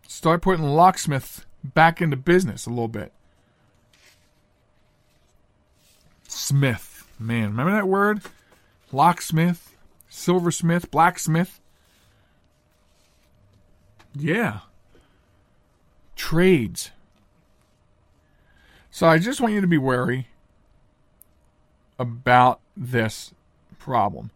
Start 0.07 0.41
putting 0.41 0.63
locksmith 0.63 1.45
back 1.63 2.01
into 2.01 2.15
business 2.15 2.65
a 2.65 2.69
little 2.69 2.87
bit. 2.87 3.11
Smith, 6.29 7.05
man, 7.19 7.49
remember 7.49 7.73
that 7.73 7.89
word? 7.89 8.21
Locksmith, 8.91 9.75
silversmith, 10.09 10.91
blacksmith. 10.91 11.59
Yeah. 14.13 14.59
Trades. 16.15 16.91
So 18.89 19.07
I 19.07 19.19
just 19.19 19.39
want 19.39 19.53
you 19.53 19.61
to 19.61 19.67
be 19.67 19.77
wary 19.77 20.27
about 21.97 22.59
this 22.75 23.33
problem. 23.79 24.31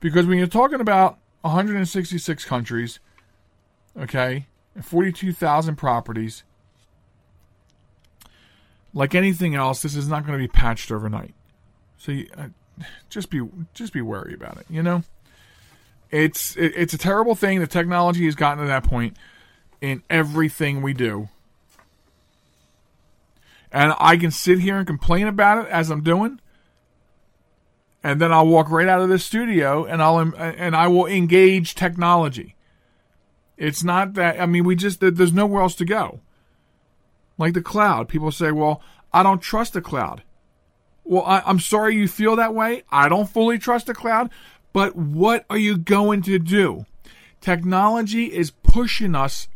Because 0.00 0.26
when 0.26 0.38
you're 0.38 0.46
talking 0.46 0.80
about 0.80 1.18
166 1.40 2.44
countries, 2.44 3.00
okay, 3.98 4.46
and 4.74 4.84
42,000 4.84 5.76
properties, 5.76 6.44
like 8.92 9.14
anything 9.14 9.54
else, 9.54 9.82
this 9.82 9.96
is 9.96 10.08
not 10.08 10.24
going 10.24 10.38
to 10.38 10.42
be 10.42 10.48
patched 10.48 10.92
overnight. 10.92 11.34
So 11.98 12.12
you, 12.12 12.28
uh, 12.36 12.48
just 13.10 13.30
be 13.30 13.40
just 13.74 13.92
be 13.92 14.00
wary 14.00 14.34
about 14.34 14.58
it. 14.58 14.66
You 14.68 14.82
know, 14.82 15.02
it's 16.10 16.56
it, 16.56 16.72
it's 16.76 16.94
a 16.94 16.98
terrible 16.98 17.34
thing. 17.34 17.60
The 17.60 17.66
technology 17.66 18.24
has 18.26 18.34
gotten 18.34 18.62
to 18.62 18.68
that 18.68 18.84
point 18.84 19.16
in 19.80 20.02
everything 20.08 20.82
we 20.82 20.92
do, 20.94 21.28
and 23.72 23.94
I 23.98 24.16
can 24.16 24.30
sit 24.30 24.60
here 24.60 24.78
and 24.78 24.86
complain 24.86 25.26
about 25.26 25.66
it 25.66 25.70
as 25.70 25.90
I'm 25.90 26.02
doing, 26.02 26.40
and 28.02 28.20
then 28.20 28.32
I'll 28.32 28.46
walk 28.46 28.70
right 28.70 28.86
out 28.86 29.00
of 29.00 29.08
this 29.08 29.24
studio 29.24 29.84
and 29.84 30.02
I'll 30.02 30.18
and 30.18 30.76
I 30.76 30.88
will 30.88 31.06
engage 31.06 31.74
technology. 31.74 32.54
It's 33.56 33.82
not 33.82 34.14
that 34.14 34.40
I 34.40 34.46
mean 34.46 34.64
we 34.64 34.76
just 34.76 35.00
there's 35.00 35.32
nowhere 35.32 35.62
else 35.62 35.74
to 35.76 35.84
go. 35.84 36.20
Like 37.38 37.54
the 37.54 37.62
cloud, 37.62 38.08
people 38.08 38.30
say, 38.30 38.52
"Well, 38.52 38.80
I 39.12 39.22
don't 39.24 39.40
trust 39.42 39.72
the 39.72 39.80
cloud." 39.80 40.22
Well, 41.04 41.22
I, 41.24 41.42
I'm 41.44 41.60
sorry 41.60 41.96
you 41.96 42.08
feel 42.08 42.36
that 42.36 42.54
way. 42.54 42.82
I 42.90 43.08
don't 43.08 43.28
fully 43.28 43.58
trust 43.58 43.86
the 43.86 43.94
cloud, 43.94 44.30
but 44.72 44.96
what 44.96 45.44
are 45.50 45.58
you 45.58 45.76
going 45.76 46.22
to 46.22 46.38
do? 46.38 46.86
Technology 47.40 48.26
is 48.26 48.50
pushing 48.50 49.14
us 49.14 49.48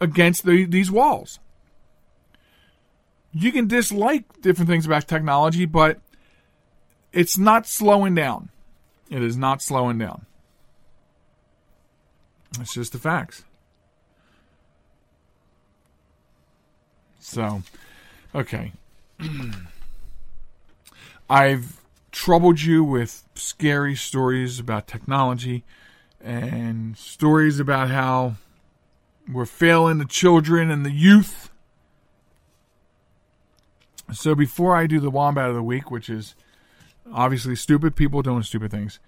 against 0.00 0.44
the, 0.44 0.64
these 0.64 0.90
walls. 0.90 1.40
You 3.32 3.52
can 3.52 3.66
dislike 3.66 4.40
different 4.40 4.68
things 4.68 4.86
about 4.86 5.06
technology, 5.06 5.66
but 5.66 6.00
it's 7.12 7.36
not 7.36 7.66
slowing 7.66 8.14
down. 8.14 8.50
It 9.10 9.22
is 9.22 9.36
not 9.36 9.62
slowing 9.62 9.98
down. 9.98 10.26
It's 12.60 12.74
just 12.74 12.92
the 12.92 12.98
facts. 12.98 13.44
So, 17.18 17.62
okay. 18.34 18.72
I've 21.30 21.80
troubled 22.10 22.60
you 22.60 22.82
with 22.82 23.22
scary 23.36 23.94
stories 23.94 24.58
about 24.58 24.88
technology 24.88 25.62
and 26.20 26.98
stories 26.98 27.60
about 27.60 27.88
how 27.88 28.34
we're 29.32 29.46
failing 29.46 29.98
the 29.98 30.04
children 30.04 30.72
and 30.72 30.84
the 30.84 30.90
youth. 30.90 31.48
So 34.12 34.34
before 34.34 34.74
I 34.74 34.88
do 34.88 34.98
the 34.98 35.08
wombat 35.08 35.48
of 35.48 35.54
the 35.54 35.62
week, 35.62 35.88
which 35.88 36.10
is 36.10 36.34
obviously 37.12 37.54
stupid 37.54 37.94
people 37.94 38.22
doing 38.22 38.42
stupid 38.42 38.72
things. 38.72 38.98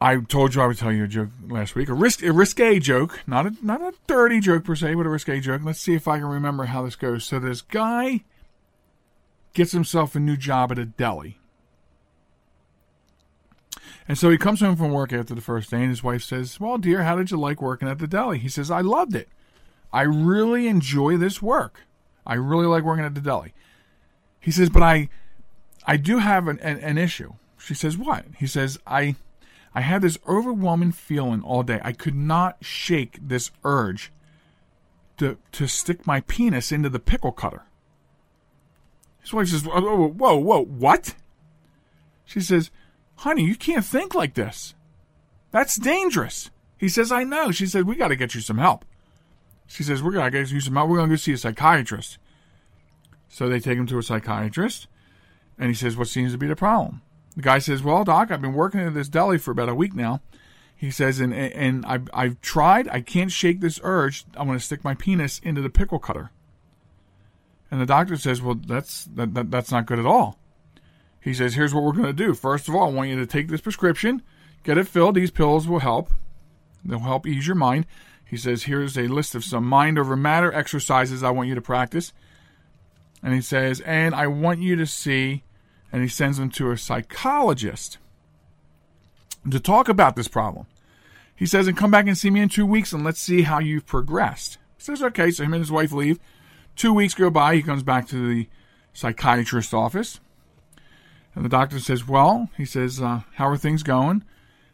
I 0.00 0.16
told 0.20 0.54
you 0.54 0.62
I 0.62 0.68
would 0.68 0.78
tell 0.78 0.92
you 0.92 1.04
a 1.04 1.08
joke 1.08 1.30
last 1.48 1.74
week, 1.74 1.88
a 1.88 1.92
risk 1.92 2.22
a 2.22 2.32
risque 2.32 2.78
joke, 2.78 3.20
not 3.26 3.46
a 3.46 3.54
not 3.62 3.82
a 3.82 3.92
dirty 4.06 4.38
joke 4.38 4.64
per 4.64 4.76
se, 4.76 4.94
but 4.94 5.06
a 5.06 5.10
risque 5.10 5.40
joke. 5.40 5.62
Let's 5.64 5.80
see 5.80 5.94
if 5.94 6.06
I 6.06 6.18
can 6.18 6.28
remember 6.28 6.66
how 6.66 6.82
this 6.82 6.96
goes. 6.96 7.24
So 7.24 7.40
this 7.40 7.60
guy 7.60 8.22
gets 9.52 9.72
himself 9.72 10.14
a 10.14 10.20
new 10.20 10.36
job 10.36 10.72
at 10.72 10.78
a 10.78 10.84
deli. 10.84 11.38
And 14.08 14.18
so 14.18 14.30
he 14.30 14.38
comes 14.38 14.60
home 14.60 14.76
from 14.76 14.90
work 14.90 15.12
after 15.12 15.34
the 15.34 15.40
first 15.40 15.70
day, 15.70 15.78
and 15.78 15.88
his 15.88 16.02
wife 16.02 16.22
says, 16.22 16.58
Well, 16.58 16.78
dear, 16.78 17.04
how 17.04 17.16
did 17.16 17.30
you 17.30 17.38
like 17.38 17.62
working 17.62 17.88
at 17.88 17.98
the 17.98 18.08
deli? 18.08 18.38
He 18.38 18.48
says, 18.48 18.70
I 18.70 18.80
loved 18.80 19.14
it. 19.14 19.28
I 19.92 20.02
really 20.02 20.66
enjoy 20.66 21.16
this 21.16 21.40
work. 21.40 21.82
I 22.26 22.34
really 22.34 22.66
like 22.66 22.84
working 22.84 23.04
at 23.04 23.14
the 23.14 23.20
deli. 23.20 23.54
He 24.40 24.50
says, 24.50 24.70
But 24.70 24.82
I 24.82 25.08
I 25.86 25.96
do 25.96 26.18
have 26.18 26.48
an, 26.48 26.58
an, 26.60 26.78
an 26.78 26.98
issue. 26.98 27.34
She 27.58 27.74
says, 27.74 27.96
What? 27.96 28.24
He 28.36 28.46
says, 28.46 28.78
I 28.86 29.16
I 29.74 29.82
had 29.82 30.02
this 30.02 30.18
overwhelming 30.26 30.92
feeling 30.92 31.42
all 31.42 31.62
day. 31.62 31.80
I 31.84 31.92
could 31.92 32.16
not 32.16 32.56
shake 32.60 33.18
this 33.22 33.50
urge 33.64 34.12
to 35.18 35.38
to 35.52 35.66
stick 35.68 36.06
my 36.06 36.20
penis 36.22 36.72
into 36.72 36.88
the 36.88 36.98
pickle 36.98 37.32
cutter. 37.32 37.62
His 39.22 39.32
wife 39.32 39.48
says, 39.48 39.64
Whoa, 39.64 40.08
whoa, 40.08 40.36
whoa, 40.36 40.64
what? 40.64 41.14
She 42.24 42.40
says, 42.40 42.70
Honey, 43.16 43.44
you 43.44 43.56
can't 43.56 43.84
think 43.84 44.14
like 44.14 44.34
this. 44.34 44.74
That's 45.50 45.76
dangerous. 45.76 46.50
He 46.78 46.88
says, 46.88 47.12
I 47.12 47.24
know. 47.24 47.50
She 47.50 47.66
says, 47.66 47.84
We 47.84 47.96
got 47.96 48.08
to 48.08 48.16
get 48.16 48.34
you 48.34 48.40
some 48.40 48.58
help. 48.58 48.84
She 49.66 49.82
says, 49.82 50.02
We're 50.02 50.12
going 50.12 50.24
to 50.24 50.30
get 50.30 50.50
you 50.50 50.60
some 50.60 50.74
help. 50.74 50.88
We're 50.88 50.96
going 50.96 51.10
to 51.10 51.14
go 51.14 51.18
see 51.18 51.32
a 51.32 51.36
psychiatrist. 51.36 52.18
So 53.28 53.48
they 53.48 53.60
take 53.60 53.78
him 53.78 53.86
to 53.88 53.98
a 53.98 54.02
psychiatrist. 54.02 54.88
And 55.58 55.68
he 55.68 55.74
says, 55.74 55.96
What 55.96 56.08
seems 56.08 56.32
to 56.32 56.38
be 56.38 56.46
the 56.46 56.56
problem? 56.56 57.02
The 57.36 57.42
guy 57.42 57.58
says, 57.58 57.82
Well, 57.82 58.04
Doc, 58.04 58.30
I've 58.30 58.40
been 58.40 58.54
working 58.54 58.80
at 58.80 58.94
this 58.94 59.08
deli 59.08 59.38
for 59.38 59.50
about 59.50 59.68
a 59.68 59.74
week 59.74 59.94
now. 59.94 60.20
He 60.74 60.90
says, 60.90 61.20
And, 61.20 61.34
and 61.34 61.84
I've, 61.84 62.08
I've 62.14 62.40
tried. 62.40 62.88
I 62.88 63.00
can't 63.00 63.30
shake 63.30 63.60
this 63.60 63.78
urge. 63.82 64.24
I'm 64.34 64.46
going 64.46 64.58
to 64.58 64.64
stick 64.64 64.82
my 64.82 64.94
penis 64.94 65.40
into 65.40 65.60
the 65.60 65.70
pickle 65.70 65.98
cutter. 65.98 66.30
And 67.70 67.80
the 67.80 67.86
doctor 67.86 68.16
says, 68.16 68.42
Well, 68.42 68.54
that's, 68.54 69.04
that, 69.14 69.34
that 69.34 69.50
that's 69.50 69.70
not 69.70 69.86
good 69.86 69.98
at 69.98 70.06
all. 70.06 70.38
He 71.20 71.34
says, 71.34 71.54
Here's 71.54 71.74
what 71.74 71.84
we're 71.84 71.92
going 71.92 72.06
to 72.06 72.12
do. 72.12 72.34
First 72.34 72.68
of 72.68 72.74
all, 72.74 72.88
I 72.88 72.92
want 72.92 73.10
you 73.10 73.16
to 73.16 73.26
take 73.26 73.48
this 73.48 73.60
prescription, 73.60 74.22
get 74.64 74.78
it 74.78 74.88
filled. 74.88 75.14
These 75.14 75.30
pills 75.30 75.68
will 75.68 75.80
help. 75.80 76.10
They'll 76.84 77.00
help 77.00 77.26
ease 77.26 77.46
your 77.46 77.56
mind. 77.56 77.86
He 78.24 78.36
says, 78.36 78.64
Here's 78.64 78.96
a 78.96 79.08
list 79.08 79.34
of 79.34 79.44
some 79.44 79.64
mind 79.64 79.98
over 79.98 80.16
matter 80.16 80.52
exercises 80.52 81.22
I 81.22 81.30
want 81.30 81.48
you 81.48 81.54
to 81.54 81.60
practice. 81.60 82.12
And 83.22 83.34
he 83.34 83.40
says, 83.40 83.80
And 83.80 84.14
I 84.14 84.26
want 84.26 84.60
you 84.60 84.76
to 84.76 84.86
see 84.86 85.44
and 85.92 86.02
he 86.02 86.08
sends 86.08 86.38
him 86.38 86.50
to 86.50 86.70
a 86.70 86.78
psychologist 86.78 87.98
to 89.50 89.60
talk 89.60 89.88
about 89.88 90.16
this 90.16 90.28
problem. 90.28 90.66
He 91.34 91.46
says, 91.46 91.66
and 91.66 91.76
come 91.76 91.90
back 91.90 92.06
and 92.06 92.16
see 92.16 92.30
me 92.30 92.40
in 92.40 92.48
two 92.48 92.66
weeks 92.66 92.92
and 92.92 93.02
let's 93.02 93.20
see 93.20 93.42
how 93.42 93.58
you've 93.58 93.86
progressed. 93.86 94.58
He 94.76 94.84
says, 94.84 95.02
okay, 95.02 95.30
so 95.30 95.44
him 95.44 95.54
and 95.54 95.62
his 95.62 95.72
wife 95.72 95.92
leave. 95.92 96.18
Two 96.80 96.94
weeks 96.94 97.12
go 97.12 97.28
by, 97.28 97.56
he 97.56 97.62
comes 97.62 97.82
back 97.82 98.08
to 98.08 98.26
the 98.26 98.48
psychiatrist's 98.94 99.74
office. 99.74 100.18
And 101.34 101.44
the 101.44 101.50
doctor 101.50 101.78
says, 101.78 102.08
well, 102.08 102.48
he 102.56 102.64
says, 102.64 103.02
uh, 103.02 103.20
how 103.34 103.48
are 103.48 103.58
things 103.58 103.82
going? 103.82 104.24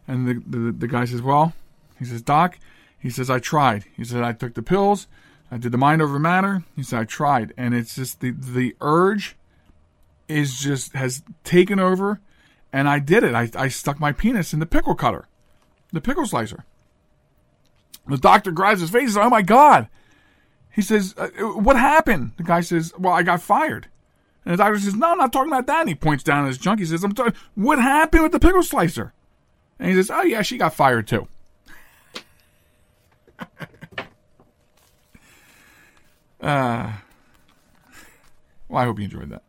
And 0.06 0.28
the, 0.28 0.34
the, 0.46 0.70
the 0.70 0.86
guy 0.86 1.04
says, 1.06 1.20
well, 1.20 1.52
he 1.98 2.04
says, 2.04 2.22
doc, 2.22 2.60
he 2.96 3.10
says, 3.10 3.28
I 3.28 3.40
tried. 3.40 3.86
He 3.96 4.04
said, 4.04 4.22
I 4.22 4.34
took 4.34 4.54
the 4.54 4.62
pills. 4.62 5.08
I 5.50 5.56
did 5.58 5.72
the 5.72 5.78
mind 5.78 6.00
over 6.00 6.20
matter. 6.20 6.62
He 6.76 6.84
said, 6.84 7.00
I 7.00 7.04
tried. 7.06 7.52
And 7.56 7.74
it's 7.74 7.96
just 7.96 8.20
the, 8.20 8.30
the 8.30 8.76
urge 8.80 9.34
is 10.28 10.60
just 10.60 10.92
has 10.92 11.24
taken 11.42 11.80
over 11.80 12.20
And 12.72 12.88
I 12.88 13.00
did 13.00 13.24
it. 13.24 13.34
I, 13.34 13.50
I 13.56 13.66
stuck 13.66 13.98
my 13.98 14.12
penis 14.12 14.52
in 14.52 14.60
the 14.60 14.66
pickle 14.66 14.94
cutter, 14.94 15.26
the 15.92 16.00
pickle 16.00 16.24
slicer. 16.24 16.66
The 18.06 18.16
doctor 18.16 18.52
grabs 18.52 18.80
his 18.80 18.90
face 18.90 19.02
and 19.02 19.12
says, 19.14 19.24
Oh 19.24 19.28
my 19.28 19.42
God. 19.42 19.88
He 20.76 20.82
says, 20.82 21.14
uh, 21.16 21.28
What 21.38 21.76
happened? 21.76 22.32
The 22.36 22.42
guy 22.42 22.60
says, 22.60 22.92
Well, 22.98 23.14
I 23.14 23.22
got 23.22 23.40
fired. 23.40 23.88
And 24.44 24.52
the 24.52 24.58
doctor 24.58 24.78
says, 24.78 24.94
No, 24.94 25.12
I'm 25.12 25.16
not 25.16 25.32
talking 25.32 25.50
about 25.50 25.66
that. 25.66 25.80
And 25.80 25.88
he 25.88 25.94
points 25.94 26.22
down 26.22 26.44
at 26.44 26.48
his 26.48 26.58
junk. 26.58 26.80
He 26.80 26.84
says, 26.84 27.02
I'm 27.02 27.14
talking, 27.14 27.32
what 27.54 27.78
happened 27.80 28.24
with 28.24 28.32
the 28.32 28.38
pickle 28.38 28.62
slicer? 28.62 29.14
And 29.78 29.88
he 29.88 29.94
says, 29.96 30.10
Oh, 30.10 30.20
yeah, 30.22 30.42
she 30.42 30.58
got 30.58 30.74
fired 30.74 31.08
too. 31.08 31.28
uh, 36.42 36.92
well, 38.68 38.82
I 38.82 38.84
hope 38.84 38.98
you 38.98 39.06
enjoyed 39.06 39.30
that. 39.30 39.42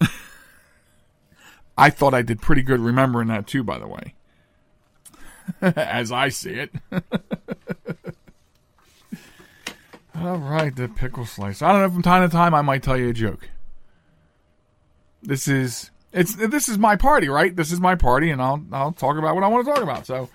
I 1.76 1.90
thought 1.90 2.14
I 2.14 2.22
did 2.22 2.40
pretty 2.40 2.62
good 2.62 2.78
remembering 2.78 3.26
that 3.28 3.48
too, 3.48 3.64
by 3.64 3.78
the 3.78 3.88
way. 3.88 4.14
As 5.60 6.12
I 6.12 6.28
see 6.28 6.52
it. 6.52 6.70
All 10.18 10.38
right, 10.38 10.74
the 10.74 10.88
pickle 10.88 11.26
slice. 11.26 11.60
I 11.60 11.72
don't 11.72 11.82
know. 11.82 11.90
From 11.90 12.02
time 12.02 12.28
to 12.28 12.34
time, 12.34 12.54
I 12.54 12.62
might 12.62 12.82
tell 12.82 12.96
you 12.96 13.10
a 13.10 13.12
joke. 13.12 13.50
This 15.22 15.46
is 15.46 15.90
it's 16.12 16.34
this 16.34 16.68
is 16.68 16.78
my 16.78 16.96
party, 16.96 17.28
right? 17.28 17.54
This 17.54 17.70
is 17.70 17.80
my 17.80 17.94
party, 17.94 18.30
and 18.30 18.40
I'll 18.40 18.64
I'll 18.72 18.92
talk 18.92 19.18
about 19.18 19.34
what 19.34 19.44
I 19.44 19.48
want 19.48 19.66
to 19.66 19.72
talk 19.72 19.82
about. 19.82 20.06
So, 20.06 20.30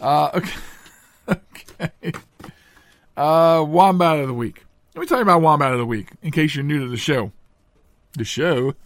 uh, 0.00 0.30
okay, 0.34 0.52
okay. 1.72 2.12
Uh, 3.16 3.64
wombat 3.66 4.18
of 4.18 4.26
the 4.26 4.34
week. 4.34 4.64
Let 4.94 5.02
me 5.02 5.06
tell 5.06 5.18
you 5.18 5.22
about 5.22 5.40
wombat 5.42 5.72
of 5.72 5.78
the 5.78 5.86
week, 5.86 6.10
in 6.22 6.32
case 6.32 6.54
you're 6.56 6.64
new 6.64 6.80
to 6.80 6.88
the 6.88 6.96
show. 6.96 7.32
The 8.14 8.24
show. 8.24 8.74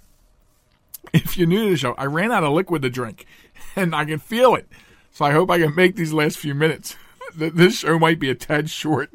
If 1.13 1.39
you're 1.39 1.47
new 1.47 1.65
to 1.65 1.71
the 1.71 1.77
show, 1.77 1.95
I 1.95 2.07
ran 2.07 2.33
out 2.33 2.43
of 2.43 2.53
liquid 2.53 2.83
to 2.83 2.91
drink, 2.91 3.27
and 3.77 3.95
I 3.95 4.05
can 4.05 4.19
feel 4.19 4.57
it. 4.57 4.67
So 5.13 5.25
I 5.25 5.31
hope 5.31 5.51
I 5.51 5.59
can 5.59 5.73
make 5.75 5.95
these 5.95 6.13
last 6.13 6.37
few 6.37 6.53
minutes. 6.53 6.97
this 7.35 7.79
show 7.79 7.97
might 7.97 8.19
be 8.19 8.29
a 8.29 8.35
tad 8.35 8.69
short, 8.69 9.11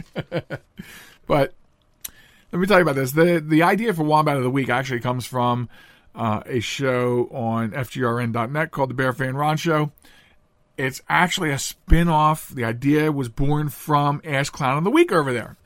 but 1.28 1.54
let 2.52 2.60
me 2.60 2.68
tell 2.68 2.78
you 2.78 2.84
about 2.84 2.96
this. 2.96 3.12
the 3.12 3.44
The 3.46 3.64
idea 3.64 3.94
for 3.94 4.04
Wombat 4.04 4.38
of 4.38 4.44
the 4.44 4.50
Week 4.50 4.70
actually 4.70 5.00
comes 5.00 5.26
from 5.26 5.70
uh, 6.16 6.42
a 6.46 6.60
show 6.60 7.30
on 7.32 7.72
FGRN.net 7.72 8.72
called 8.72 8.90
The 8.90 8.96
Bear 8.96 9.14
Fan 9.14 9.36
Ron 9.36 9.58
Show. 9.58 9.92
It's 10.78 11.02
actually 11.08 11.52
a 11.52 11.60
spin 11.60 12.08
off. 12.08 12.50
The 12.50 12.64
idea 12.64 13.12
was 13.12 13.30
born 13.30 13.70
from 13.70 14.22
Ask 14.26 14.52
Clown 14.52 14.78
of 14.78 14.84
the 14.84 14.90
Week 14.90 15.12
over 15.12 15.32
there. 15.32 15.58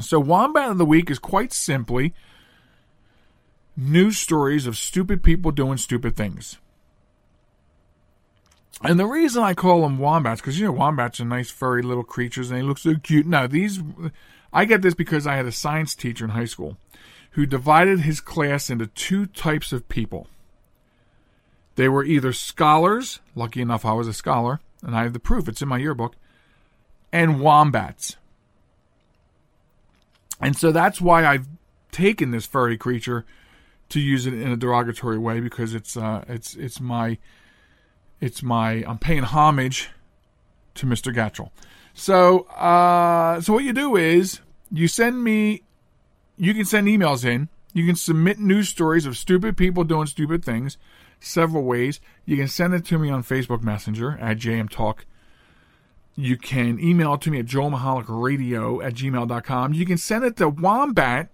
So, 0.00 0.18
Wombat 0.18 0.70
of 0.70 0.78
the 0.78 0.84
Week 0.84 1.10
is 1.10 1.18
quite 1.18 1.52
simply 1.52 2.14
news 3.76 4.18
stories 4.18 4.66
of 4.66 4.76
stupid 4.76 5.22
people 5.22 5.50
doing 5.50 5.78
stupid 5.78 6.16
things. 6.16 6.58
And 8.82 8.98
the 8.98 9.06
reason 9.06 9.42
I 9.42 9.54
call 9.54 9.82
them 9.82 9.98
wombats, 9.98 10.40
because 10.40 10.58
you 10.58 10.66
know 10.66 10.72
wombats 10.72 11.20
are 11.20 11.24
nice 11.24 11.50
furry 11.50 11.82
little 11.82 12.04
creatures 12.04 12.50
and 12.50 12.58
they 12.58 12.62
look 12.62 12.78
so 12.78 12.96
cute. 12.96 13.26
Now 13.26 13.46
these, 13.46 13.80
I 14.52 14.64
get 14.64 14.82
this 14.82 14.94
because 14.94 15.26
I 15.26 15.36
had 15.36 15.46
a 15.46 15.52
science 15.52 15.94
teacher 15.94 16.24
in 16.24 16.32
high 16.32 16.44
school 16.44 16.76
who 17.32 17.46
divided 17.46 18.00
his 18.00 18.20
class 18.20 18.70
into 18.70 18.86
two 18.86 19.26
types 19.26 19.72
of 19.72 19.88
people. 19.88 20.28
They 21.76 21.88
were 21.88 22.04
either 22.04 22.32
scholars, 22.32 23.20
lucky 23.34 23.60
enough 23.60 23.84
I 23.84 23.92
was 23.92 24.06
a 24.06 24.12
scholar, 24.12 24.60
and 24.82 24.94
I 24.94 25.02
have 25.02 25.12
the 25.12 25.18
proof, 25.18 25.48
it's 25.48 25.62
in 25.62 25.68
my 25.68 25.78
yearbook, 25.78 26.14
and 27.12 27.40
wombats. 27.40 28.16
And 30.40 30.56
so 30.56 30.72
that's 30.72 31.00
why 31.00 31.24
I've 31.24 31.48
taken 31.90 32.30
this 32.30 32.46
furry 32.46 32.76
creature 32.76 33.24
to 33.88 34.00
use 34.00 34.26
it 34.26 34.34
in 34.34 34.50
a 34.50 34.56
derogatory 34.56 35.18
way 35.18 35.40
because 35.40 35.74
it's 35.74 35.96
uh, 35.96 36.24
it's 36.28 36.54
it's 36.54 36.80
my 36.80 37.18
it's 38.24 38.42
my 38.42 38.82
I'm 38.86 38.98
paying 38.98 39.22
homage 39.22 39.90
to 40.76 40.86
Mr. 40.86 41.14
Gatchell. 41.14 41.50
So 41.92 42.40
uh, 42.56 43.40
so 43.40 43.52
what 43.52 43.64
you 43.64 43.72
do 43.72 43.96
is 43.96 44.40
you 44.72 44.88
send 44.88 45.22
me 45.22 45.62
you 46.36 46.54
can 46.54 46.64
send 46.64 46.88
emails 46.88 47.24
in. 47.24 47.48
You 47.72 47.86
can 47.86 47.96
submit 47.96 48.38
news 48.38 48.68
stories 48.68 49.04
of 49.04 49.16
stupid 49.16 49.56
people 49.56 49.84
doing 49.84 50.06
stupid 50.06 50.44
things 50.44 50.78
several 51.20 51.64
ways. 51.64 52.00
You 52.24 52.36
can 52.36 52.48
send 52.48 52.74
it 52.74 52.84
to 52.86 52.98
me 52.98 53.10
on 53.10 53.22
Facebook 53.22 53.62
Messenger 53.62 54.18
at 54.20 54.38
JM 54.38 54.70
Talk. 54.70 55.06
You 56.16 56.36
can 56.36 56.78
email 56.78 57.14
it 57.14 57.20
to 57.22 57.30
me 57.30 57.40
at 57.40 57.46
joelmichalecradio 57.46 58.84
at 58.84 58.94
gmail.com. 58.94 59.74
You 59.74 59.84
can 59.84 59.98
send 59.98 60.24
it 60.24 60.36
to 60.36 60.48
wombat 60.48 61.28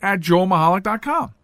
at 0.00 0.20
joelmichalec.com. 0.20 1.34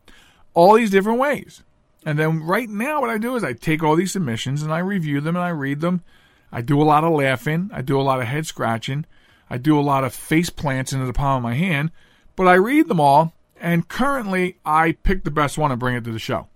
All 0.55 0.75
these 0.75 0.91
different 0.91 1.19
ways. 1.19 1.63
And 2.09 2.19
then 2.19 2.43
right 2.43 2.71
now, 2.71 3.03
what 3.03 3.11
I 3.11 3.19
do 3.19 3.37
is 3.37 3.45
I 3.45 3.53
take 3.53 3.83
all 3.83 3.95
these 3.95 4.13
submissions 4.13 4.63
and 4.63 4.73
I 4.73 4.79
review 4.79 5.21
them 5.21 5.37
and 5.37 5.45
I 5.45 5.51
read 5.51 5.83
them. 5.83 6.03
I 6.51 6.63
do 6.63 6.81
a 6.81 6.83
lot 6.83 7.05
of 7.05 7.13
laughing. 7.13 7.69
I 7.71 7.83
do 7.83 8.01
a 8.01 8.03
lot 8.03 8.19
of 8.19 8.27
head 8.27 8.47
scratching. 8.47 9.05
I 9.51 9.59
do 9.59 9.79
a 9.79 9.83
lot 9.83 10.05
of 10.05 10.15
face 10.15 10.49
plants 10.49 10.95
into 10.95 11.05
the 11.05 11.13
palm 11.13 11.37
of 11.37 11.43
my 11.43 11.53
hand. 11.53 11.91
But 12.35 12.49
I 12.49 12.55
read 12.55 12.89
them 12.89 12.99
all, 12.99 13.35
and 13.61 13.89
currently 13.89 14.57
I 14.65 14.93
pick 14.93 15.25
the 15.25 15.31
best 15.31 15.59
one 15.59 15.71
and 15.71 15.79
bring 15.79 15.97
it 15.97 16.05
to 16.05 16.11
the 16.11 16.19
show. 16.19 16.49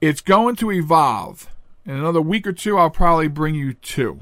It's 0.00 0.20
going 0.20 0.54
to 0.54 0.70
evolve. 0.70 1.50
In 1.84 1.96
another 1.96 2.22
week 2.22 2.46
or 2.46 2.52
two, 2.52 2.78
I'll 2.78 2.90
probably 2.90 3.26
bring 3.26 3.56
you 3.56 3.72
two. 3.72 4.20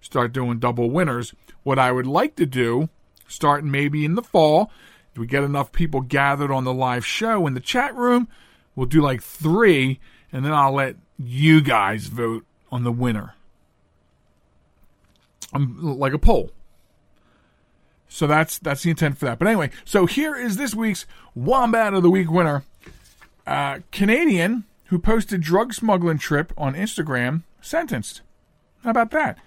Start 0.00 0.32
doing 0.32 0.58
double 0.58 0.88
winners. 0.88 1.34
What 1.64 1.78
I 1.78 1.92
would 1.92 2.06
like 2.06 2.34
to 2.36 2.46
do, 2.46 2.88
starting 3.28 3.70
maybe 3.70 4.06
in 4.06 4.14
the 4.14 4.22
fall, 4.22 4.70
if 5.12 5.18
we 5.18 5.26
get 5.26 5.44
enough 5.44 5.70
people 5.70 6.00
gathered 6.00 6.50
on 6.50 6.64
the 6.64 6.72
live 6.72 7.04
show 7.04 7.46
in 7.46 7.52
the 7.52 7.60
chat 7.60 7.94
room, 7.94 8.28
we'll 8.76 8.86
do 8.86 9.00
like 9.00 9.22
three, 9.22 9.98
and 10.30 10.44
then 10.44 10.52
I'll 10.52 10.74
let 10.74 10.94
you 11.18 11.60
guys 11.60 12.06
vote 12.06 12.44
on 12.70 12.84
the 12.84 12.92
winner. 12.92 13.34
I'm 15.52 15.62
um, 15.62 15.98
like 15.98 16.12
a 16.12 16.18
poll. 16.18 16.50
So 18.08 18.26
that's 18.26 18.58
that's 18.58 18.82
the 18.82 18.90
intent 18.90 19.18
for 19.18 19.24
that. 19.24 19.38
But 19.38 19.48
anyway, 19.48 19.70
so 19.84 20.06
here 20.06 20.36
is 20.36 20.56
this 20.56 20.74
week's 20.74 21.06
Wombat 21.34 21.94
of 21.94 22.02
the 22.02 22.10
Week 22.10 22.30
winner. 22.30 22.62
Uh, 23.46 23.80
Canadian 23.92 24.64
who 24.86 24.98
posted 24.98 25.40
drug 25.40 25.74
smuggling 25.74 26.18
trip 26.18 26.52
on 26.56 26.74
Instagram 26.74 27.42
sentenced. 27.60 28.22
How 28.84 28.90
about 28.90 29.10
that? 29.10 29.38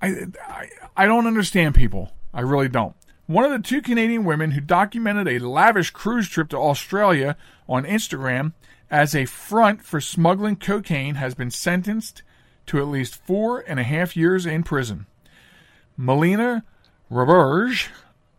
I, 0.00 0.26
I 0.46 0.68
I 0.96 1.06
don't 1.06 1.26
understand 1.26 1.74
people. 1.74 2.12
I 2.34 2.40
really 2.40 2.68
don't. 2.68 2.94
One 3.26 3.44
of 3.44 3.52
the 3.52 3.60
two 3.60 3.80
Canadian 3.80 4.24
women 4.24 4.50
who 4.50 4.60
documented 4.60 5.28
a 5.28 5.46
lavish 5.46 5.90
cruise 5.90 6.28
trip 6.28 6.48
to 6.48 6.58
Australia 6.58 7.36
on 7.68 7.84
Instagram 7.84 8.52
as 8.90 9.14
a 9.14 9.26
front 9.26 9.82
for 9.82 10.00
smuggling 10.00 10.56
cocaine 10.56 11.14
has 11.14 11.34
been 11.34 11.50
sentenced 11.50 12.22
to 12.66 12.78
at 12.78 12.88
least 12.88 13.14
four 13.14 13.60
and 13.60 13.78
a 13.78 13.84
half 13.84 14.16
years 14.16 14.44
in 14.44 14.64
prison. 14.64 15.06
Melina 15.96 16.64
Roberge, 17.10 17.88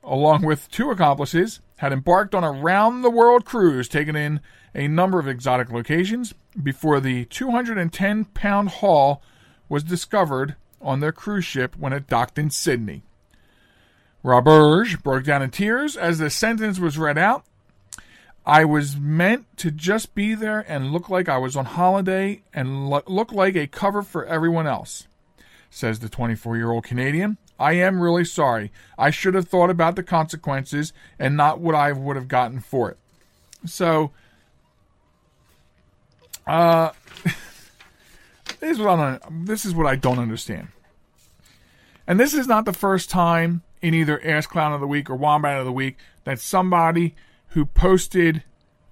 along 0.04 0.44
with 0.46 0.70
two 0.70 0.92
accomplices, 0.92 1.62
had 1.78 1.94
embarked 1.94 2.36
on 2.36 2.44
a 2.44 2.52
round 2.52 3.04
the 3.04 3.10
world 3.10 3.46
cruise 3.46 3.88
taking 3.88 4.18
in 4.18 4.42
a 4.76 4.90
number 4.90 5.18
of 5.18 5.30
exotic 5.30 5.72
locations 5.72 6.34
before 6.62 7.00
the 7.00 7.24
210 7.26 8.26
pound 8.26 8.70
haul 8.70 9.22
was 9.70 9.84
discovered 9.84 10.56
on 10.82 11.00
their 11.00 11.14
cruise 11.14 11.46
ship 11.46 11.78
when 11.78 11.94
it 11.94 12.08
docked 12.08 12.38
in 12.38 12.50
Sydney. 12.50 13.04
Roberge 14.24 15.02
broke 15.04 15.26
down 15.26 15.42
in 15.42 15.52
tears 15.52 15.98
as 15.98 16.18
the 16.18 16.30
sentence 16.30 16.80
was 16.80 16.98
read 16.98 17.18
out. 17.18 17.44
I 18.46 18.66
was 18.66 18.98
meant 18.98 19.46
to 19.58 19.72
just 19.72 20.16
be 20.16 20.36
there 20.36 20.66
and 20.68 20.92
look 20.92 21.10
like 21.10 21.30
I 21.30 21.38
was 21.38 21.56
on 21.56 21.66
holiday 21.66 22.42
and 22.54 22.90
look 22.90 23.32
like 23.32 23.56
a 23.56 23.68
cover 23.68 24.02
for 24.02 24.26
everyone 24.26 24.68
else, 24.68 25.08
says 25.70 26.00
the 26.00 26.10
24 26.10 26.58
year 26.58 26.72
old 26.72 26.84
Canadian. 26.84 27.38
I 27.60 27.74
am 27.74 28.02
really 28.02 28.26
sorry. 28.26 28.72
I 28.98 29.10
should 29.12 29.36
have 29.36 29.48
thought 29.48 29.70
about 29.70 29.96
the 29.96 30.04
consequences 30.04 30.92
and 31.18 31.38
not 31.38 31.60
what 31.60 31.76
I 31.76 31.92
would 31.92 32.16
have 32.16 32.28
gotten 32.28 32.60
for 32.60 32.92
it. 32.92 32.98
So, 33.66 34.12
uh, 36.46 36.92
this 38.60 38.72
is 38.72 38.80
what 38.80 39.00
I 39.00 39.20
this 39.30 39.64
is 39.64 39.74
what 39.74 39.86
I 39.86 39.96
don't 39.96 40.20
understand. 40.20 40.70
And 42.06 42.20
this 42.20 42.34
is 42.34 42.48
not 42.48 42.66
the 42.66 42.74
first 42.74 43.10
time 43.10 43.62
in 43.84 43.94
either 43.94 44.20
Ask 44.26 44.50
Clown 44.50 44.74
of 44.74 44.82
the 44.82 44.88
Week 44.88 45.12
or 45.12 45.16
Wombat 45.16 45.60
of 45.60 45.66
the 45.66 45.72
Week 45.72 45.98
that 46.24 46.40
somebody 46.40 47.14
who 47.50 47.68
posted 47.68 48.44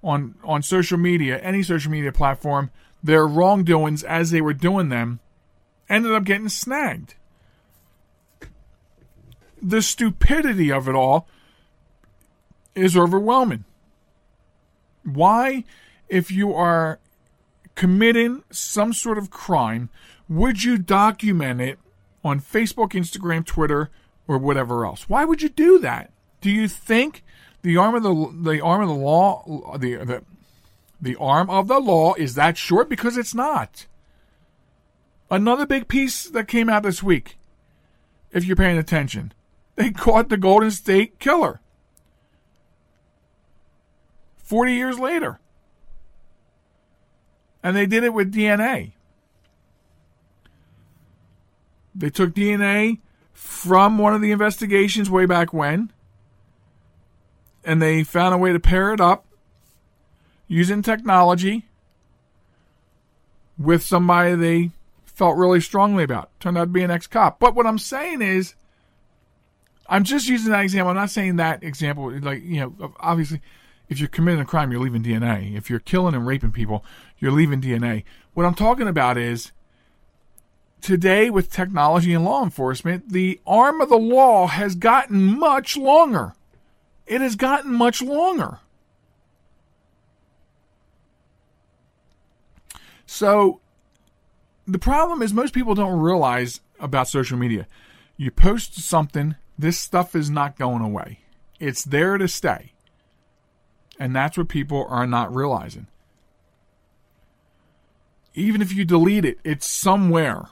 on 0.04 0.36
on 0.44 0.62
social 0.62 0.98
media, 0.98 1.38
any 1.40 1.64
social 1.64 1.90
media 1.90 2.12
platform, 2.12 2.70
their 3.02 3.26
wrongdoings 3.26 4.04
as 4.04 4.30
they 4.30 4.40
were 4.40 4.54
doing 4.54 4.88
them, 4.88 5.18
ended 5.88 6.12
up 6.12 6.22
getting 6.22 6.48
snagged 6.48 7.16
the 9.62 9.80
stupidity 9.80 10.72
of 10.72 10.88
it 10.88 10.94
all 10.94 11.28
is 12.74 12.96
overwhelming. 12.96 13.64
Why, 15.04 15.64
if 16.08 16.30
you 16.30 16.52
are 16.52 16.98
committing 17.74 18.42
some 18.50 18.92
sort 18.92 19.18
of 19.18 19.30
crime, 19.30 19.88
would 20.28 20.64
you 20.64 20.78
document 20.78 21.60
it 21.60 21.78
on 22.24 22.40
Facebook, 22.40 22.90
Instagram, 22.90 23.46
Twitter, 23.46 23.90
or 24.28 24.38
whatever 24.38 24.84
else? 24.84 25.08
Why 25.08 25.24
would 25.24 25.42
you 25.42 25.48
do 25.48 25.78
that? 25.80 26.12
Do 26.40 26.50
you 26.50 26.68
think 26.68 27.22
the 27.62 27.76
arm 27.76 27.94
of 27.94 28.02
the 28.02 28.50
the 28.50 28.60
arm 28.60 28.82
of 28.82 28.88
the 28.88 28.94
law, 28.94 29.76
the 29.78 29.96
the, 29.96 30.22
The 31.00 31.16
arm 31.16 31.50
of 31.50 31.68
the 31.68 31.80
law 31.80 32.14
is 32.14 32.34
that 32.34 32.56
short 32.56 32.88
because 32.88 33.16
it's 33.16 33.34
not. 33.34 33.86
Another 35.30 35.66
big 35.66 35.88
piece 35.88 36.28
that 36.28 36.46
came 36.46 36.68
out 36.68 36.82
this 36.82 37.02
week, 37.02 37.38
if 38.32 38.44
you're 38.44 38.56
paying 38.56 38.78
attention, 38.78 39.32
they 39.76 39.90
caught 39.90 40.28
the 40.28 40.36
Golden 40.36 40.70
State 40.70 41.18
Killer. 41.18 41.60
40 44.36 44.74
years 44.74 44.98
later. 44.98 45.40
And 47.62 47.74
they 47.74 47.86
did 47.86 48.04
it 48.04 48.12
with 48.12 48.34
DNA. 48.34 48.92
They 51.94 52.10
took 52.10 52.34
DNA 52.34 52.98
from 53.42 53.98
one 53.98 54.14
of 54.14 54.20
the 54.20 54.30
investigations 54.30 55.10
way 55.10 55.26
back 55.26 55.52
when, 55.52 55.92
and 57.64 57.82
they 57.82 58.04
found 58.04 58.32
a 58.32 58.38
way 58.38 58.52
to 58.52 58.60
pair 58.60 58.94
it 58.94 59.00
up 59.00 59.26
using 60.46 60.80
technology 60.80 61.66
with 63.58 63.82
somebody 63.82 64.36
they 64.36 64.70
felt 65.04 65.36
really 65.36 65.60
strongly 65.60 66.04
about. 66.04 66.30
Turned 66.38 66.56
out 66.56 66.64
to 66.64 66.70
be 66.70 66.84
an 66.84 66.90
ex 66.92 67.08
cop. 67.08 67.40
But 67.40 67.56
what 67.56 67.66
I'm 67.66 67.78
saying 67.78 68.22
is, 68.22 68.54
I'm 69.88 70.04
just 70.04 70.28
using 70.28 70.52
that 70.52 70.62
example. 70.62 70.90
I'm 70.90 70.96
not 70.96 71.10
saying 71.10 71.36
that 71.36 71.64
example, 71.64 72.16
like, 72.20 72.44
you 72.44 72.60
know, 72.60 72.94
obviously, 73.00 73.40
if 73.88 73.98
you're 73.98 74.08
committing 74.08 74.40
a 74.40 74.44
crime, 74.44 74.70
you're 74.70 74.80
leaving 74.80 75.02
DNA. 75.02 75.56
If 75.56 75.68
you're 75.68 75.80
killing 75.80 76.14
and 76.14 76.26
raping 76.26 76.52
people, 76.52 76.84
you're 77.18 77.32
leaving 77.32 77.60
DNA. 77.60 78.04
What 78.34 78.46
I'm 78.46 78.54
talking 78.54 78.86
about 78.86 79.18
is, 79.18 79.50
today 80.82 81.30
with 81.30 81.50
technology 81.50 82.12
and 82.12 82.24
law 82.24 82.42
enforcement, 82.42 83.10
the 83.10 83.40
arm 83.46 83.80
of 83.80 83.88
the 83.88 83.96
law 83.96 84.48
has 84.48 84.74
gotten 84.74 85.38
much 85.38 85.76
longer. 85.76 86.34
It 87.06 87.20
has 87.20 87.36
gotten 87.36 87.72
much 87.72 88.02
longer. 88.02 88.58
So 93.06 93.60
the 94.66 94.78
problem 94.78 95.22
is 95.22 95.32
most 95.32 95.54
people 95.54 95.74
don't 95.74 96.00
realize 96.00 96.60
about 96.80 97.08
social 97.08 97.38
media. 97.38 97.66
You 98.16 98.30
post 98.30 98.80
something, 98.80 99.36
this 99.58 99.78
stuff 99.78 100.14
is 100.16 100.30
not 100.30 100.58
going 100.58 100.82
away. 100.82 101.20
It's 101.60 101.84
there 101.84 102.18
to 102.18 102.26
stay. 102.26 102.72
And 103.98 104.16
that's 104.16 104.36
what 104.36 104.48
people 104.48 104.86
are 104.88 105.06
not 105.06 105.34
realizing. 105.34 105.86
Even 108.34 108.62
if 108.62 108.72
you 108.72 108.84
delete 108.84 109.24
it, 109.24 109.38
it's 109.44 109.66
somewhere. 109.66 110.48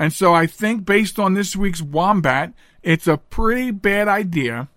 And 0.00 0.14
so 0.14 0.32
I 0.32 0.46
think 0.46 0.86
based 0.86 1.18
on 1.18 1.34
this 1.34 1.54
week's 1.54 1.82
Wombat, 1.82 2.54
it's 2.82 3.06
a 3.06 3.18
pretty 3.18 3.70
bad 3.70 4.08
idea 4.08 4.68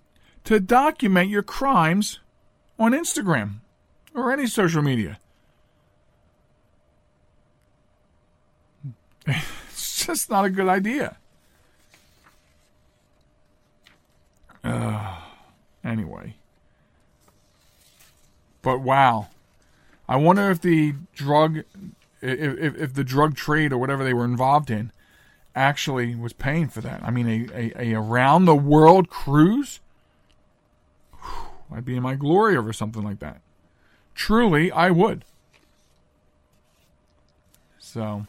to 0.43 0.59
document 0.59 1.29
your 1.29 1.43
crimes 1.43 2.19
on 2.77 2.91
Instagram 2.91 3.59
or 4.13 4.33
any 4.33 4.45
social 4.45 4.81
media. 4.83 5.19
It's 9.69 10.05
just 10.05 10.29
not 10.29 10.43
a 10.43 10.49
good 10.49 10.67
idea. 10.67 11.15
Uh, 14.61 15.21
anyway. 15.83 16.35
But 18.61 18.81
wow. 18.81 19.27
I 20.09 20.17
wonder 20.17 20.51
if 20.51 20.59
the 20.59 20.95
drug 21.15 21.59
if, 21.59 21.65
if, 22.21 22.75
if 22.75 22.93
the 22.93 23.05
drug 23.05 23.35
trade 23.35 23.71
or 23.71 23.77
whatever 23.77 24.03
they 24.03 24.13
were 24.13 24.25
involved 24.25 24.69
in 24.69 24.91
actually 25.55 26.15
was 26.15 26.33
paying 26.33 26.67
for 26.67 26.81
that. 26.81 27.01
I 27.03 27.11
mean, 27.11 27.27
a, 27.27 27.71
a, 27.79 27.93
a 27.93 27.99
around 27.99 28.45
the 28.45 28.55
world 28.55 29.09
cruise? 29.09 29.79
Whew, 31.11 31.77
I'd 31.77 31.85
be 31.85 31.95
in 31.95 32.03
my 32.03 32.15
glory 32.15 32.57
over 32.57 32.73
something 32.73 33.03
like 33.03 33.19
that. 33.19 33.41
Truly, 34.15 34.71
I 34.71 34.91
would. 34.91 35.25
So, 37.79 38.25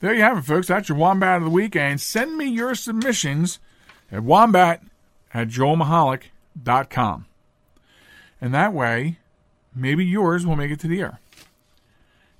there 0.00 0.14
you 0.14 0.22
have 0.22 0.38
it, 0.38 0.42
folks. 0.42 0.68
That's 0.68 0.88
your 0.88 0.98
Wombat 0.98 1.38
of 1.38 1.44
the 1.44 1.50
Week. 1.50 1.76
And 1.76 2.00
send 2.00 2.36
me 2.36 2.46
your 2.46 2.74
submissions 2.74 3.60
at 4.10 4.22
wombat 4.22 4.82
at 5.32 5.48
joelmichalec.com. 5.48 7.26
And 8.40 8.54
that 8.54 8.72
way, 8.72 9.18
maybe 9.74 10.04
yours 10.04 10.46
will 10.46 10.56
make 10.56 10.70
it 10.70 10.80
to 10.80 10.88
the 10.88 11.00
air. 11.00 11.20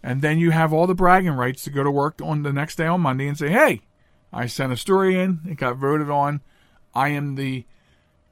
And 0.02 0.22
then 0.22 0.38
you 0.38 0.50
have 0.50 0.72
all 0.72 0.86
the 0.86 0.94
bragging 0.94 1.32
rights 1.32 1.64
to 1.64 1.70
go 1.70 1.82
to 1.82 1.90
work 1.90 2.20
on 2.22 2.42
the 2.42 2.52
next 2.52 2.76
day 2.76 2.86
on 2.86 3.00
Monday 3.00 3.26
and 3.26 3.36
say, 3.36 3.48
hey, 3.48 3.80
I 4.36 4.44
sent 4.46 4.70
a 4.70 4.76
story 4.76 5.18
in, 5.18 5.40
it 5.48 5.56
got 5.56 5.78
voted 5.78 6.10
on. 6.10 6.42
I 6.94 7.08
am 7.08 7.36
the 7.36 7.64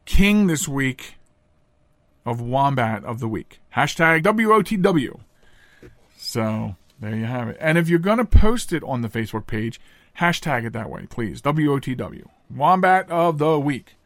king 0.05 0.48
this 0.48 0.68
week 0.68 1.14
of 2.26 2.42
Wombat 2.42 3.05
of 3.05 3.20
the 3.20 3.28
Week. 3.28 3.61
Hashtag 3.74 4.22
WOTW. 4.22 5.20
So 6.18 6.76
there 7.00 7.16
you 7.16 7.24
have 7.24 7.48
it. 7.48 7.57
And 7.59 7.78
if 7.78 7.88
you're 7.88 7.98
going 7.98 8.18
to 8.18 8.26
post 8.26 8.70
it 8.70 8.84
on 8.84 9.00
the 9.00 9.09
Facebook 9.09 9.46
page, 9.46 9.80
hashtag 10.18 10.66
it 10.66 10.74
that 10.74 10.90
way, 10.90 11.07
please. 11.09 11.40
WOTW. 11.40 12.26
Wombat 12.55 13.11
of 13.11 13.38
the 13.38 13.59
Week. 13.59 13.96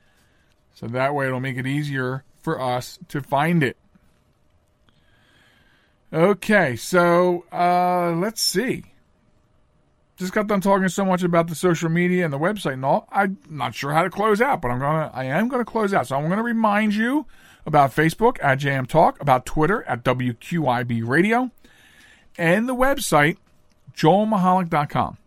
So 0.74 0.86
that 0.86 1.16
way 1.16 1.26
it'll 1.26 1.40
make 1.40 1.56
it 1.56 1.66
easier 1.66 2.22
for 2.40 2.60
us 2.60 3.00
to 3.08 3.20
find 3.20 3.64
it. 3.64 3.76
Okay, 6.12 6.76
so 6.76 7.44
uh, 7.52 8.12
let's 8.12 8.40
see. 8.40 8.84
Just 10.18 10.32
got 10.32 10.48
done 10.48 10.60
talking 10.60 10.88
so 10.88 11.04
much 11.04 11.22
about 11.22 11.46
the 11.46 11.54
social 11.54 11.88
media 11.88 12.24
and 12.24 12.32
the 12.32 12.38
website 12.38 12.72
and 12.72 12.84
all. 12.84 13.08
I'm 13.12 13.38
not 13.48 13.76
sure 13.76 13.92
how 13.92 14.02
to 14.02 14.10
close 14.10 14.40
out, 14.40 14.60
but 14.60 14.70
I'm 14.70 14.80
gonna 14.80 15.12
I 15.14 15.24
am 15.24 15.48
gonna 15.48 15.64
close 15.64 15.94
out. 15.94 16.08
So 16.08 16.16
I'm 16.16 16.28
gonna 16.28 16.42
remind 16.42 16.94
you 16.94 17.26
about 17.64 17.94
Facebook 17.94 18.38
at 18.42 18.58
JM 18.58 18.88
Talk, 18.88 19.20
about 19.20 19.46
Twitter 19.46 19.84
at 19.84 20.02
WQIB 20.02 21.06
Radio, 21.06 21.52
and 22.36 22.68
the 22.68 22.74
website 22.74 23.36
joelmichalec.com. 23.94 25.18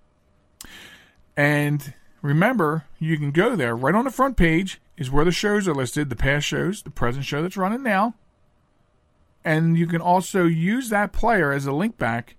And 1.37 1.93
remember, 2.21 2.85
you 2.99 3.17
can 3.17 3.31
go 3.31 3.55
there. 3.55 3.75
Right 3.75 3.95
on 3.95 4.03
the 4.03 4.11
front 4.11 4.35
page 4.35 4.81
is 4.97 5.09
where 5.09 5.23
the 5.23 5.31
shows 5.31 5.69
are 5.69 5.73
listed, 5.73 6.09
the 6.09 6.15
past 6.17 6.45
shows, 6.45 6.83
the 6.83 6.89
present 6.89 7.23
show 7.23 7.41
that's 7.41 7.57
running 7.57 7.83
now. 7.83 8.15
And 9.43 9.77
you 9.77 9.87
can 9.87 10.01
also 10.01 10.45
use 10.45 10.89
that 10.89 11.13
player 11.13 11.51
as 11.51 11.65
a 11.65 11.71
link 11.71 11.97
back 11.97 12.35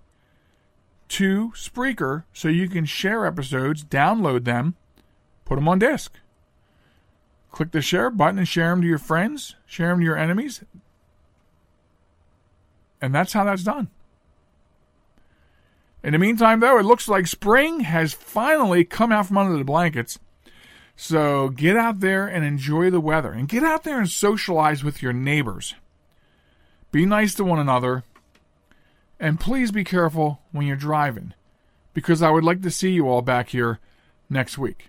to 1.13 1.53
Spreaker 1.55 2.25
so 2.33 2.49
you 2.49 2.69
can 2.69 2.87
share 2.87 3.27
episodes, 3.27 3.85
download 3.85 4.45
them, 4.45 4.77
put 5.45 5.57
them 5.57 5.69
on 5.69 5.79
disk. 5.79 6.15
Click 7.51 7.71
the 7.71 7.83
share 7.83 8.09
button 8.09 8.39
and 8.39 8.49
share 8.49 8.71
them 8.71 8.81
to 8.81 8.89
your 8.89 8.99
friends, 8.99 9.57
share 9.67 9.89
them 9.89 9.99
to 9.99 10.05
your 10.05 10.17
enemies. 10.17 10.65
And 13.01 13.15
that's 13.15 13.35
how 13.35 13.45
that's 13.45 13.63
done. 13.63 13.91
In 16.03 16.13
the 16.13 16.19
meantime, 16.19 16.61
though, 16.61 16.79
it 16.79 16.85
looks 16.85 17.09
like 17.09 17.27
spring 17.27 17.81
has 17.81 18.15
finally 18.15 18.85
come 18.85 19.13
out 19.13 19.27
from 19.27 19.37
under 19.37 19.59
the 19.59 19.65
blankets. 19.65 20.19
So 20.97 21.51
get 21.51 21.77
out 21.77 22.01
there 22.01 22.27
and 22.27 22.45
enjoy 22.45 22.91
the 22.91 23.01
weather 23.01 23.33
and 23.33 23.49
get 23.49 23.63
out 23.63 23.85
there 23.85 23.99
and 23.99 24.09
socialize 24.09 24.83
with 24.83 25.03
your 25.03 25.13
neighbors. 25.13 25.75
Be 26.91 27.05
nice 27.05 27.35
to 27.35 27.45
one 27.45 27.59
another. 27.59 28.05
And 29.23 29.39
please 29.39 29.70
be 29.70 29.85
careful 29.85 30.41
when 30.51 30.66
you're 30.66 30.75
driving 30.75 31.33
because 31.95 32.23
I 32.23 32.31
would 32.31 32.43
like 32.43 32.61
to 32.62 32.73
see 32.73 32.91
you 32.91 33.09
all 33.09 33.23
back 33.23 33.51
here 33.51 33.79
next 34.29 34.59
week. 34.59 34.89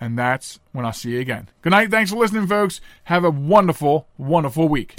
And 0.00 0.18
that's 0.18 0.58
when 0.72 0.84
I'll 0.84 0.92
see 0.92 1.12
you 1.12 1.20
again. 1.20 1.48
Good 1.62 1.70
night. 1.70 1.92
Thanks 1.92 2.10
for 2.10 2.16
listening, 2.16 2.48
folks. 2.48 2.80
Have 3.04 3.22
a 3.22 3.30
wonderful, 3.30 4.08
wonderful 4.18 4.68
week. 4.68 4.96